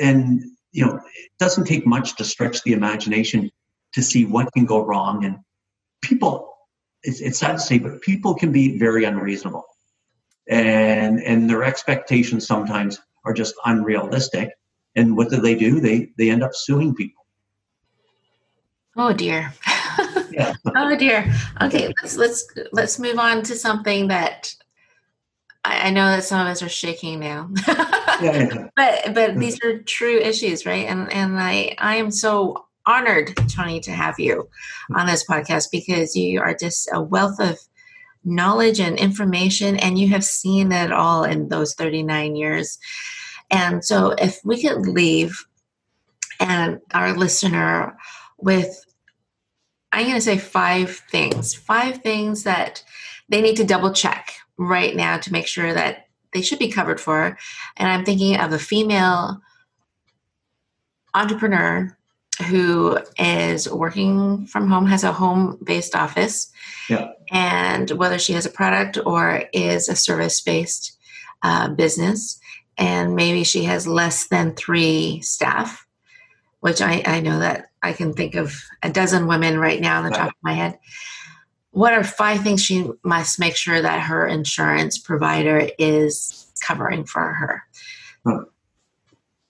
and 0.01 0.43
you 0.73 0.87
know 0.87 0.97
it 0.97 1.31
doesn't 1.39 1.67
take 1.67 1.87
much 1.87 2.17
to 2.17 2.25
stretch 2.25 2.63
the 2.63 2.73
imagination 2.73 3.51
to 3.93 4.03
see 4.03 4.25
what 4.25 4.53
can 4.55 4.65
go 4.65 4.83
wrong 4.83 5.27
and 5.27 5.37
people, 6.03 6.55
it's, 7.03 7.21
it's 7.21 7.39
sad 7.39 7.53
to 7.53 7.59
say, 7.59 7.79
but 7.79 8.03
people 8.03 8.35
can 8.35 8.53
be 8.53 8.79
very 8.79 9.05
unreasonable. 9.05 9.65
And, 10.49 11.21
and 11.23 11.49
their 11.49 11.65
expectations 11.65 12.47
sometimes 12.47 13.01
are 13.25 13.33
just 13.33 13.55
unrealistic. 13.65 14.51
And 14.95 15.17
what 15.17 15.31
do 15.31 15.37
they 15.41 15.55
do? 15.55 15.81
They, 15.81 16.11
they 16.19 16.31
end 16.31 16.43
up 16.43 16.55
suing 16.55 16.95
people. 16.95 17.23
Oh 18.97 19.13
dear. 19.13 19.53
yeah. 20.31 20.53
oh 20.77 20.97
dear. 20.97 21.33
Okay, 21.63 21.93
let's 22.03 22.17
let's 22.17 22.47
let's 22.73 22.99
move 22.99 23.19
on 23.19 23.43
to 23.45 23.55
something 23.55 24.09
that 24.09 24.55
I, 25.65 25.89
I 25.89 25.91
know 25.91 26.07
that 26.11 26.25
some 26.25 26.47
of 26.47 26.51
us 26.51 26.63
are 26.63 26.69
shaking 26.69 27.21
now. 27.21 27.51
yeah, 27.67 28.19
yeah. 28.21 28.69
But 28.77 29.15
but 29.15 29.39
these 29.39 29.63
are 29.65 29.83
true 29.83 30.19
issues, 30.19 30.67
right? 30.67 30.87
And 30.87 31.11
and 31.13 31.41
I 31.41 31.75
I 31.79 31.97
am 31.97 32.11
so 32.11 32.67
honored, 32.87 33.35
Tony, 33.49 33.81
to 33.81 33.93
have 33.93 34.19
you 34.19 34.49
on 34.95 35.07
this 35.07 35.27
podcast 35.27 35.69
because 35.71 36.17
you 36.17 36.41
are 36.41 36.55
just 36.55 36.89
a 36.93 37.01
wealth 37.01 37.41
of 37.41 37.59
knowledge 38.25 38.81
and 38.81 38.99
information, 38.99 39.77
and 39.77 39.99
you 39.99 40.09
have 40.09 40.25
seen 40.25 40.71
it 40.73 40.93
all 40.93 41.25
in 41.25 41.49
those 41.49 41.75
39 41.75 42.37
years. 42.37 42.79
And 43.51 43.85
so, 43.85 44.11
if 44.13 44.41
we 44.45 44.63
could 44.63 44.87
leave 44.87 45.45
and 46.41 46.81
our 46.93 47.17
listener 47.17 47.97
with, 48.39 48.85
I'm 49.93 50.05
going 50.07 50.17
to 50.17 50.21
say 50.21 50.39
five 50.39 51.03
things, 51.11 51.55
five 51.55 52.03
things 52.03 52.45
that 52.45 52.83
they 53.29 53.41
need 53.41 53.57
to 53.57 53.65
double 53.65 53.93
check 53.93 54.33
right 54.57 54.95
now 54.95 55.19
to 55.19 55.33
make 55.33 55.47
sure 55.47 55.73
that 55.75 56.07
they 56.33 56.43
should 56.43 56.59
be 56.59 56.69
covered 56.69 57.01
for. 57.01 57.37
And 57.77 57.89
I'm 57.89 58.05
thinking 58.05 58.37
of 58.37 58.53
a 58.53 58.59
female 58.59 59.41
entrepreneur 61.15 61.97
who 62.49 62.99
is 63.19 63.71
working 63.71 64.47
from 64.47 64.69
home, 64.69 64.87
has 64.87 65.05
a 65.05 65.13
home 65.13 65.59
based 65.63 65.95
office, 65.95 66.51
yeah. 66.89 67.11
and 67.31 67.91
whether 67.91 68.19
she 68.19 68.33
has 68.33 68.47
a 68.47 68.51
product 68.51 68.99
or 69.05 69.45
is 69.53 69.89
a 69.89 69.97
service 69.97 70.41
based 70.41 70.97
uh, 71.43 71.69
business, 71.69 72.41
and 72.79 73.15
maybe 73.15 73.45
she 73.45 73.65
has 73.65 73.87
less 73.87 74.29
than 74.29 74.55
three 74.55 75.21
staff, 75.21 75.87
which 76.61 76.81
I, 76.81 77.03
I 77.05 77.21
know 77.21 77.39
that 77.39 77.67
I 77.83 77.93
can 77.93 78.15
think 78.15 78.35
of 78.35 78.55
a 78.83 78.91
dozen 78.91 79.27
women 79.27 79.59
right 79.59 79.81
now 79.81 79.99
on 79.99 80.05
the 80.05 80.17
top 80.17 80.29
of 80.29 80.35
my 80.43 80.55
head. 80.55 80.79
What 81.73 81.93
are 81.95 82.05
five 82.05 82.43
things 82.43 82.63
she 82.63 82.89
must 83.03 83.41
make 83.41 83.57
sure 83.57 83.81
that 83.81 84.03
her 84.03 84.27
insurance 84.27 84.99
provider 84.99 85.69
is 85.79 86.47
covering 86.65 87.05
for 87.05 87.33
her? 87.33 87.63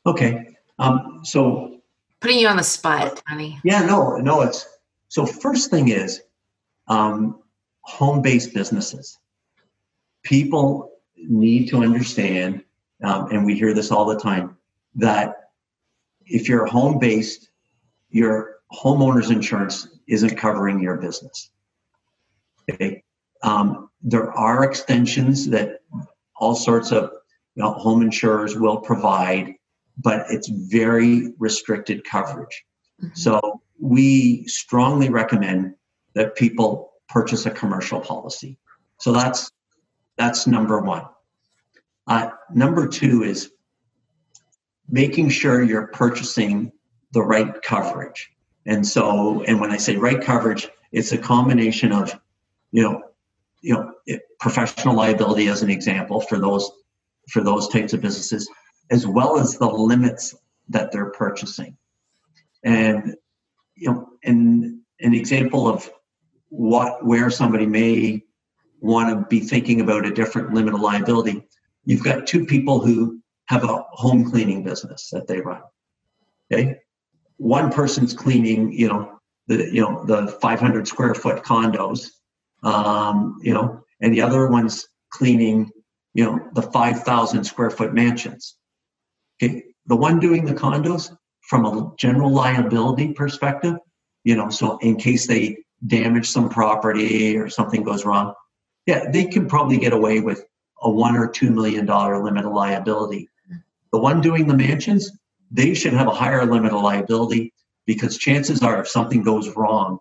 Okay. 0.07 0.57
Um, 0.79 1.21
so 1.25 1.82
putting 2.23 2.39
you 2.39 2.47
on 2.47 2.57
the 2.57 2.63
spot, 2.63 3.21
honey. 3.27 3.59
Yeah, 3.65 3.85
no, 3.85 4.17
no, 4.17 4.43
it's 4.43 4.67
so 5.09 5.27
first 5.27 5.71
thing 5.71 5.89
is 5.89 6.23
um, 6.87 7.41
home-based 7.83 8.55
businesses. 8.55 9.19
People 10.23 10.93
need 11.17 11.69
to 11.69 11.83
understand, 11.83 12.63
um, 13.03 13.29
and 13.31 13.45
we 13.45 13.57
hear 13.57 13.75
this 13.75 13.91
all 13.91 14.07
the 14.07 14.19
time, 14.19 14.57
that 14.95 15.51
if 16.25 16.49
you're 16.49 16.65
home-based, 16.65 17.51
your 18.11 18.57
homeowner's 18.73 19.31
insurance 19.31 19.89
isn't 20.07 20.37
covering 20.37 20.81
your 20.81 20.97
business. 20.97 21.51
Okay. 22.71 23.03
Um, 23.43 23.91
there 24.03 24.31
are 24.33 24.65
extensions 24.65 25.49
that 25.49 25.81
all 26.37 26.55
sorts 26.55 26.93
of 26.93 27.11
you 27.55 27.63
know, 27.63 27.73
home 27.73 28.03
insurers 28.03 28.57
will 28.57 28.79
provide 28.79 29.55
but 29.99 30.27
it's 30.31 30.49
very 30.49 31.35
restricted 31.39 32.05
coverage. 32.05 32.65
Mm-hmm. 33.03 33.15
So 33.15 33.61
we 33.81 34.47
strongly 34.47 35.09
recommend 35.09 35.75
that 36.15 36.37
people 36.37 36.93
purchase 37.09 37.47
a 37.47 37.51
commercial 37.51 38.01
policy. 38.01 38.59
So 38.99 39.13
that's 39.13 39.51
that's 40.17 40.47
number 40.47 40.81
one. 40.81 41.05
Uh, 42.07 42.31
number 42.53 42.87
two 42.89 43.23
is 43.23 43.51
making 44.89 45.31
sure 45.31 45.63
you're 45.63 45.87
purchasing 45.89 46.73
the 47.13 47.23
right 47.23 47.63
coverage. 47.63 48.31
And 48.67 48.87
so, 48.87 49.43
and 49.43 49.61
when 49.61 49.71
I 49.71 49.77
say 49.77 49.97
right 49.97 50.21
coverage, 50.21 50.69
it's 50.93 51.13
a 51.13 51.19
combination 51.19 51.93
of, 51.93 52.19
you 52.71 52.83
know, 52.83 53.03
you 53.63 53.75
know, 53.75 54.19
professional 54.39 54.95
liability 54.95 55.49
as 55.49 55.63
an 55.63 55.71
example 55.71 56.21
for 56.21 56.39
those 56.39 56.71
for 57.31 57.43
those 57.43 57.69
types 57.69 57.93
of 57.93 58.01
businesses, 58.01 58.49
as 58.93 59.07
well 59.07 59.41
as 59.41 59.57
the 59.57 59.67
limits 59.67 60.35
that 60.69 60.93
they're 60.93 61.11
purchasing. 61.11 61.77
And 62.63 63.17
you 63.75 63.91
know, 63.91 64.09
an 64.23 64.83
an 65.01 65.15
example 65.15 65.67
of 65.67 65.91
what 66.51 67.05
where 67.05 67.31
somebody 67.31 67.67
may 67.67 68.23
want 68.81 69.09
to 69.09 69.27
be 69.29 69.41
thinking 69.41 69.81
about 69.81 70.07
a 70.07 70.13
different 70.13 70.53
limit 70.53 70.75
of 70.75 70.81
liability. 70.81 71.49
You've 71.85 72.05
got 72.05 72.27
two 72.27 72.45
people 72.45 72.81
who 72.81 73.21
have 73.47 73.65
a 73.65 73.85
home 73.91 74.31
cleaning 74.31 74.63
business 74.63 75.09
that 75.11 75.27
they 75.27 75.41
run. 75.41 75.63
Okay, 76.53 76.79
one 77.39 77.73
person's 77.73 78.13
cleaning, 78.13 78.73
you 78.73 78.89
know, 78.89 79.19
the 79.47 79.73
you 79.73 79.81
know 79.81 80.05
the 80.05 80.29
500 80.29 80.87
square 80.87 81.15
foot 81.15 81.43
condos, 81.43 82.11
um, 82.63 83.39
you 83.43 83.55
know, 83.55 83.83
and 84.01 84.13
the 84.13 84.21
other 84.21 84.49
one's 84.49 84.87
cleaning, 85.11 85.71
you 86.15 86.25
know, 86.25 86.41
the 86.55 86.63
5,000 86.63 87.45
square 87.45 87.71
foot 87.71 87.95
mansions. 87.95 88.57
Okay, 89.43 89.65
the 89.87 89.97
one 89.97 90.21
doing 90.21 90.45
the 90.45 90.55
condos 90.55 91.17
from 91.41 91.65
a 91.65 91.93
general 91.97 92.31
liability 92.31 93.13
perspective, 93.13 93.75
you 94.25 94.37
know, 94.37 94.49
so 94.51 94.79
in 94.79 94.97
case 94.97 95.27
they 95.27 95.59
damage 95.87 96.29
some 96.31 96.49
property 96.49 97.37
or 97.37 97.49
something 97.49 97.83
goes 97.83 98.05
wrong, 98.05 98.35
yeah, 98.87 99.11
they 99.11 99.25
can 99.25 99.47
probably 99.47 99.79
get 99.79 99.93
away 99.93 100.21
with 100.21 100.45
a 100.83 100.91
one 100.91 101.17
or 101.17 101.29
two 101.29 101.51
million 101.51 101.87
dollar 101.87 102.23
limit 102.23 102.45
of 102.45 102.53
liability. 102.53 103.29
The 103.93 103.99
one 103.99 104.21
doing 104.21 104.47
the 104.47 104.57
mansions, 104.57 105.11
they 105.51 105.75
should 105.75 105.93
have 105.93 106.07
a 106.07 106.13
higher 106.13 106.47
limit 106.47 106.73
of 106.73 106.83
liability 106.83 107.53
because 107.87 108.17
chances 108.17 108.63
are 108.63 108.81
if 108.81 108.89
something 108.89 109.23
goes 109.23 109.55
wrong, 109.57 109.99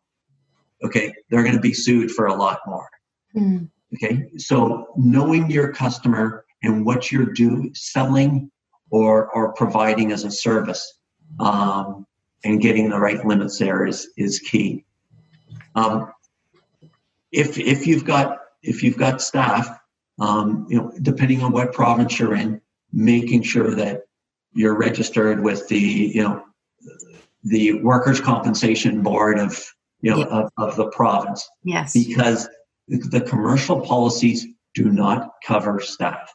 okay, 0.84 1.14
they're 1.30 1.44
going 1.44 1.56
to 1.56 1.62
be 1.62 1.74
sued 1.74 2.12
for 2.12 2.28
a 2.28 2.36
lot 2.36 2.60
more. 2.66 2.90
Mm. 3.36 3.70
Okay, 3.96 4.30
so 4.38 4.88
knowing 4.96 5.52
your 5.52 5.74
customer 5.74 6.46
and 6.64 6.86
what 6.86 7.12
you're 7.12 7.26
doing, 7.26 7.72
selling 7.76 8.50
or 8.92 9.30
or 9.32 9.54
providing 9.54 10.12
as 10.12 10.24
a 10.24 10.32
service 10.32 11.00
um, 11.40 12.06
and 12.44 12.62
getting 12.62 12.90
the 12.90 13.00
right 13.00 13.26
limits 13.26 13.58
there 13.58 13.86
is 13.88 14.10
is 14.18 14.40
key 14.40 14.86
um, 15.76 16.12
if 17.32 17.58
if 17.58 17.88
you've 17.88 18.06
got 18.06 18.38
if 18.62 18.84
you've 18.84 18.98
got 18.98 19.22
staff 19.22 19.82
um, 20.22 20.68
you 20.70 20.78
know, 20.78 20.94
depending 21.02 21.42
on 21.42 21.52
what 21.52 21.74
province 21.74 22.20
you're 22.20 22.36
in, 22.36 22.62
making 22.94 23.42
sure 23.42 23.74
that 23.76 24.04
you're 24.54 24.78
registered 24.78 25.42
with 25.42 25.68
the, 25.68 25.80
you 25.80 26.24
know, 26.24 26.44
the 27.44 27.74
workers' 27.82 28.22
compensation 28.22 29.02
board 29.02 29.40
of, 29.40 29.66
you 30.02 30.12
know, 30.12 30.24
of, 30.24 30.52
of 30.58 30.76
the 30.76 30.88
province, 30.92 31.48
Yes. 31.64 31.94
because 31.94 32.48
the 32.88 33.22
commercial 33.22 33.82
policies 33.82 34.46
do 34.76 34.92
not 34.92 35.32
cover 35.44 35.80
staff. 35.80 36.32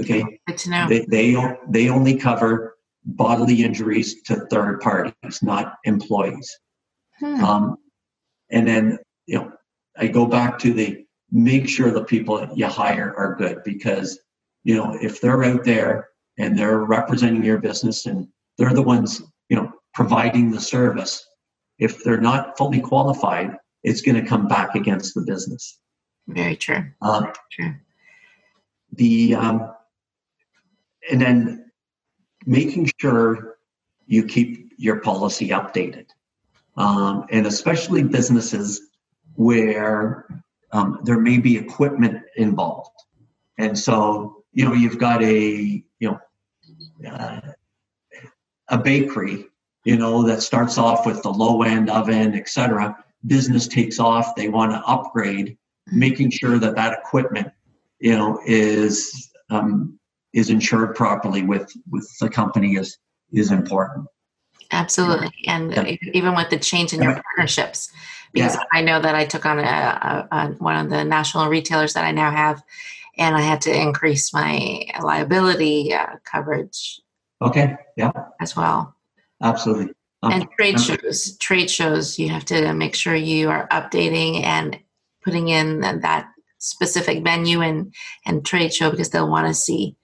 Okay, 0.00 0.40
Good 0.46 0.58
to 0.58 0.70
know. 0.70 0.88
they 0.88 1.04
they 1.06 1.36
they 1.68 1.88
only 1.88 2.16
cover 2.16 2.76
bodily 3.04 3.62
injuries 3.62 4.22
to 4.22 4.46
third 4.50 4.80
parties, 4.80 5.42
not 5.42 5.74
employees. 5.84 6.58
Hmm. 7.18 7.44
Um, 7.44 7.76
and 8.50 8.66
then, 8.66 8.98
you 9.26 9.38
know, 9.38 9.52
I 9.96 10.06
go 10.08 10.26
back 10.26 10.58
to 10.60 10.72
the 10.72 11.04
make 11.30 11.68
sure 11.68 11.90
the 11.90 12.04
people 12.04 12.46
you 12.54 12.66
hire 12.66 13.14
are 13.16 13.36
good 13.36 13.62
because, 13.64 14.18
you 14.64 14.74
know, 14.76 14.96
if 15.00 15.20
they're 15.20 15.44
out 15.44 15.64
there 15.64 16.08
and 16.38 16.58
they're 16.58 16.78
representing 16.78 17.44
your 17.44 17.58
business 17.58 18.06
and 18.06 18.26
they're 18.58 18.74
the 18.74 18.82
ones, 18.82 19.22
you 19.48 19.56
know, 19.56 19.72
providing 19.94 20.50
the 20.50 20.60
service, 20.60 21.24
if 21.78 22.02
they're 22.02 22.20
not 22.20 22.58
fully 22.58 22.80
qualified, 22.80 23.56
it's 23.82 24.02
going 24.02 24.20
to 24.20 24.28
come 24.28 24.48
back 24.48 24.74
against 24.74 25.14
the 25.14 25.22
business. 25.22 25.78
Very 26.26 26.56
true. 26.56 26.84
Um, 27.00 27.32
True. 27.50 27.74
the 28.92 29.34
um, 29.34 29.72
and 31.10 31.20
then 31.20 31.70
making 32.46 32.90
sure 32.98 33.58
you 34.06 34.24
keep 34.24 34.72
your 34.76 35.00
policy 35.00 35.50
updated. 35.50 36.06
Um, 36.76 37.26
and 37.30 37.46
especially 37.46 38.02
businesses 38.02 38.80
where 39.34 40.26
um, 40.72 41.00
there 41.04 41.18
may 41.18 41.38
be 41.38 41.56
equipment 41.56 42.22
involved. 42.36 42.90
And 43.58 43.78
so 43.78 44.40
you 44.52 44.64
know 44.64 44.72
you've 44.72 44.98
got 44.98 45.22
a 45.22 45.84
you 45.98 46.10
know 46.10 46.20
uh, 47.08 47.40
a 48.68 48.78
bakery 48.78 49.46
you 49.84 49.96
know 49.96 50.22
that 50.24 50.42
starts 50.42 50.78
off 50.78 51.06
with 51.06 51.22
the 51.22 51.30
low 51.30 51.62
end 51.62 51.90
oven 51.90 52.34
etc 52.34 52.96
business 53.26 53.68
takes 53.68 53.98
off 53.98 54.34
they 54.34 54.48
want 54.48 54.72
to 54.72 54.78
upgrade 54.86 55.56
making 55.92 56.30
sure 56.30 56.58
that 56.58 56.74
that 56.74 56.98
equipment 56.98 57.48
you 58.00 58.16
know 58.16 58.40
is 58.44 59.30
um, 59.50 59.98
is 60.32 60.50
insured 60.50 60.94
properly 60.94 61.42
with 61.42 61.72
with 61.90 62.08
the 62.20 62.28
company 62.28 62.76
is 62.76 62.98
is 63.32 63.50
important 63.50 64.06
Absolutely. 64.72 65.32
And 65.46 65.72
Yeah. 65.72 65.96
even 66.14 66.34
with 66.34 66.50
the 66.50 66.58
change 66.58 66.92
in 66.92 67.02
your 67.02 67.12
Yeah. 67.12 67.22
partnerships, 67.22 67.90
because 68.32 68.54
Yeah. 68.54 68.62
I 68.72 68.82
know 68.82 69.00
that 69.00 69.14
I 69.14 69.24
took 69.24 69.44
on 69.44 69.58
a, 69.58 69.62
a, 69.62 70.28
a, 70.30 70.46
one 70.58 70.76
of 70.76 70.90
the 70.90 71.04
national 71.04 71.48
retailers 71.48 71.94
that 71.94 72.04
I 72.04 72.12
now 72.12 72.30
have, 72.30 72.62
and 73.18 73.36
I 73.36 73.40
had 73.40 73.60
to 73.62 73.74
increase 73.74 74.32
my 74.32 74.84
liability 75.02 75.92
uh, 75.92 76.16
coverage 76.24 77.00
okay 77.42 77.76
yeah 77.96 78.12
as 78.40 78.54
well. 78.54 78.94
absolutely 79.42 79.92
Um, 80.22 80.32
and 80.32 80.48
trade 80.56 80.78
shows, 80.78 81.36
trade 81.38 81.70
shows, 81.70 82.18
you 82.18 82.28
have 82.28 82.44
to 82.46 82.72
make 82.74 82.94
sure 82.94 83.14
you 83.14 83.48
are 83.48 83.66
updating 83.68 84.42
and 84.44 84.78
putting 85.24 85.48
in 85.48 85.80
that 85.80 86.28
specific 86.58 87.24
venue 87.24 87.62
and 87.62 87.92
and 88.26 88.44
trade 88.44 88.72
show 88.72 88.90
because 88.90 89.10
they'll 89.10 89.30
want 89.30 89.48
to 89.48 89.54
see 89.54 89.96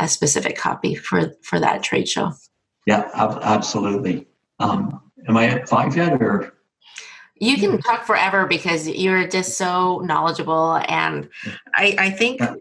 a 0.00 0.08
specific 0.08 0.56
copy 0.56 0.94
for 0.94 1.32
for 1.42 1.58
that 1.60 1.82
trade 1.82 2.08
show. 2.08 2.32
yeah 2.86 3.08
ab- 3.14 3.40
absolutely 3.42 4.26
um, 4.58 5.00
am 5.28 5.36
i 5.36 5.46
at 5.46 5.68
five 5.68 5.96
yet 5.96 6.20
or 6.20 6.52
You 7.38 7.56
can 7.58 7.76
talk 7.82 8.06
forever 8.06 8.46
because 8.46 8.88
you're 8.88 9.28
just 9.28 9.58
so 9.58 10.00
knowledgeable, 10.10 10.80
and 10.88 11.28
I, 11.74 11.94
I 12.06 12.08
think 12.10 12.40
Yeah. 12.40 12.54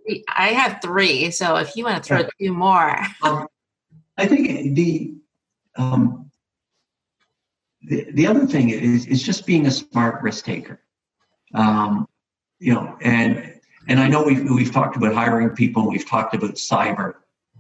I 0.45 0.47
have 0.61 0.81
three. 0.81 1.31
So 1.31 1.55
if 1.63 1.69
you 1.77 1.85
want 1.85 1.95
to 2.03 2.03
throw 2.07 2.19
Yeah. 2.19 2.29
two 2.39 2.53
more, 2.53 2.91
um, 3.23 3.47
i 4.17 4.25
think 4.31 4.43
the 4.75 4.89
um, 5.77 6.29
the, 7.89 8.05
the 8.17 8.27
other 8.27 8.45
thing 8.53 8.69
is 8.69 9.05
is 9.07 9.21
just 9.23 9.45
being 9.45 9.65
a 9.67 9.71
smart 9.71 10.21
risk 10.23 10.43
taker 10.45 10.77
um, 11.53 12.07
you 12.59 12.73
know 12.73 12.97
and 13.01 13.29
and 13.89 13.97
i 13.99 14.07
know 14.11 14.23
we've 14.23 14.43
we've 14.57 14.71
talked 14.79 14.95
about 14.99 15.13
hiring 15.13 15.49
people 15.63 15.87
we've 15.87 16.09
talked 16.15 16.33
about 16.35 16.55
cyber 16.55 17.09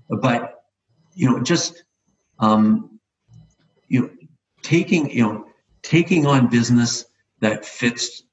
but 0.09 0.63
you 1.13 1.29
know 1.29 1.41
just 1.41 1.83
um, 2.39 2.99
you 3.87 4.01
know 4.01 4.09
taking 4.61 5.09
you 5.09 5.23
know 5.23 5.45
taking 5.83 6.25
on 6.25 6.47
business 6.47 7.05
that 7.39 7.65
fits 7.65 8.23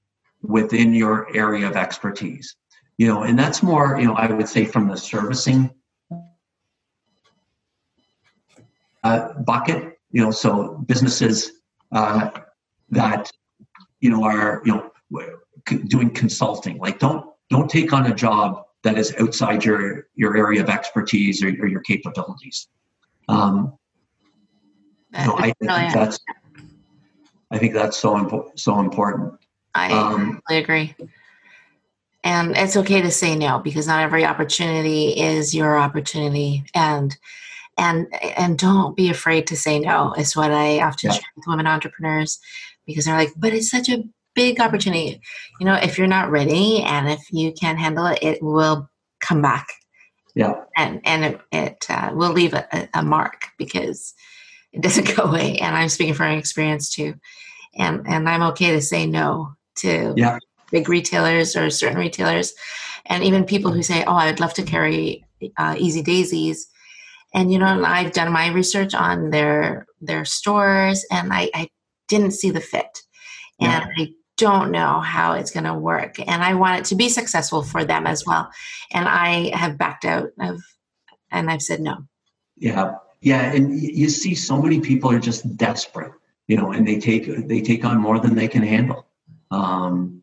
within 0.42 0.92
your 0.92 1.34
area 1.36 1.68
of 1.68 1.76
expertise 1.76 2.56
you 2.98 3.06
know 3.06 3.22
and 3.22 3.38
that's 3.38 3.62
more 3.62 3.98
you 4.00 4.06
know 4.06 4.14
i 4.14 4.26
would 4.30 4.48
say 4.48 4.64
from 4.64 4.88
the 4.88 4.96
servicing 4.96 5.70
uh, 9.04 9.32
bucket 9.44 9.98
you 10.10 10.22
know 10.22 10.30
so 10.30 10.82
businesses 10.86 11.52
uh, 11.92 12.30
that 12.90 13.30
you 14.00 14.10
know 14.10 14.24
are 14.24 14.62
you 14.64 14.74
know 14.74 14.90
doing 15.86 16.10
consulting 16.10 16.78
like 16.78 16.98
don't 16.98 17.26
don't 17.50 17.70
take 17.70 17.92
on 17.92 18.06
a 18.06 18.14
job 18.14 18.64
that 18.82 18.98
is 18.98 19.14
outside 19.20 19.64
your 19.64 20.08
your 20.14 20.36
area 20.36 20.62
of 20.62 20.68
expertise 20.68 21.42
or, 21.42 21.48
or 21.48 21.66
your 21.66 21.80
capabilities 21.80 22.68
um, 23.28 23.76
no, 25.12 25.36
I 25.38 25.42
think 25.42 25.56
Brilliant. 25.60 25.94
that's 25.94 26.18
I 27.50 27.58
think 27.58 27.74
that's 27.74 27.96
so 27.96 28.16
important 28.16 28.58
so 28.58 28.80
important 28.80 29.34
I 29.74 29.92
um, 29.92 30.40
totally 30.48 30.62
agree. 30.62 30.96
And 32.24 32.56
it's 32.56 32.76
okay 32.76 33.02
to 33.02 33.10
say 33.10 33.36
no 33.36 33.58
because 33.58 33.86
not 33.86 34.02
every 34.02 34.24
opportunity 34.24 35.18
is 35.18 35.54
your 35.54 35.78
opportunity. 35.78 36.64
And 36.74 37.16
and 37.78 38.06
and 38.36 38.58
don't 38.58 38.96
be 38.96 39.10
afraid 39.10 39.46
to 39.48 39.56
say 39.56 39.78
no. 39.80 40.12
Is 40.14 40.36
what 40.36 40.52
I 40.52 40.80
often 40.80 41.10
Yeah. 41.10 41.16
share 41.16 41.32
with 41.36 41.46
women 41.46 41.66
entrepreneurs 41.66 42.38
because 42.86 43.06
they're 43.06 43.16
like, 43.16 43.32
but 43.36 43.54
it's 43.54 43.70
such 43.70 43.88
a 43.88 44.04
big 44.34 44.60
opportunity. 44.60 45.20
You 45.60 45.66
know, 45.66 45.74
if 45.74 45.98
you're 45.98 46.06
not 46.06 46.30
ready 46.30 46.82
and 46.82 47.08
if 47.10 47.20
you 47.30 47.52
can't 47.52 47.78
handle 47.78 48.06
it, 48.06 48.18
it 48.22 48.42
will 48.42 48.88
come 49.20 49.42
back. 49.42 49.66
Yeah. 50.34 50.54
And 50.76 51.00
and 51.04 51.24
it, 51.24 51.40
it 51.52 51.86
uh, 51.90 52.10
will 52.14 52.32
leave 52.32 52.54
a, 52.54 52.88
a- 52.94 53.02
mark 53.02 53.48
because 53.58 54.14
it 54.72 54.82
doesn't 54.82 55.14
go 55.16 55.24
away. 55.24 55.58
And 55.58 55.76
I'm 55.76 55.88
speaking 55.88 56.14
from 56.14 56.32
experience 56.38 56.90
too, 56.90 57.14
and 57.76 58.06
and 58.08 58.28
I'm 58.28 58.42
okay 58.44 58.70
to 58.72 58.80
say 58.80 59.06
no 59.06 59.54
to 59.76 60.14
Yeah. 60.16 60.38
big 60.70 60.88
retailers 60.88 61.54
or 61.56 61.68
certain 61.70 61.98
retailers, 61.98 62.54
and 63.06 63.22
even 63.22 63.44
people 63.44 63.72
who 63.72 63.82
say, 63.82 64.04
"Oh, 64.04 64.14
I'd 64.14 64.40
love 64.40 64.54
to 64.54 64.62
carry 64.62 65.26
uh, 65.58 65.76
Easy 65.78 66.02
Daisies," 66.02 66.66
and 67.34 67.52
you 67.52 67.58
know, 67.58 67.66
and 67.66 67.84
I've 67.84 68.12
done 68.12 68.32
my 68.32 68.50
research 68.52 68.94
on 68.94 69.30
their 69.30 69.86
their 70.00 70.24
stores, 70.24 71.04
and 71.10 71.30
I, 71.32 71.50
I 71.54 71.68
didn't 72.08 72.32
see 72.32 72.50
the 72.50 72.60
fit, 72.60 73.02
and 73.60 73.84
I 73.98 74.08
don't 74.36 74.70
know 74.70 75.00
how 75.00 75.34
it's 75.34 75.50
going 75.50 75.64
to 75.64 75.74
work, 75.74 76.18
and 76.18 76.42
I 76.42 76.54
want 76.54 76.80
it 76.80 76.84
to 76.86 76.94
be 76.94 77.08
successful 77.08 77.62
for 77.62 77.84
them 77.84 78.06
as 78.06 78.24
well, 78.26 78.50
and 78.92 79.06
I 79.08 79.56
have 79.56 79.78
backed 79.78 80.04
out 80.04 80.30
of, 80.40 80.60
and 81.30 81.50
I've 81.50 81.62
said 81.62 81.80
no. 81.80 81.98
Yeah, 82.56 82.94
yeah, 83.20 83.52
and 83.52 83.80
you 83.80 84.08
see 84.08 84.34
so 84.34 84.60
many 84.60 84.80
people 84.80 85.10
are 85.10 85.18
just 85.18 85.56
desperate, 85.56 86.12
you 86.48 86.56
know, 86.56 86.72
and 86.72 86.86
they 86.86 86.98
take 86.98 87.46
they 87.48 87.60
take 87.60 87.84
on 87.84 88.00
more 88.00 88.18
than 88.18 88.34
they 88.34 88.48
can 88.48 88.62
handle. 88.62 89.06
Um, 89.50 90.22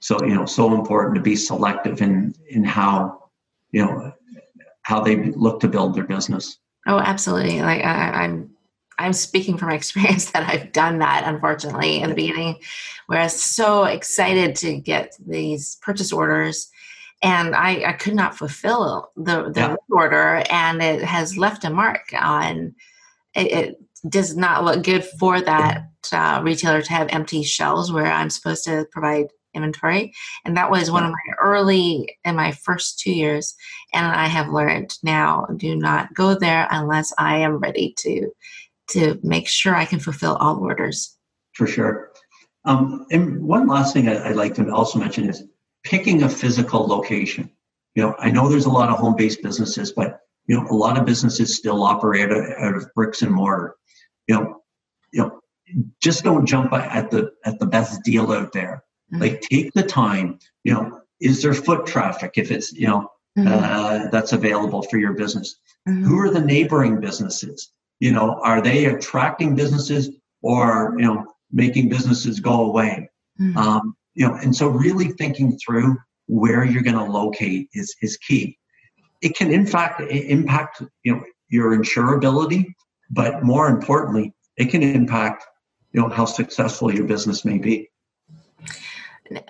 so 0.00 0.22
you 0.24 0.34
know, 0.34 0.46
so 0.46 0.74
important 0.74 1.16
to 1.16 1.22
be 1.22 1.36
selective 1.36 2.00
in 2.02 2.34
in 2.50 2.64
how 2.64 3.30
you 3.72 3.84
know 3.84 4.12
how 4.82 5.00
they 5.00 5.16
look 5.32 5.60
to 5.60 5.68
build 5.68 5.94
their 5.94 6.04
business. 6.04 6.58
Oh, 6.86 6.98
absolutely. 6.98 7.60
Like 7.60 7.84
I, 7.84 8.24
I'm, 8.24 8.50
I'm 8.98 9.12
speaking 9.12 9.56
from 9.56 9.70
experience 9.72 10.30
that 10.32 10.48
I've 10.48 10.72
done 10.72 10.98
that. 10.98 11.24
Unfortunately, 11.26 12.00
in 12.00 12.10
the 12.10 12.14
beginning, 12.14 12.56
where 13.06 13.20
I 13.20 13.24
was 13.24 13.40
so 13.42 13.84
excited 13.84 14.56
to 14.56 14.76
get 14.76 15.16
these 15.26 15.76
purchase 15.82 16.12
orders, 16.12 16.70
and 17.22 17.54
I, 17.54 17.90
I 17.90 17.92
could 17.94 18.14
not 18.14 18.36
fulfill 18.36 19.10
the 19.16 19.50
the 19.50 19.60
Yeah. 19.60 19.76
order, 19.90 20.42
and 20.50 20.82
it 20.82 21.02
has 21.02 21.36
left 21.36 21.64
a 21.64 21.70
mark 21.70 22.12
on. 22.18 22.74
It, 23.34 23.52
it 23.52 23.76
does 24.08 24.36
not 24.36 24.64
look 24.64 24.84
good 24.84 25.04
for 25.04 25.40
that 25.40 25.84
uh, 26.12 26.40
retailer 26.42 26.82
to 26.82 26.92
have 26.92 27.08
empty 27.10 27.42
shelves 27.42 27.92
where 27.92 28.06
I'm 28.06 28.30
supposed 28.30 28.64
to 28.64 28.86
provide 28.90 29.26
inventory, 29.54 30.12
and 30.44 30.56
that 30.56 30.70
was 30.70 30.90
one 30.90 31.04
of 31.04 31.10
my 31.10 31.34
early 31.40 32.16
in 32.24 32.36
my 32.36 32.52
first 32.52 33.00
two 33.00 33.12
years 33.12 33.54
and 33.92 34.06
I 34.06 34.26
have 34.26 34.48
learned 34.48 34.96
now 35.02 35.46
do 35.56 35.74
not 35.76 36.14
go 36.14 36.34
there 36.34 36.68
unless 36.70 37.12
I 37.18 37.38
am 37.38 37.58
ready 37.58 37.94
to 37.98 38.30
to 38.90 39.18
make 39.22 39.48
sure 39.48 39.74
I 39.74 39.84
can 39.84 40.00
fulfill 40.00 40.36
all 40.36 40.58
orders. 40.58 41.16
for 41.54 41.66
sure. 41.66 42.12
Um, 42.64 43.06
and 43.10 43.42
one 43.42 43.66
last 43.66 43.92
thing 43.92 44.08
I, 44.08 44.28
I'd 44.28 44.36
like 44.36 44.54
to 44.54 44.70
also 44.72 44.98
mention 44.98 45.28
is 45.28 45.44
picking 45.84 46.22
a 46.22 46.28
physical 46.28 46.86
location. 46.86 47.50
You 47.94 48.02
know, 48.02 48.14
I 48.18 48.30
know 48.30 48.48
there's 48.48 48.66
a 48.66 48.70
lot 48.70 48.90
of 48.90 48.98
home-based 48.98 49.42
businesses, 49.42 49.92
but 49.92 50.20
you 50.46 50.56
know, 50.56 50.66
a 50.70 50.74
lot 50.74 50.98
of 50.98 51.04
businesses 51.04 51.56
still 51.56 51.82
operate 51.82 52.30
out, 52.30 52.74
of 52.74 52.86
bricks 52.94 53.22
and 53.22 53.32
mortar. 53.32 53.74
You 54.26 54.34
know, 54.34 54.62
you 55.12 55.22
know, 55.22 55.40
just 56.00 56.24
don't 56.24 56.46
jump 56.46 56.72
at 56.72 57.10
the 57.10 57.32
at 57.44 57.58
the 57.58 57.66
best 57.66 58.02
deal 58.02 58.32
out 58.32 58.52
there. 58.52 58.82
Mhm. 59.12 59.20
Like, 59.20 59.40
take 59.42 59.72
the 59.74 59.82
time. 59.82 60.38
You 60.64 60.74
know, 60.74 61.00
is 61.20 61.42
there 61.42 61.54
foot 61.54 61.86
traffic 61.86 62.32
if 62.36 62.50
it's 62.50 62.72
you 62.72 62.86
know 62.86 63.10
mm-hmm. 63.38 63.48
uh, 63.48 64.08
that's 64.10 64.32
available 64.32 64.82
for 64.82 64.98
your 64.98 65.12
business? 65.12 65.56
Mm-hmm. 65.88 66.04
Who 66.04 66.18
are 66.20 66.30
the 66.30 66.40
neighboring 66.40 67.00
businesses? 67.00 67.72
You 68.00 68.12
know, 68.12 68.40
are 68.42 68.60
they 68.60 68.86
attracting 68.86 69.56
businesses 69.56 70.10
or 70.42 70.94
you 70.98 71.04
know 71.04 71.26
making 71.50 71.88
businesses 71.88 72.40
go 72.40 72.66
away? 72.66 73.10
Mm-hmm. 73.40 73.56
Um, 73.56 73.96
you 74.14 74.26
know, 74.26 74.34
and 74.34 74.54
so 74.54 74.68
really 74.68 75.08
thinking 75.12 75.58
through 75.58 75.96
where 76.26 76.64
you're 76.64 76.82
going 76.82 76.96
to 76.96 77.04
locate 77.04 77.68
is 77.72 77.94
is 78.02 78.16
key. 78.16 78.58
It 79.20 79.34
can 79.36 79.50
in 79.50 79.66
fact 79.66 80.00
impact 80.00 80.82
you 81.02 81.14
know 81.14 81.24
your 81.48 81.76
insurability, 81.76 82.66
but 83.10 83.42
more 83.42 83.68
importantly, 83.68 84.34
it 84.56 84.66
can 84.66 84.82
impact 84.82 85.44
you 85.92 86.00
know 86.00 86.08
how 86.08 86.24
successful 86.24 86.92
your 86.94 87.04
business 87.04 87.44
may 87.44 87.58
be. 87.58 87.90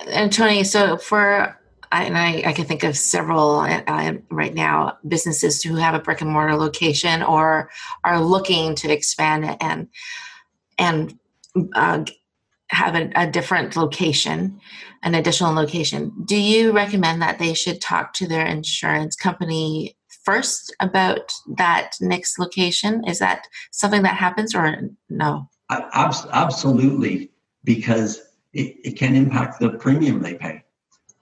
And 0.09 0.32
Tony, 0.32 0.64
so 0.64 0.96
for 0.96 1.57
and 1.93 2.16
I, 2.16 2.43
I, 2.47 2.53
can 2.53 2.64
think 2.64 2.84
of 2.84 2.97
several 2.97 3.61
uh, 3.61 4.12
right 4.30 4.55
now 4.55 4.99
businesses 5.07 5.62
who 5.62 5.76
have 5.76 5.95
a 5.95 5.99
brick 5.99 6.20
and 6.20 6.30
mortar 6.30 6.57
location 6.57 7.22
or 7.22 7.70
are 8.05 8.20
looking 8.20 8.74
to 8.76 8.93
expand 8.93 9.57
and 9.61 9.89
and 10.78 11.18
uh, 11.74 12.05
have 12.70 12.95
a, 12.95 13.11
a, 13.16 13.26
different 13.26 13.76
location, 13.76 14.61
an 15.03 15.14
additional 15.14 15.55
location. 15.55 16.12
Do 16.24 16.36
you 16.36 16.72
recommend 16.72 17.22
that 17.22 17.39
they 17.39 17.55
should 17.55 17.80
talk 17.80 18.12
to 18.14 18.28
their 18.28 18.45
insurance 18.45 19.16
company 19.16 19.97
first 20.24 20.74
about 20.80 21.32
that 21.57 21.93
next 22.01 22.39
location? 22.39 23.03
Is 23.09 23.18
that 23.18 23.49
something 23.72 24.03
that 24.03 24.16
happens 24.16 24.55
or 24.55 24.91
no? 25.09 25.49
Absolutely, 25.70 27.30
because 27.64 28.20
it, 28.53 28.76
it 28.84 28.99
can 28.99 29.14
impact 29.14 29.61
the 29.61 29.70
premium 29.70 30.20
they 30.20 30.34
pay. 30.34 30.62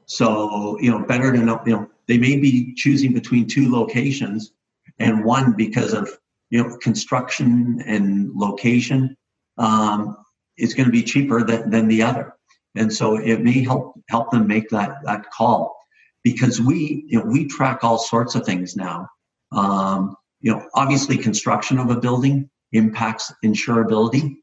So, 0.06 0.78
you 0.80 0.90
know, 0.90 1.04
better 1.04 1.32
to 1.32 1.38
know, 1.38 1.60
you 1.66 1.72
know, 1.72 1.90
they 2.06 2.18
may 2.18 2.36
be 2.36 2.74
choosing 2.74 3.12
between 3.12 3.46
two 3.46 3.70
locations 3.70 4.52
and 4.98 5.24
one 5.24 5.52
because 5.52 5.92
of, 5.92 6.08
you 6.50 6.62
know, 6.62 6.76
construction 6.78 7.82
and 7.84 8.30
location 8.34 9.16
um, 9.58 10.16
is 10.56 10.74
going 10.74 10.86
to 10.86 10.92
be 10.92 11.02
cheaper 11.02 11.44
than, 11.44 11.70
than 11.70 11.88
the 11.88 12.02
other. 12.02 12.34
And 12.76 12.92
so 12.92 13.16
it 13.16 13.40
may 13.40 13.62
help 13.64 13.98
help 14.08 14.30
them 14.30 14.46
make 14.46 14.68
that 14.68 14.98
that 15.04 15.30
call 15.30 15.76
because 16.22 16.60
we 16.60 17.04
you 17.08 17.18
know 17.18 17.24
we 17.24 17.46
track 17.46 17.82
all 17.82 17.98
sorts 17.98 18.34
of 18.34 18.44
things 18.44 18.76
now. 18.76 19.08
Um, 19.52 20.16
you 20.40 20.52
know, 20.52 20.68
obviously 20.74 21.16
construction 21.16 21.78
of 21.78 21.90
a 21.90 21.96
building 21.96 22.50
impacts 22.72 23.32
insurability, 23.44 24.36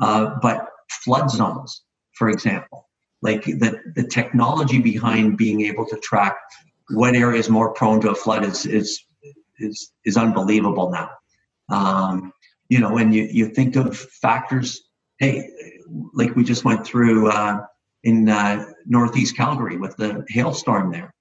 uh, 0.00 0.36
but 0.42 0.68
flood 1.04 1.30
zones, 1.30 1.82
for 2.12 2.28
example, 2.28 2.87
like 3.22 3.44
the, 3.44 3.80
the 3.94 4.04
technology 4.04 4.80
behind 4.80 5.36
being 5.36 5.62
able 5.62 5.86
to 5.86 5.96
track 5.96 6.36
what 6.90 7.14
area 7.14 7.38
is 7.38 7.50
more 7.50 7.72
prone 7.74 8.00
to 8.00 8.10
a 8.10 8.14
flood 8.14 8.44
is 8.44 8.64
is 8.66 9.04
is, 9.58 9.92
is 10.04 10.16
unbelievable 10.16 10.90
now. 10.90 11.10
Um, 11.68 12.32
you 12.68 12.78
know, 12.80 12.92
when 12.92 13.12
you, 13.12 13.28
you 13.30 13.48
think 13.48 13.76
of 13.76 13.96
factors, 13.96 14.82
hey, 15.18 15.50
like 16.14 16.36
we 16.36 16.44
just 16.44 16.64
went 16.64 16.86
through 16.86 17.30
uh, 17.30 17.64
in 18.04 18.28
uh, 18.28 18.64
Northeast 18.86 19.36
Calgary 19.36 19.76
with 19.76 19.96
the 19.96 20.24
hailstorm 20.28 20.92
there. 20.92 21.12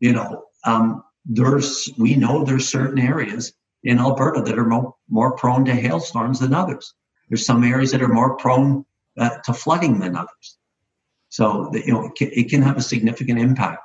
You 0.00 0.12
know, 0.12 0.44
um, 0.64 1.02
there's 1.24 1.90
we 1.98 2.14
know 2.14 2.44
there's 2.44 2.68
certain 2.68 2.98
areas 2.98 3.52
in 3.84 3.98
Alberta 3.98 4.42
that 4.42 4.58
are 4.58 4.66
more, 4.66 4.94
more 5.08 5.36
prone 5.36 5.64
to 5.64 5.74
hailstorms 5.74 6.40
than 6.40 6.52
others. 6.52 6.94
There's 7.28 7.46
some 7.46 7.64
areas 7.64 7.92
that 7.92 8.02
are 8.02 8.08
more 8.08 8.36
prone 8.36 8.84
uh, 9.18 9.38
to 9.44 9.52
flooding 9.52 9.98
than 9.98 10.16
others. 10.16 10.57
So 11.28 11.70
you 11.74 11.92
know, 11.92 12.06
it 12.06 12.14
can, 12.16 12.30
it 12.32 12.48
can 12.48 12.62
have 12.62 12.76
a 12.76 12.82
significant 12.82 13.38
impact. 13.38 13.82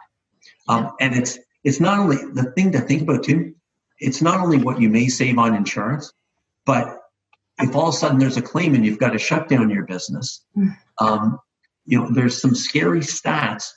Um, 0.68 0.92
and 1.00 1.16
it's 1.16 1.40
it's 1.64 1.80
not 1.80 2.00
only 2.00 2.18
the 2.18 2.52
thing 2.56 2.72
to 2.72 2.80
think 2.80 3.04
about 3.04 3.24
too. 3.24 3.54
It's 4.00 4.22
not 4.22 4.40
only 4.40 4.58
what 4.58 4.82
you 4.82 4.90
may 4.90 5.08
save 5.08 5.38
on 5.38 5.56
insurance, 5.56 6.12
but 6.66 7.00
if 7.60 7.76
all 7.76 7.90
of 7.90 7.94
a 7.94 7.98
sudden 7.98 8.18
there's 8.18 8.38
a 8.38 8.42
claim 8.42 8.76
and 8.76 8.86
you've 8.86 9.00
got 9.00 9.12
to 9.12 9.20
shut 9.20 9.48
down 9.48 9.70
your 9.70 9.86
business, 9.86 10.44
hmm. 10.56 10.70
um, 11.00 11.40
you 11.86 12.00
know, 12.00 12.10
there's 12.10 12.42
some 12.42 12.56
scary 12.56 13.00
stats 13.00 13.70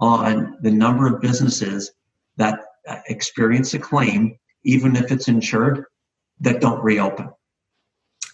on 0.00 0.56
the 0.60 0.70
number 0.70 1.06
of 1.06 1.20
businesses 1.20 1.92
that 2.36 2.60
uh, 2.88 2.96
experience 3.08 3.74
a 3.74 3.78
claim, 3.78 4.36
even 4.64 4.96
if 4.96 5.10
it's 5.10 5.28
insured, 5.28 5.84
that 6.40 6.60
don't 6.60 6.82
reopen. 6.82 7.30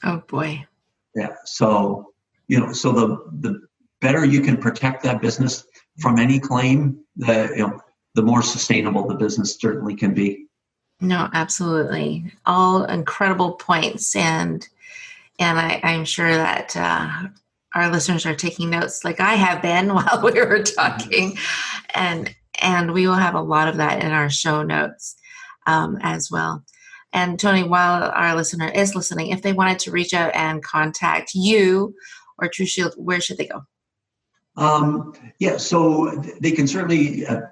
Oh 0.05 0.23
boy. 0.27 0.67
Yeah. 1.15 1.35
So 1.45 2.13
you 2.49 2.59
know, 2.59 2.73
so 2.73 2.93
the 2.93 3.07
the 3.41 3.61
better 4.01 4.25
you 4.25 4.41
can 4.41 4.57
protect 4.57 5.03
that 5.03 5.21
business 5.21 5.65
from 5.99 6.19
any 6.19 6.39
claim, 6.39 6.99
the 7.17 7.53
you 7.57 7.67
know, 7.67 7.81
the 8.15 8.23
more 8.23 8.43
sustainable 8.43 9.07
the 9.07 9.15
business 9.15 9.57
certainly 9.61 9.95
can 9.95 10.15
be. 10.15 10.47
No, 11.01 11.29
absolutely. 11.33 12.33
All 12.47 12.85
incredible 12.85 13.53
points, 13.53 14.15
and 14.15 14.67
and 15.39 15.59
I, 15.59 15.81
am 15.83 16.05
sure 16.05 16.33
that 16.35 16.77
uh, 16.77 17.29
our 17.75 17.91
listeners 17.91 18.27
are 18.27 18.35
taking 18.35 18.71
notes, 18.71 19.05
like 19.05 19.21
I 19.21 19.35
have 19.35 19.63
been 19.63 19.89
while 19.95 20.21
we 20.23 20.33
were 20.33 20.63
talking, 20.63 21.39
and 21.95 22.35
and 22.61 22.93
we 22.93 23.07
will 23.07 23.15
have 23.15 23.35
a 23.35 23.41
lot 23.41 23.69
of 23.69 23.77
that 23.79 24.05
in 24.05 24.13
our 24.13 24.29
show 24.29 24.63
notes 24.63 25.17
um, 25.67 25.99
as 26.03 26.31
well. 26.31 26.65
And 27.13 27.41
Tony, 27.41 27.65
while 27.65 28.11
our 28.15 28.37
listener 28.37 28.69
is 28.69 28.95
listening, 28.95 29.31
if 29.31 29.43
they 29.43 29.53
wanted 29.53 29.79
to 29.81 29.91
reach 29.91 30.15
out 30.15 30.35
and 30.35 30.63
contact 30.63 31.35
you 31.35 31.95
or 32.39 32.49
TruShield, 32.49 32.97
where 32.97 33.21
should 33.21 33.37
they 33.37 33.47
go? 33.47 33.65
Um, 34.57 35.15
yeah, 35.39 35.57
so 35.57 36.11
they 36.41 36.53
can 36.53 36.67
certainly, 36.67 37.27
uh, 37.27 37.43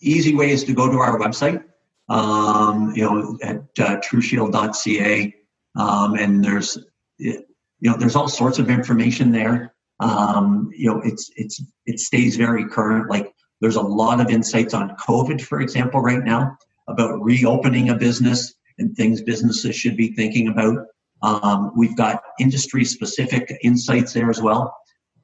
easy 0.00 0.34
way 0.34 0.50
is 0.50 0.64
to 0.64 0.74
go 0.74 0.90
to 0.90 0.98
our 0.98 1.18
website, 1.18 1.64
um, 2.08 2.92
you 2.94 3.02
know, 3.02 3.38
at 3.42 3.56
uh, 3.78 4.00
trushield.ca. 4.00 5.34
Um, 5.76 6.14
and 6.14 6.44
there's, 6.44 6.78
you 7.18 7.44
know, 7.80 7.96
there's 7.96 8.16
all 8.16 8.28
sorts 8.28 8.58
of 8.58 8.68
information 8.68 9.32
there. 9.32 9.74
Um, 10.00 10.70
you 10.74 10.90
know, 10.90 11.00
it's, 11.04 11.30
it's, 11.36 11.62
it 11.86 12.00
stays 12.00 12.36
very 12.36 12.68
current. 12.68 13.08
Like 13.08 13.32
there's 13.60 13.76
a 13.76 13.82
lot 13.82 14.20
of 14.20 14.28
insights 14.28 14.74
on 14.74 14.96
COVID, 14.96 15.40
for 15.40 15.60
example, 15.60 16.00
right 16.00 16.22
now 16.22 16.56
about 16.88 17.22
reopening 17.22 17.90
a 17.90 17.94
business 17.94 18.54
and 18.78 18.96
things 18.96 19.22
businesses 19.22 19.76
should 19.76 19.96
be 19.96 20.12
thinking 20.12 20.48
about. 20.48 20.86
Um, 21.22 21.72
we've 21.76 21.96
got 21.96 22.22
industry 22.40 22.84
specific 22.84 23.56
insights 23.62 24.12
there 24.12 24.28
as 24.28 24.42
well. 24.42 24.76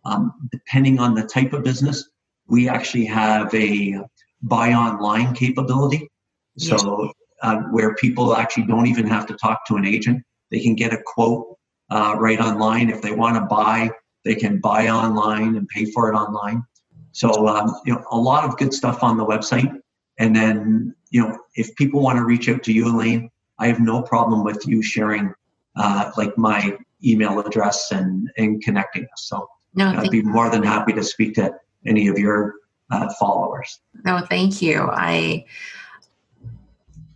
Um, 0.04 0.48
depending 0.50 0.98
on 0.98 1.14
the 1.14 1.24
type 1.24 1.52
of 1.52 1.64
business, 1.64 2.08
we 2.46 2.68
actually 2.68 3.04
have 3.06 3.52
a 3.54 3.98
buy 4.42 4.72
online 4.72 5.34
capability. 5.34 6.08
Yes. 6.56 6.80
So, 6.80 7.12
uh, 7.42 7.56
where 7.70 7.94
people 7.94 8.34
actually 8.34 8.64
don't 8.66 8.86
even 8.86 9.06
have 9.06 9.26
to 9.26 9.34
talk 9.34 9.64
to 9.66 9.76
an 9.76 9.86
agent, 9.86 10.22
they 10.50 10.60
can 10.60 10.74
get 10.74 10.92
a 10.92 10.98
quote 11.04 11.56
uh, 11.90 12.16
right 12.18 12.40
online. 12.40 12.90
If 12.90 13.00
they 13.02 13.12
want 13.12 13.36
to 13.36 13.42
buy, 13.42 13.90
they 14.24 14.34
can 14.34 14.60
buy 14.60 14.88
online 14.88 15.56
and 15.56 15.68
pay 15.68 15.84
for 15.86 16.12
it 16.12 16.16
online. 16.16 16.64
So, 17.12 17.48
um, 17.48 17.74
you 17.84 17.94
know, 17.94 18.04
a 18.10 18.16
lot 18.16 18.44
of 18.44 18.56
good 18.56 18.74
stuff 18.74 19.02
on 19.02 19.16
the 19.16 19.24
website. 19.24 19.72
And 20.18 20.34
then, 20.34 20.94
you 21.10 21.22
know, 21.22 21.38
if 21.54 21.74
people 21.76 22.00
want 22.02 22.18
to 22.18 22.24
reach 22.24 22.48
out 22.48 22.62
to 22.64 22.72
you, 22.72 22.88
Elaine, 22.88 23.30
I 23.58 23.66
have 23.68 23.80
no 23.80 24.02
problem 24.02 24.44
with 24.44 24.66
you 24.66 24.82
sharing 24.82 25.32
uh, 25.76 26.10
like 26.16 26.36
my 26.36 26.76
email 27.04 27.38
address 27.40 27.90
and, 27.92 28.28
and 28.36 28.62
connecting 28.62 29.04
us. 29.04 29.28
So 29.28 29.48
no, 29.74 29.88
I'd 29.88 30.10
be 30.10 30.22
more 30.22 30.50
than 30.50 30.62
happy 30.62 30.92
to 30.92 31.02
speak 31.02 31.34
to 31.34 31.54
any 31.86 32.08
of 32.08 32.18
your 32.18 32.54
uh, 32.90 33.12
followers. 33.18 33.80
No, 34.04 34.20
thank 34.28 34.62
you. 34.62 34.88
I 34.90 35.44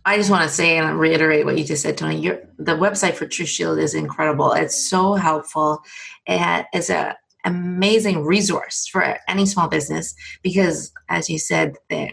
I 0.05 0.17
just 0.17 0.29
want 0.29 0.43
to 0.43 0.53
say 0.53 0.77
and 0.77 0.99
reiterate 0.99 1.45
what 1.45 1.57
you 1.57 1.63
just 1.63 1.81
said, 1.81 1.97
Tony. 1.97 2.19
Your, 2.19 2.41
the 2.57 2.73
website 2.73 3.13
for 3.13 3.25
TruShield 3.25 3.81
is 3.81 3.93
incredible. 3.95 4.51
It's 4.51 4.77
so 4.77 5.13
helpful. 5.13 5.81
It 6.27 6.65
is 6.73 6.89
an 6.89 7.13
amazing 7.45 8.25
resource 8.25 8.85
for 8.85 9.17
any 9.29 9.45
small 9.45 9.69
business 9.69 10.13
because, 10.41 10.91
as 11.07 11.29
you 11.29 11.39
said, 11.39 11.77
there, 11.89 12.11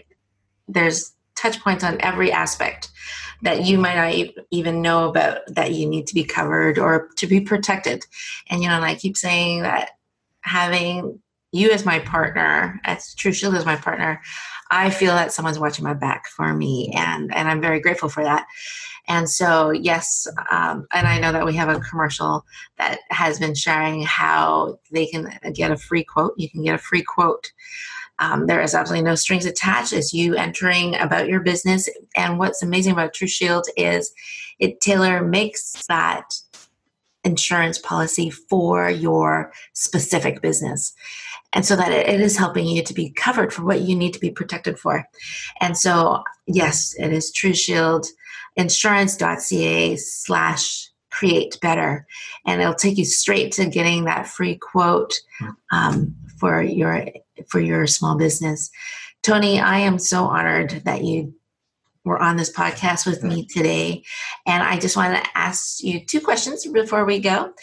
there's 0.69 1.11
touch 1.35 1.59
points 1.59 1.83
on 1.83 1.99
every 1.99 2.31
aspect 2.31 2.89
that 3.41 3.65
you 3.65 3.77
might 3.77 3.95
not 3.95 4.45
even 4.51 4.81
know 4.81 5.09
about 5.09 5.39
that 5.47 5.73
you 5.73 5.87
need 5.87 6.07
to 6.07 6.13
be 6.13 6.23
covered 6.23 6.77
or 6.77 7.09
to 7.17 7.27
be 7.27 7.41
protected. 7.41 8.05
And 8.49 8.61
you 8.61 8.69
know, 8.69 8.75
and 8.75 8.85
I 8.85 8.95
keep 8.95 9.17
saying 9.17 9.63
that 9.63 9.91
having 10.41 11.19
you 11.51 11.71
as 11.71 11.85
my 11.85 11.99
partner, 11.99 12.79
as 12.85 13.13
TruShield 13.15 13.57
as 13.57 13.65
my 13.65 13.75
partner, 13.75 14.21
I 14.69 14.89
feel 14.89 15.13
that 15.15 15.33
someone's 15.33 15.59
watching 15.59 15.83
my 15.83 15.93
back 15.93 16.27
for 16.27 16.53
me, 16.53 16.93
and 16.95 17.33
and 17.35 17.47
I'm 17.49 17.61
very 17.61 17.79
grateful 17.79 18.09
for 18.09 18.23
that. 18.23 18.45
And 19.07 19.29
so, 19.29 19.71
yes, 19.71 20.27
um, 20.51 20.87
and 20.93 21.07
I 21.07 21.19
know 21.19 21.31
that 21.31 21.45
we 21.45 21.55
have 21.55 21.69
a 21.69 21.79
commercial 21.79 22.45
that 22.77 22.99
has 23.09 23.39
been 23.39 23.55
sharing 23.55 24.03
how 24.03 24.79
they 24.91 25.07
can 25.07 25.37
get 25.53 25.71
a 25.71 25.77
free 25.77 26.03
quote. 26.03 26.33
You 26.37 26.49
can 26.49 26.63
get 26.63 26.75
a 26.75 26.77
free 26.77 27.03
quote. 27.03 27.51
Um, 28.19 28.45
there 28.45 28.61
is 28.61 28.75
absolutely 28.75 29.03
no 29.03 29.15
strings 29.15 29.45
attached. 29.45 29.93
It's 29.93 30.13
you 30.13 30.35
entering 30.35 30.95
about 30.95 31.27
your 31.27 31.39
business. 31.39 31.89
And 32.15 32.37
what's 32.37 32.61
amazing 32.61 32.93
about 32.93 33.13
TruShield 33.13 33.63
is 33.75 34.13
it 34.59 34.79
tailor 34.79 35.25
makes 35.25 35.85
that 35.87 36.31
insurance 37.23 37.77
policy 37.77 38.29
for 38.29 38.89
your 38.89 39.51
specific 39.73 40.41
business. 40.41 40.93
and 41.53 41.65
so 41.65 41.75
that 41.75 41.91
it, 41.91 42.21
is 42.21 42.37
helping 42.37 42.65
you 42.65 42.81
to 42.81 42.93
be 42.93 43.09
covered 43.11 43.51
for 43.53 43.65
what 43.65 43.81
you 43.81 43.93
need 43.95 44.13
to 44.13 44.19
be 44.19 44.31
protected 44.31 44.79
for. 44.79 45.05
And 45.59 45.77
so, 45.77 46.23
yes, 46.47 46.95
it 46.97 47.11
is 47.11 47.31
TruShield 47.31 48.07
insurance.ca 48.55 49.95
slash 49.97 50.89
create 51.11 51.57
better 51.61 52.05
and 52.45 52.61
it'll 52.61 52.73
take 52.73 52.97
you 52.97 53.05
straight 53.05 53.51
to 53.51 53.65
getting 53.65 54.05
that 54.05 54.27
free 54.27 54.55
quote 54.55 55.13
um, 55.71 56.15
for 56.37 56.61
your 56.61 57.05
for 57.49 57.59
your 57.59 57.85
small 57.85 58.17
business 58.17 58.69
tony 59.23 59.59
i 59.59 59.77
am 59.77 59.99
so 59.99 60.23
honored 60.23 60.81
that 60.85 61.03
you 61.03 61.33
were 62.03 62.21
on 62.21 62.35
this 62.35 62.51
podcast 62.51 63.05
with 63.05 63.23
me 63.23 63.45
today 63.45 64.03
and 64.45 64.63
i 64.63 64.77
just 64.77 64.97
want 64.97 65.15
to 65.15 65.29
ask 65.37 65.83
you 65.83 66.03
two 66.05 66.21
questions 66.21 66.65
before 66.67 67.05
we 67.05 67.19
go 67.19 67.53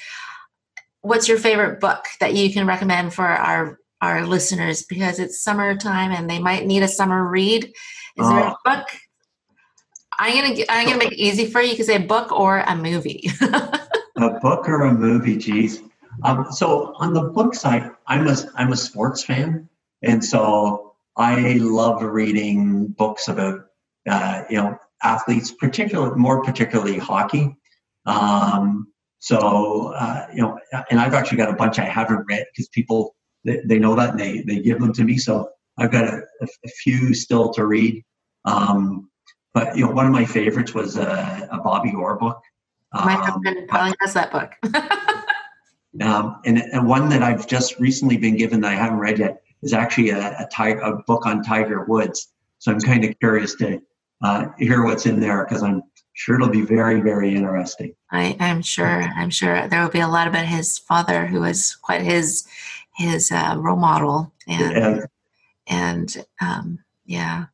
what's 1.01 1.28
your 1.28 1.39
favorite 1.39 1.80
book 1.80 2.07
that 2.20 2.34
you 2.34 2.53
can 2.53 2.66
recommend 2.66 3.12
for 3.12 3.26
our 3.26 3.78
our 4.01 4.24
listeners 4.24 4.84
because 4.84 5.18
it's 5.18 5.43
summertime 5.43 6.12
and 6.12 6.30
they 6.30 6.39
might 6.39 6.66
need 6.66 6.82
a 6.82 6.89
summer 6.89 7.28
read 7.28 7.64
is 7.64 8.28
there 8.28 8.39
a 8.39 8.53
oh. 8.53 8.57
book 8.64 8.89
I'm 10.18 10.34
gonna 10.34 10.64
I'm 10.68 10.86
gonna 10.86 10.99
make 10.99 11.12
it 11.12 11.18
easy 11.18 11.47
for 11.47 11.61
you. 11.61 11.70
You 11.70 11.76
can 11.76 11.84
say 11.84 11.97
a 11.97 12.01
book 12.01 12.32
or 12.32 12.59
a 12.59 12.74
movie. 12.74 13.30
a 13.41 14.30
book 14.43 14.68
or 14.68 14.82
a 14.82 14.93
movie, 14.93 15.36
geez. 15.36 15.82
Um, 16.24 16.47
so 16.51 16.95
on 16.97 17.14
the 17.14 17.22
book 17.22 17.55
side, 17.55 17.91
I'm 18.09 18.26
a 18.26 18.36
I'm 18.57 18.72
a 18.72 18.76
sports 18.76 19.22
fan, 19.22 19.68
and 20.03 20.24
so 20.24 20.95
I 21.16 21.55
love 21.61 22.03
reading 22.03 22.89
books 22.89 23.28
about 23.28 23.68
uh, 24.09 24.45
you 24.51 24.57
know 24.57 24.79
athletes, 25.03 25.53
particularly 25.53 26.17
more 26.17 26.43
particularly 26.43 26.99
hockey. 26.99 27.57
Um, 28.07 28.89
so 29.19 29.93
uh, 29.95 30.27
you 30.33 30.43
know, 30.43 30.59
and 30.91 31.01
I've 31.01 31.15
actually 31.15 31.39
got 31.39 31.51
a 31.51 31.55
bunch 31.55 31.79
I 31.79 31.85
haven't 31.85 32.25
read 32.29 32.47
because 32.53 32.69
people 32.69 33.15
they, 33.45 33.61
they, 33.65 33.79
know 33.79 33.95
that 33.97 34.11
and 34.11 34.21
they 34.21 34.43
they 34.43 34.61
give 34.61 34.81
them 34.81 34.93
to 34.95 35.05
me. 35.05 35.19
So 35.19 35.51
I've 35.77 35.93
got 35.93 36.05
a, 36.05 36.23
a 36.43 36.69
few 36.69 37.15
still 37.15 37.53
to 37.55 37.67
read. 37.67 38.05
Um, 38.45 39.11
but 39.55 39.77
you 39.77 39.85
know, 39.85 39.93
one 39.93 40.07
of 40.07 40.13
my 40.13 40.25
favorites 40.25 40.75
was 40.75 40.97
a, 40.97 41.49
a 41.51 41.59
Bobby 41.59 41.93
Orr 41.95 42.17
book. 42.17 42.41
My 42.95 43.15
um, 43.15 43.23
husband 43.23 43.69
probably 43.69 43.95
has 44.01 44.15
that 44.15 44.31
book. 44.31 44.53
um, 46.03 46.41
and, 46.45 46.59
and 46.59 46.87
one 46.87 47.09
that 47.11 47.23
I've 47.23 47.47
just 47.47 47.79
recently 47.79 48.17
been 48.17 48.37
given 48.37 48.61
that 48.63 48.73
I 48.73 48.77
haven't 48.77 48.99
read 48.99 49.19
yet 49.19 49.43
is 49.63 49.73
actually 49.73 50.11
a, 50.11 50.49
a, 50.59 50.77
a 50.79 51.03
book 51.03 51.27
on 51.27 51.43
Tiger 51.43 51.85
Woods. 51.85 52.29
So 52.59 52.73
I'm 52.73 52.81
kind 52.81 53.05
of 53.05 53.19
curious 53.19 53.57
to 53.57 53.81
uh, 54.23 54.47
hear 54.59 54.85
what's 54.85 55.07
in 55.07 55.21
there 55.21 55.45
because 55.45 55.62
I'm 55.62 55.83
sure 56.14 56.35
it'll 56.35 56.49
be 56.49 56.62
very, 56.62 57.01
very 57.01 57.35
interesting. 57.35 57.95
I, 58.11 58.37
am 58.41 58.62
sure. 58.62 59.03
I'm 59.03 59.31
sure 59.31 59.69
there 59.69 59.83
will 59.83 59.91
be 59.91 60.01
a 60.01 60.09
lot 60.09 60.27
about 60.27 60.47
his 60.47 60.79
father, 60.79 61.27
who 61.27 61.41
was 61.41 61.77
quite 61.77 62.03
his 62.03 62.47
his 62.97 63.31
uh, 63.31 63.55
role 63.57 63.77
model, 63.77 64.33
and 64.49 64.73
yeah. 64.73 65.01
and 65.69 66.27
um, 66.41 66.79
yeah, 67.07 67.47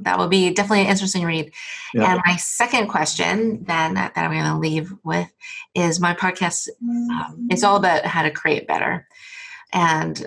that 0.00 0.18
will 0.18 0.28
be 0.28 0.50
definitely 0.50 0.82
an 0.82 0.90
interesting 0.90 1.24
read. 1.24 1.52
Yeah. 1.94 2.12
And 2.12 2.22
my 2.26 2.36
second 2.36 2.88
question, 2.88 3.64
then 3.64 3.94
that 3.94 4.12
I'm 4.16 4.32
going 4.32 4.44
to 4.44 4.58
leave 4.58 4.92
with, 5.04 5.32
is 5.74 6.00
my 6.00 6.14
podcast. 6.14 6.68
Um, 6.82 7.46
it's 7.50 7.62
all 7.62 7.76
about 7.76 8.04
how 8.04 8.22
to 8.22 8.30
create 8.30 8.66
better, 8.66 9.06
and 9.72 10.26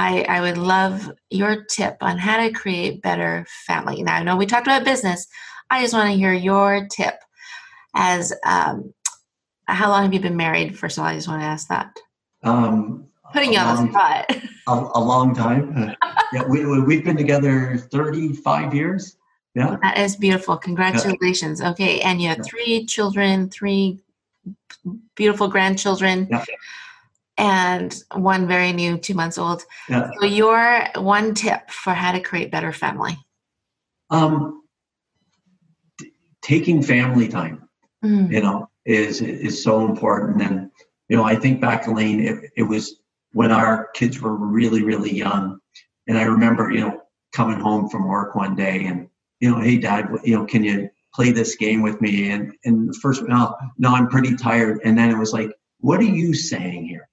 I, 0.00 0.22
I 0.30 0.40
would 0.40 0.56
love 0.56 1.12
your 1.28 1.64
tip 1.64 1.98
on 2.00 2.16
how 2.16 2.38
to 2.38 2.50
create 2.50 3.02
better 3.02 3.44
family. 3.66 4.02
Now 4.02 4.16
I 4.16 4.22
know 4.22 4.34
we 4.34 4.46
talked 4.46 4.66
about 4.66 4.82
business. 4.82 5.28
I 5.68 5.82
just 5.82 5.92
want 5.92 6.10
to 6.10 6.16
hear 6.16 6.32
your 6.32 6.88
tip. 6.90 7.16
As 7.94 8.32
um, 8.46 8.94
how 9.66 9.90
long 9.90 10.04
have 10.04 10.14
you 10.14 10.20
been 10.20 10.38
married? 10.38 10.78
First 10.78 10.96
of 10.96 11.02
all, 11.02 11.10
I 11.10 11.14
just 11.16 11.28
want 11.28 11.42
to 11.42 11.46
ask 11.46 11.68
that. 11.68 11.94
Um, 12.42 13.08
Putting 13.34 13.52
you 13.52 13.58
on 13.58 13.86
the 13.86 13.92
spot. 13.92 14.36
A, 14.68 14.98
a 14.98 15.00
long 15.00 15.34
time. 15.34 15.94
Yeah, 16.32 16.46
we, 16.46 16.64
we've 16.64 17.04
been 17.04 17.16
together 17.16 17.76
35 17.76 18.72
years. 18.72 19.16
Yeah. 19.56 19.78
That 19.82 19.98
is 19.98 20.14
beautiful. 20.14 20.56
Congratulations. 20.56 21.58
Yeah. 21.58 21.70
Okay. 21.70 22.00
And 22.02 22.22
you 22.22 22.28
have 22.28 22.46
three 22.46 22.86
children, 22.86 23.50
three 23.50 23.98
beautiful 25.16 25.48
grandchildren. 25.48 26.28
Yeah. 26.30 26.44
And 27.40 27.94
one 28.14 28.46
very 28.46 28.72
new, 28.72 28.98
two 28.98 29.14
months 29.14 29.38
old. 29.38 29.62
Yeah. 29.88 30.10
So, 30.20 30.26
your 30.26 30.86
one 30.96 31.32
tip 31.32 31.70
for 31.70 31.94
how 31.94 32.12
to 32.12 32.20
create 32.20 32.50
better 32.50 32.70
family? 32.70 33.16
Um, 34.10 34.62
t- 35.98 36.12
taking 36.42 36.82
family 36.82 37.28
time, 37.28 37.66
mm. 38.04 38.30
you 38.30 38.42
know, 38.42 38.68
is 38.84 39.22
is 39.22 39.62
so 39.62 39.86
important. 39.86 40.42
And 40.42 40.70
you 41.08 41.16
know, 41.16 41.24
I 41.24 41.34
think 41.34 41.60
back, 41.60 41.86
Elaine, 41.86 42.20
it, 42.20 42.50
it 42.56 42.62
was 42.62 43.00
when 43.32 43.50
our 43.50 43.88
kids 43.94 44.20
were 44.20 44.34
really, 44.34 44.82
really 44.82 45.12
young. 45.12 45.58
And 46.06 46.16
I 46.16 46.22
remember, 46.22 46.70
you 46.70 46.80
know, 46.80 47.00
coming 47.32 47.58
home 47.58 47.88
from 47.88 48.06
work 48.06 48.34
one 48.34 48.54
day 48.54 48.86
and, 48.86 49.08
you 49.40 49.50
know, 49.50 49.60
hey, 49.60 49.76
dad, 49.76 50.08
you 50.24 50.36
know, 50.36 50.44
can 50.44 50.62
you 50.62 50.88
play 51.14 51.32
this 51.32 51.56
game 51.56 51.82
with 51.82 52.00
me? 52.00 52.30
And, 52.30 52.52
and 52.64 52.88
the 52.88 52.98
first, 53.00 53.22
no, 53.24 53.56
no, 53.78 53.90
I'm 53.90 54.08
pretty 54.08 54.36
tired. 54.36 54.80
And 54.84 54.96
then 54.96 55.10
it 55.10 55.18
was 55.18 55.32
like, 55.32 55.50
what 55.78 56.00
are 56.00 56.04
you 56.04 56.32
saying 56.32 56.86
here? 56.86 57.08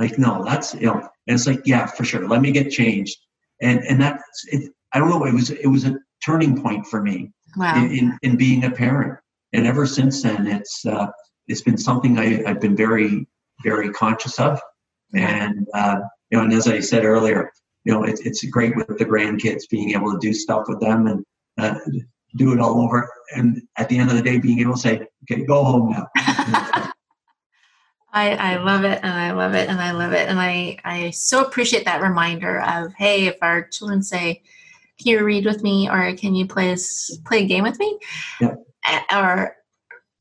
Like, 0.00 0.18
no, 0.18 0.44
that's, 0.44 0.74
you 0.74 0.86
know, 0.86 1.08
and 1.26 1.34
it's 1.34 1.46
like, 1.46 1.60
yeah, 1.64 1.86
for 1.86 2.04
sure. 2.04 2.26
Let 2.26 2.40
me 2.40 2.50
get 2.50 2.70
changed. 2.70 3.16
And, 3.62 3.80
and 3.84 4.00
that's, 4.00 4.46
it, 4.48 4.72
I 4.92 4.98
don't 4.98 5.10
know, 5.10 5.24
it 5.24 5.34
was, 5.34 5.50
it 5.50 5.68
was 5.68 5.84
a 5.84 5.96
turning 6.24 6.60
point 6.60 6.86
for 6.86 7.00
me 7.00 7.30
wow. 7.56 7.76
in, 7.76 7.92
in, 7.92 8.18
in 8.22 8.36
being 8.36 8.64
a 8.64 8.70
parent. 8.70 9.18
And 9.52 9.66
ever 9.66 9.86
since 9.86 10.22
then, 10.22 10.46
it's, 10.46 10.84
uh, 10.84 11.08
it's 11.46 11.62
been 11.62 11.78
something 11.78 12.18
I, 12.18 12.42
I've 12.44 12.60
been 12.60 12.76
very, 12.76 13.28
very 13.62 13.90
conscious 13.90 14.40
of 14.40 14.60
and 15.14 15.66
uh, 15.74 16.00
you 16.30 16.38
know, 16.38 16.44
and 16.44 16.52
as 16.52 16.68
I 16.68 16.80
said 16.80 17.04
earlier, 17.04 17.50
you 17.84 17.92
know, 17.92 18.04
it's 18.04 18.20
it's 18.20 18.44
great 18.46 18.76
with 18.76 18.98
the 18.98 19.04
grandkids 19.04 19.68
being 19.70 19.90
able 19.90 20.12
to 20.12 20.18
do 20.18 20.32
stuff 20.32 20.64
with 20.68 20.80
them 20.80 21.06
and 21.06 21.24
uh, 21.58 21.78
do 22.36 22.52
it 22.52 22.60
all 22.60 22.80
over. 22.80 23.08
And 23.34 23.62
at 23.76 23.88
the 23.88 23.98
end 23.98 24.10
of 24.10 24.16
the 24.16 24.22
day, 24.22 24.38
being 24.38 24.60
able 24.60 24.74
to 24.74 24.80
say, 24.80 25.06
"Okay, 25.30 25.44
go 25.44 25.64
home 25.64 25.90
now." 25.90 26.08
I, 28.12 28.34
I 28.34 28.56
love 28.56 28.84
it 28.84 29.00
and 29.02 29.12
I 29.12 29.32
love 29.32 29.54
it 29.54 29.68
and 29.68 29.80
I 29.80 29.92
love 29.92 30.12
it 30.12 30.28
and 30.28 30.40
I, 30.40 30.78
I 30.84 31.10
so 31.10 31.44
appreciate 31.44 31.84
that 31.84 32.02
reminder 32.02 32.60
of 32.62 32.92
hey 32.94 33.26
if 33.26 33.36
our 33.40 33.68
children 33.68 34.02
say 34.02 34.42
can 34.98 35.12
you 35.12 35.24
read 35.24 35.46
with 35.46 35.62
me 35.62 35.88
or 35.88 36.14
can 36.14 36.34
you 36.34 36.46
play 36.46 36.76
play 37.24 37.44
a 37.44 37.46
game 37.46 37.62
with 37.62 37.78
me? 37.78 37.98
Yeah. 38.40 38.54
or 39.12 39.56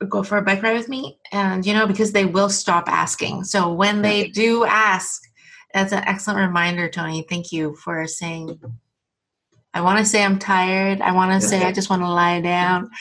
go 0.08 0.24
for 0.24 0.38
a 0.38 0.42
bike 0.42 0.64
ride 0.64 0.78
with 0.78 0.88
me 0.88 1.20
and 1.34 1.66
you 1.66 1.74
know 1.74 1.86
because 1.86 2.12
they 2.12 2.26
will 2.26 2.50
stop 2.50 2.88
asking. 2.88 3.44
So 3.44 3.74
when 3.74 4.02
they 4.02 4.30
do 4.30 4.66
ask 4.66 5.24
that's 5.74 5.92
an 5.92 6.04
excellent 6.06 6.40
reminder 6.40 6.90
tony. 6.90 7.26
Thank 7.28 7.52
you 7.52 7.76
for 7.76 8.06
saying 8.08 8.60
i 9.74 9.82
want 9.82 10.00
to 10.00 10.06
say 10.06 10.24
i'm 10.24 10.40
tired. 10.40 11.02
I 11.02 11.12
want 11.12 11.42
to 11.42 11.48
say 11.48 11.64
i 11.64 11.72
just 11.72 11.90
want 11.90 12.04
to 12.04 12.10
lie 12.10 12.42
down. 12.42 12.92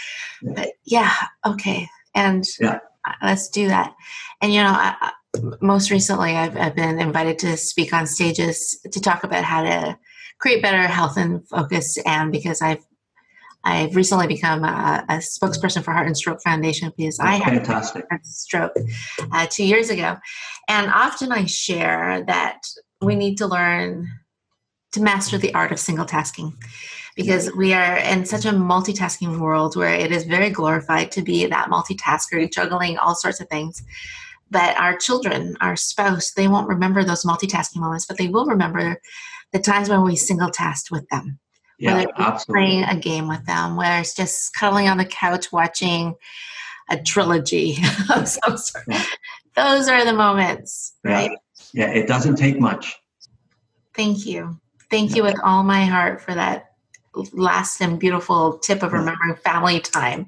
But 0.42 0.70
yeah 0.84 1.12
okay 1.46 1.88
and 2.14 2.44
yeah. 2.58 2.78
Let's 3.22 3.48
do 3.48 3.68
that 3.68 3.94
and 4.40 4.52
you 4.52 4.60
know 4.62 4.70
I, 4.70 5.12
most 5.60 5.90
recently 5.90 6.36
I've, 6.36 6.56
I've 6.56 6.74
been 6.74 6.98
invited 6.98 7.38
to 7.40 7.56
speak 7.56 7.92
on 7.92 8.06
stages 8.06 8.80
to 8.90 9.00
talk 9.00 9.24
about 9.24 9.44
how 9.44 9.62
to 9.62 9.98
create 10.38 10.62
better 10.62 10.86
health 10.86 11.16
and 11.16 11.46
focus 11.48 11.98
and 12.06 12.32
because 12.32 12.62
i've 12.62 12.84
I've 13.64 13.96
recently 13.96 14.28
become 14.28 14.64
a, 14.64 15.04
a, 15.08 15.14
spokesperson 15.16 15.82
for 15.82 15.92
Heart 15.92 16.06
and 16.06 16.16
Stroke 16.16 16.40
Foundation 16.42 16.92
because 16.96 17.18
I 17.18 17.32
had 17.32 17.66
Fantastic. 17.66 18.06
a 18.10 18.18
stroke 18.22 18.72
uh, 19.32 19.46
two 19.50 19.64
years 19.64 19.90
ago. 19.90 20.16
And 20.68 20.90
often 20.90 21.32
I 21.32 21.44
share 21.44 22.24
that 22.28 22.60
we 23.00 23.14
need 23.14 23.36
to 23.38 23.46
learn 23.46 24.08
to 24.92 25.02
master 25.02 25.38
the 25.38 25.52
art 25.54 25.72
of 25.72 25.80
single 25.80 26.06
tasking 26.06 26.56
because 27.18 27.52
we 27.54 27.74
are 27.74 27.96
in 27.96 28.24
such 28.24 28.44
a 28.44 28.50
multitasking 28.50 29.38
world 29.38 29.76
where 29.76 29.92
it 29.92 30.12
is 30.12 30.24
very 30.24 30.50
glorified 30.50 31.10
to 31.10 31.20
be 31.20 31.44
that 31.46 31.68
multitasker, 31.68 32.50
juggling 32.50 32.96
all 32.96 33.14
sorts 33.14 33.40
of 33.40 33.48
things. 33.48 33.82
But 34.50 34.78
our 34.78 34.96
children, 34.96 35.56
our 35.60 35.76
spouse, 35.76 36.30
they 36.30 36.48
won't 36.48 36.68
remember 36.68 37.02
those 37.02 37.24
multitasking 37.24 37.80
moments, 37.80 38.06
but 38.06 38.18
they 38.18 38.28
will 38.28 38.46
remember 38.46 39.00
the 39.52 39.58
times 39.58 39.88
when 39.88 40.04
we 40.04 40.14
single 40.16 40.50
tasked 40.50 40.90
with 40.90 41.08
them 41.08 41.40
yeah, 41.78 41.94
whether 41.94 42.12
it's 42.34 42.44
playing 42.44 42.84
a 42.84 42.96
game 42.96 43.28
with 43.28 43.44
them, 43.46 43.76
whether 43.76 44.00
it's 44.00 44.14
just 44.14 44.54
cuddling 44.54 44.88
on 44.88 44.98
the 44.98 45.04
couch 45.04 45.52
watching 45.52 46.14
a 46.90 47.00
trilogy 47.00 47.78
of 48.14 48.28
some 48.28 48.56
sort. 48.56 48.84
Yeah. 48.88 49.04
Those 49.54 49.88
are 49.88 50.04
the 50.04 50.12
moments, 50.12 50.94
right? 51.04 51.30
Yeah. 51.72 51.88
yeah, 51.88 52.00
it 52.00 52.06
doesn't 52.06 52.36
take 52.36 52.60
much. 52.60 52.96
Thank 53.94 54.26
you. 54.26 54.58
Thank 54.90 55.16
you 55.16 55.22
with 55.22 55.38
all 55.42 55.62
my 55.62 55.84
heart 55.84 56.20
for 56.20 56.34
that 56.34 56.67
last 57.32 57.80
and 57.80 57.98
beautiful 57.98 58.58
tip 58.58 58.82
of 58.82 58.92
remembering 58.92 59.36
family 59.36 59.80
time. 59.80 60.26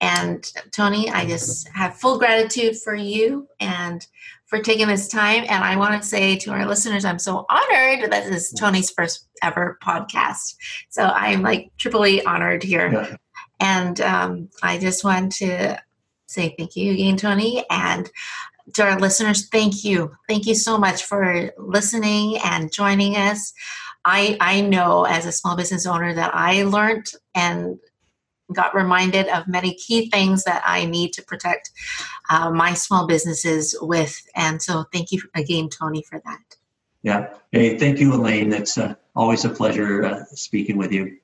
And 0.00 0.50
Tony, 0.70 1.10
I 1.10 1.26
just 1.26 1.68
have 1.68 1.96
full 1.96 2.18
gratitude 2.18 2.78
for 2.78 2.94
you 2.94 3.48
and 3.58 4.06
for 4.46 4.60
taking 4.60 4.86
this 4.86 5.08
time. 5.08 5.44
And 5.48 5.64
I 5.64 5.76
want 5.76 6.00
to 6.00 6.08
say 6.08 6.36
to 6.36 6.50
our 6.52 6.66
listeners, 6.66 7.04
I'm 7.04 7.18
so 7.18 7.44
honored 7.50 8.10
that 8.10 8.24
this 8.24 8.52
is 8.52 8.58
Tony's 8.58 8.90
first 8.90 9.28
ever 9.42 9.78
podcast. 9.82 10.54
So 10.88 11.02
I'm 11.02 11.42
like 11.42 11.70
triply 11.78 12.24
honored 12.24 12.62
here. 12.62 12.92
Yeah. 12.92 13.16
And 13.60 14.00
um, 14.00 14.48
I 14.62 14.78
just 14.78 15.04
want 15.04 15.32
to 15.36 15.80
say 16.26 16.54
thank 16.56 16.76
you 16.76 16.92
again, 16.92 17.16
Tony. 17.16 17.64
And 17.68 18.08
to 18.74 18.82
our 18.84 18.98
listeners, 18.98 19.48
thank 19.48 19.84
you. 19.84 20.12
Thank 20.28 20.46
you 20.46 20.54
so 20.54 20.78
much 20.78 21.02
for 21.02 21.50
listening 21.58 22.38
and 22.38 22.72
joining 22.72 23.16
us. 23.16 23.52
I, 24.08 24.38
I 24.40 24.62
know 24.62 25.04
as 25.04 25.26
a 25.26 25.32
small 25.32 25.54
business 25.54 25.84
owner 25.84 26.14
that 26.14 26.34
I 26.34 26.62
learned 26.62 27.08
and 27.34 27.78
got 28.54 28.74
reminded 28.74 29.28
of 29.28 29.46
many 29.46 29.74
key 29.74 30.08
things 30.08 30.44
that 30.44 30.62
I 30.64 30.86
need 30.86 31.12
to 31.12 31.22
protect 31.22 31.70
uh, 32.30 32.50
my 32.50 32.72
small 32.72 33.06
businesses 33.06 33.76
with. 33.82 34.18
And 34.34 34.62
so, 34.62 34.86
thank 34.94 35.12
you 35.12 35.20
again, 35.34 35.68
Tony, 35.68 36.02
for 36.02 36.22
that. 36.24 36.40
Yeah. 37.02 37.34
Hey, 37.52 37.76
thank 37.76 37.98
you, 37.98 38.14
Elaine. 38.14 38.54
It's 38.54 38.78
uh, 38.78 38.94
always 39.14 39.44
a 39.44 39.50
pleasure 39.50 40.06
uh, 40.06 40.24
speaking 40.32 40.78
with 40.78 40.90
you. 40.90 41.18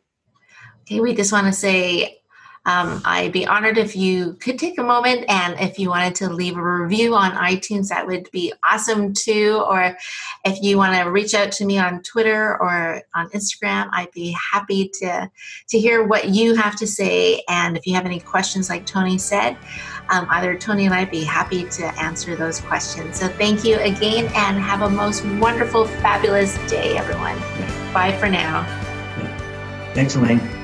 Okay, 0.82 1.00
we 1.00 1.14
just 1.14 1.32
want 1.32 1.46
to 1.46 1.54
say 1.54 2.18
um, 2.66 3.02
I'd 3.04 3.32
be 3.32 3.46
honored 3.46 3.76
if 3.76 3.94
you 3.94 4.34
could 4.34 4.58
take 4.58 4.78
a 4.78 4.82
moment 4.82 5.26
and 5.28 5.58
if 5.60 5.78
you 5.78 5.90
wanted 5.90 6.14
to 6.16 6.30
leave 6.30 6.56
a 6.56 6.62
review 6.62 7.14
on 7.14 7.32
iTunes, 7.32 7.88
that 7.88 8.06
would 8.06 8.30
be 8.30 8.52
awesome 8.64 9.12
too. 9.12 9.62
Or 9.66 9.96
if 10.44 10.62
you 10.62 10.78
want 10.78 10.94
to 10.94 11.10
reach 11.10 11.34
out 11.34 11.52
to 11.52 11.66
me 11.66 11.78
on 11.78 12.02
Twitter 12.02 12.58
or 12.60 13.02
on 13.14 13.28
Instagram, 13.30 13.90
I'd 13.92 14.10
be 14.12 14.34
happy 14.52 14.88
to, 15.00 15.30
to 15.68 15.78
hear 15.78 16.04
what 16.04 16.30
you 16.30 16.54
have 16.54 16.76
to 16.76 16.86
say. 16.86 17.42
And 17.48 17.76
if 17.76 17.86
you 17.86 17.94
have 17.94 18.06
any 18.06 18.20
questions, 18.20 18.70
like 18.70 18.86
Tony 18.86 19.18
said, 19.18 19.58
um, 20.10 20.26
either 20.30 20.56
Tony 20.56 20.86
and 20.86 20.94
I'd 20.94 21.10
be 21.10 21.24
happy 21.24 21.64
to 21.64 21.84
answer 22.00 22.34
those 22.34 22.60
questions. 22.60 23.18
So 23.18 23.28
thank 23.28 23.64
you 23.64 23.78
again 23.80 24.26
and 24.34 24.58
have 24.58 24.82
a 24.82 24.90
most 24.90 25.24
wonderful, 25.38 25.86
fabulous 25.86 26.56
day, 26.70 26.96
everyone. 26.96 27.38
Bye 27.92 28.16
for 28.18 28.28
now. 28.28 28.62
Thanks, 29.94 30.16
Elaine. 30.16 30.63